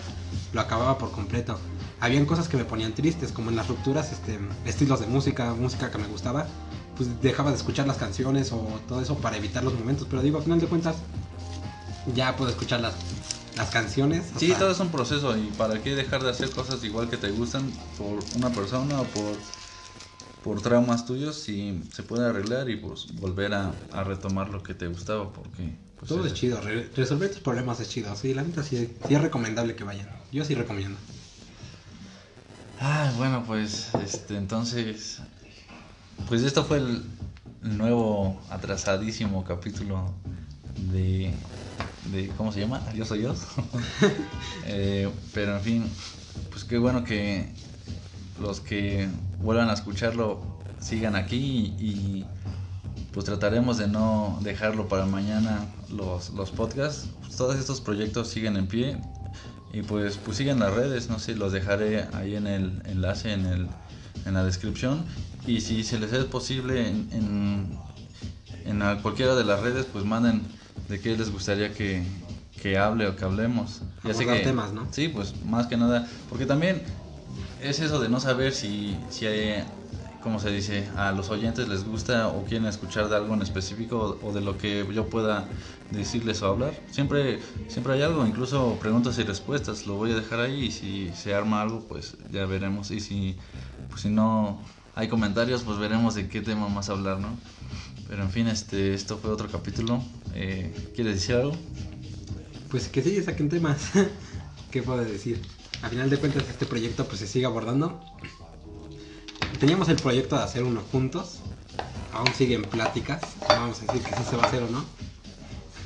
lo 0.54 0.62
acababa 0.62 0.98
por 0.98 1.12
completo. 1.12 1.60
Habían 2.00 2.26
cosas 2.26 2.48
que 2.48 2.58
me 2.58 2.66
ponían 2.66 2.94
tristes, 2.94 3.32
como 3.32 3.50
en 3.50 3.56
las 3.56 3.68
rupturas, 3.68 4.12
este, 4.12 4.40
estilos 4.66 5.00
de 5.00 5.08
música, 5.08 5.54
música 5.54 5.90
que 5.90 5.98
me 5.98 6.08
gustaba, 6.08 6.46
pues 6.96 7.22
dejaba 7.22 7.50
de 7.52 7.58
escuchar 7.58 7.88
las 7.88 7.98
canciones 7.98 8.52
o 8.52 8.80
todo 8.88 9.02
eso 9.02 9.18
para 9.18 9.38
evitar 9.38 9.64
los 9.64 9.74
momentos. 9.74 10.08
Pero 10.10 10.22
digo, 10.22 10.38
al 10.38 10.44
final 10.44 10.60
de 10.60 10.68
cuentas, 10.68 10.98
ya 12.14 12.36
puedo 12.36 12.52
escuchar 12.52 12.82
las, 12.82 12.94
las 13.56 13.70
canciones. 13.70 14.32
Sí, 14.38 14.54
todo 14.58 14.72
es 14.72 14.80
un 14.80 14.90
proceso 14.90 15.36
y 15.38 15.48
para 15.58 15.82
qué 15.82 15.96
dejar 15.96 16.24
de 16.24 16.30
hacer 16.30 16.52
cosas 16.52 16.84
igual 16.84 17.10
que 17.10 17.18
te 17.18 17.32
gustan 17.32 17.72
por 17.98 18.20
una 18.36 18.50
persona 18.52 19.02
o 19.02 19.06
por, 19.06 19.36
por 20.44 20.62
traumas 20.62 21.06
tuyos 21.06 21.36
si 21.36 21.82
se 21.92 22.04
puede 22.04 22.28
arreglar 22.28 22.70
y 22.70 22.76
pues 22.78 23.08
volver 23.20 23.54
a, 23.54 23.74
a 23.92 24.04
retomar 24.04 24.50
lo 24.50 24.62
que 24.62 24.74
te 24.74 24.88
gustaba 24.88 25.32
porque 25.34 25.87
pues 25.98 26.10
Todo 26.10 26.26
es 26.26 26.34
chido, 26.34 26.62
resolver 26.96 27.30
tus 27.32 27.40
problemas 27.40 27.80
es 27.80 27.90
chido. 27.90 28.16
Sí, 28.16 28.34
la 28.34 28.44
neta 28.44 28.64
sí, 28.64 28.96
es 29.10 29.22
recomendable 29.22 29.76
que 29.76 29.84
vayan. 29.84 30.08
Yo 30.32 30.46
sí 30.46 30.54
recomiendo. 30.56 30.98
Ah, 32.80 33.12
bueno, 33.18 33.44
pues 33.46 33.90
este 33.96 34.38
entonces 34.38 35.20
pues 36.28 36.44
esto 36.44 36.64
fue 36.66 36.78
el 36.78 37.04
nuevo 37.62 38.40
atrasadísimo 38.50 39.44
capítulo 39.44 40.14
de 40.92 41.34
de 42.12 42.28
¿cómo 42.38 42.52
se 42.52 42.62
llama? 42.62 42.82
Yo 42.94 43.06
soy 43.06 43.24
yo. 43.24 43.34
Eh, 44.70 45.10
pero 45.34 45.56
en 45.56 45.62
fin, 45.62 45.84
pues 46.50 46.66
qué 46.66 46.78
bueno 46.78 47.06
que 47.06 47.50
los 48.42 48.60
que 48.60 49.08
vuelvan 49.40 49.70
a 49.70 49.74
escucharlo 49.74 50.42
sigan 50.82 51.16
aquí 51.16 51.74
y 51.80 52.26
pues 53.18 53.26
trataremos 53.26 53.80
de 53.80 53.88
no 53.88 54.38
dejarlo 54.44 54.88
para 54.88 55.08
mañana 55.08 55.66
los, 55.90 56.30
los 56.36 56.52
podcasts. 56.52 57.10
todos 57.36 57.56
estos 57.56 57.82
proyectos 57.82 58.28
siguen 58.28 58.58
en 58.58 58.68
pie 58.68 58.96
y 59.74 59.82
pues, 59.82 60.20
pues 60.24 60.38
siguen 60.38 60.60
las 60.60 60.72
redes, 60.76 61.10
no 61.10 61.18
sé, 61.18 61.36
los 61.36 61.52
dejaré 61.52 62.06
ahí 62.14 62.36
en 62.36 62.46
el 62.46 62.80
enlace 62.86 63.34
en, 63.34 63.48
el, 63.48 63.68
en 64.28 64.36
la 64.36 64.44
descripción. 64.44 65.04
Y 65.48 65.62
si 65.62 65.84
se 65.84 65.98
les 65.98 66.14
es 66.14 66.26
posible 66.26 66.88
en, 66.88 67.10
en, 67.12 67.80
en 68.66 68.84
a 68.84 69.02
cualquiera 69.02 69.34
de 69.34 69.46
las 69.46 69.62
redes, 69.62 69.88
pues 69.92 70.06
manden 70.06 70.44
de 70.88 71.00
qué 71.00 71.18
les 71.18 71.32
gustaría 71.32 71.74
que, 71.74 72.04
que 72.62 72.78
hable 72.78 73.08
o 73.08 73.16
que 73.16 73.26
hablemos. 73.26 73.82
Ya 74.04 74.14
sé 74.14 74.28
que, 74.28 74.42
temas, 74.42 74.74
¿no? 74.74 74.88
Sí, 74.92 75.08
pues 75.08 75.34
más 75.44 75.66
que 75.66 75.76
nada, 75.76 76.08
porque 76.30 76.46
también 76.46 76.84
es 77.64 77.80
eso 77.80 78.00
de 78.00 78.10
no 78.10 78.20
saber 78.20 78.54
si, 78.54 78.96
si 79.10 79.26
hay, 79.26 79.64
como 80.22 80.40
se 80.40 80.52
dice, 80.52 80.88
a 80.96 81.12
los 81.12 81.30
oyentes 81.30 81.68
les 81.68 81.86
gusta 81.86 82.28
o 82.28 82.44
quieren 82.46 82.68
escuchar 82.68 83.10
de 83.10 83.16
algo 83.16 83.34
en 83.34 83.42
específico 83.42 84.18
o, 84.22 84.28
o 84.28 84.34
de 84.34 84.42
lo 84.42 84.58
que 84.58 84.86
yo 84.94 85.08
pueda 85.08 85.48
decirles 85.92 86.42
o 86.42 86.48
hablar. 86.48 86.74
Siempre, 86.92 87.40
siempre 87.68 87.94
hay 87.94 88.02
algo, 88.02 88.26
incluso 88.26 88.78
preguntas 88.80 89.18
y 89.20 89.24
respuestas, 89.24 89.88
lo 89.88 89.96
voy 89.96 90.12
a 90.12 90.16
dejar 90.16 90.40
ahí 90.40 90.66
y 90.66 90.72
si 90.72 91.12
se 91.16 91.34
arma 91.34 91.62
algo, 91.62 91.82
pues 91.88 92.18
ya 92.32 92.46
veremos. 92.46 92.92
Y 92.92 93.00
si, 93.00 93.36
pues 93.90 94.02
si 94.02 94.10
no 94.10 94.60
hay 94.96 95.08
comentarios, 95.08 95.64
pues 95.64 95.78
veremos 95.78 96.16
de 96.16 96.28
qué 96.28 96.42
tema 96.42 96.68
más 96.70 96.90
hablar, 96.90 97.20
¿no? 97.20 97.30
Pero 98.08 98.24
en 98.24 98.30
fin, 98.30 98.48
este, 98.48 98.94
esto 98.94 99.18
fue 99.18 99.32
otro 99.32 99.50
capítulo. 99.50 100.02
Eh, 100.34 100.92
¿Quieres 100.96 101.16
decir 101.16 101.36
algo? 101.36 101.54
Pues 102.70 102.88
que 102.88 103.02
sí, 103.02 103.22
saquen 103.22 103.50
temas. 103.50 103.92
¿Qué 104.72 104.82
puedo 104.82 105.04
decir? 105.04 105.42
A 105.82 105.90
final 105.90 106.10
de 106.10 106.18
cuentas 106.18 106.44
este 106.50 106.66
proyecto 106.66 107.06
pues 107.06 107.20
se 107.20 107.28
sigue 107.28 107.46
abordando. 107.46 108.02
Teníamos 109.60 109.90
el 109.90 109.96
proyecto 109.98 110.38
de 110.38 110.44
hacer 110.44 110.64
uno 110.64 110.82
juntos. 110.92 111.40
Aún 112.14 112.34
siguen 112.36 112.64
pláticas. 112.64 113.22
No 113.42 113.56
vamos 113.56 113.78
a 113.82 113.86
decir 113.92 114.02
que 114.02 114.16
sí 114.16 114.24
se 114.30 114.36
va 114.36 114.44
a 114.44 114.48
hacer 114.48 114.64
o 114.64 114.70
no. 114.70 114.84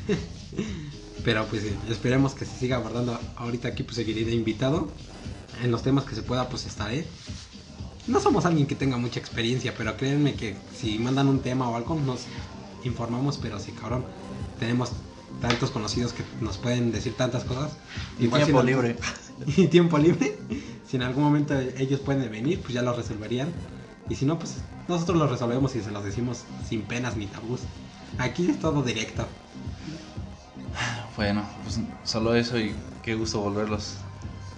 Pero 1.23 1.45
pues 1.45 1.61
sí, 1.63 1.71
esperemos 1.89 2.33
que 2.33 2.45
se 2.45 2.57
siga 2.57 2.77
abordando. 2.77 3.19
Ahorita 3.35 3.69
aquí 3.69 3.83
pues 3.83 3.95
seguiré 3.95 4.25
de 4.25 4.33
invitado. 4.33 4.89
En 5.63 5.71
los 5.71 5.83
temas 5.83 6.05
que 6.05 6.15
se 6.15 6.23
pueda 6.23 6.49
pues 6.49 6.65
estaré. 6.65 7.05
No 8.07 8.19
somos 8.19 8.45
alguien 8.45 8.65
que 8.65 8.75
tenga 8.75 8.97
mucha 8.97 9.19
experiencia, 9.19 9.75
pero 9.77 9.95
créanme 9.95 10.33
que 10.33 10.55
si 10.75 10.97
mandan 10.97 11.27
un 11.27 11.39
tema 11.39 11.69
o 11.69 11.75
algo 11.75 11.95
nos 11.95 12.21
informamos, 12.83 13.37
pero 13.37 13.59
sí, 13.59 13.71
cabrón, 13.73 14.03
tenemos 14.59 14.89
tantos 15.39 15.69
conocidos 15.69 16.11
que 16.11 16.23
nos 16.41 16.57
pueden 16.57 16.91
decir 16.91 17.13
tantas 17.15 17.43
cosas. 17.43 17.73
Y 18.19 18.23
Igual 18.25 18.41
si 18.41 18.45
tiempo 18.45 18.61
en 18.63 18.69
algún- 18.69 18.85
libre. 18.87 18.99
y 19.57 19.67
tiempo 19.67 19.97
libre. 19.97 20.37
Si 20.87 20.97
en 20.97 21.03
algún 21.03 21.23
momento 21.23 21.57
ellos 21.77 21.99
pueden 22.01 22.29
venir, 22.31 22.61
pues 22.61 22.73
ya 22.73 22.81
lo 22.81 22.93
resolverían. 22.93 23.49
Y 24.09 24.15
si 24.15 24.25
no, 24.25 24.37
pues 24.37 24.57
nosotros 24.87 25.17
lo 25.17 25.27
resolvemos 25.27 25.75
y 25.75 25.81
se 25.81 25.91
los 25.91 26.03
decimos 26.03 26.43
sin 26.67 26.81
penas 26.81 27.15
ni 27.15 27.27
tabús. 27.27 27.61
Aquí 28.17 28.49
es 28.49 28.59
todo 28.59 28.81
directo. 28.83 29.25
Bueno, 31.17 31.43
pues 31.63 31.79
solo 32.05 32.33
eso 32.35 32.57
y 32.57 32.73
qué 33.03 33.15
gusto 33.15 33.41
volverlos 33.41 33.97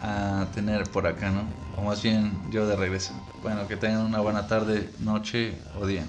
a 0.01 0.45
tener 0.53 0.83
por 0.83 1.07
acá, 1.07 1.31
¿no? 1.31 1.41
O 1.75 1.81
más 1.81 2.01
bien 2.03 2.31
yo 2.51 2.67
de 2.67 2.75
regreso. 2.75 3.11
Bueno, 3.41 3.67
que 3.67 3.75
tengan 3.75 4.05
una 4.05 4.19
buena 4.19 4.47
tarde, 4.47 4.89
noche 4.99 5.57
o 5.79 5.87
día. 5.87 6.05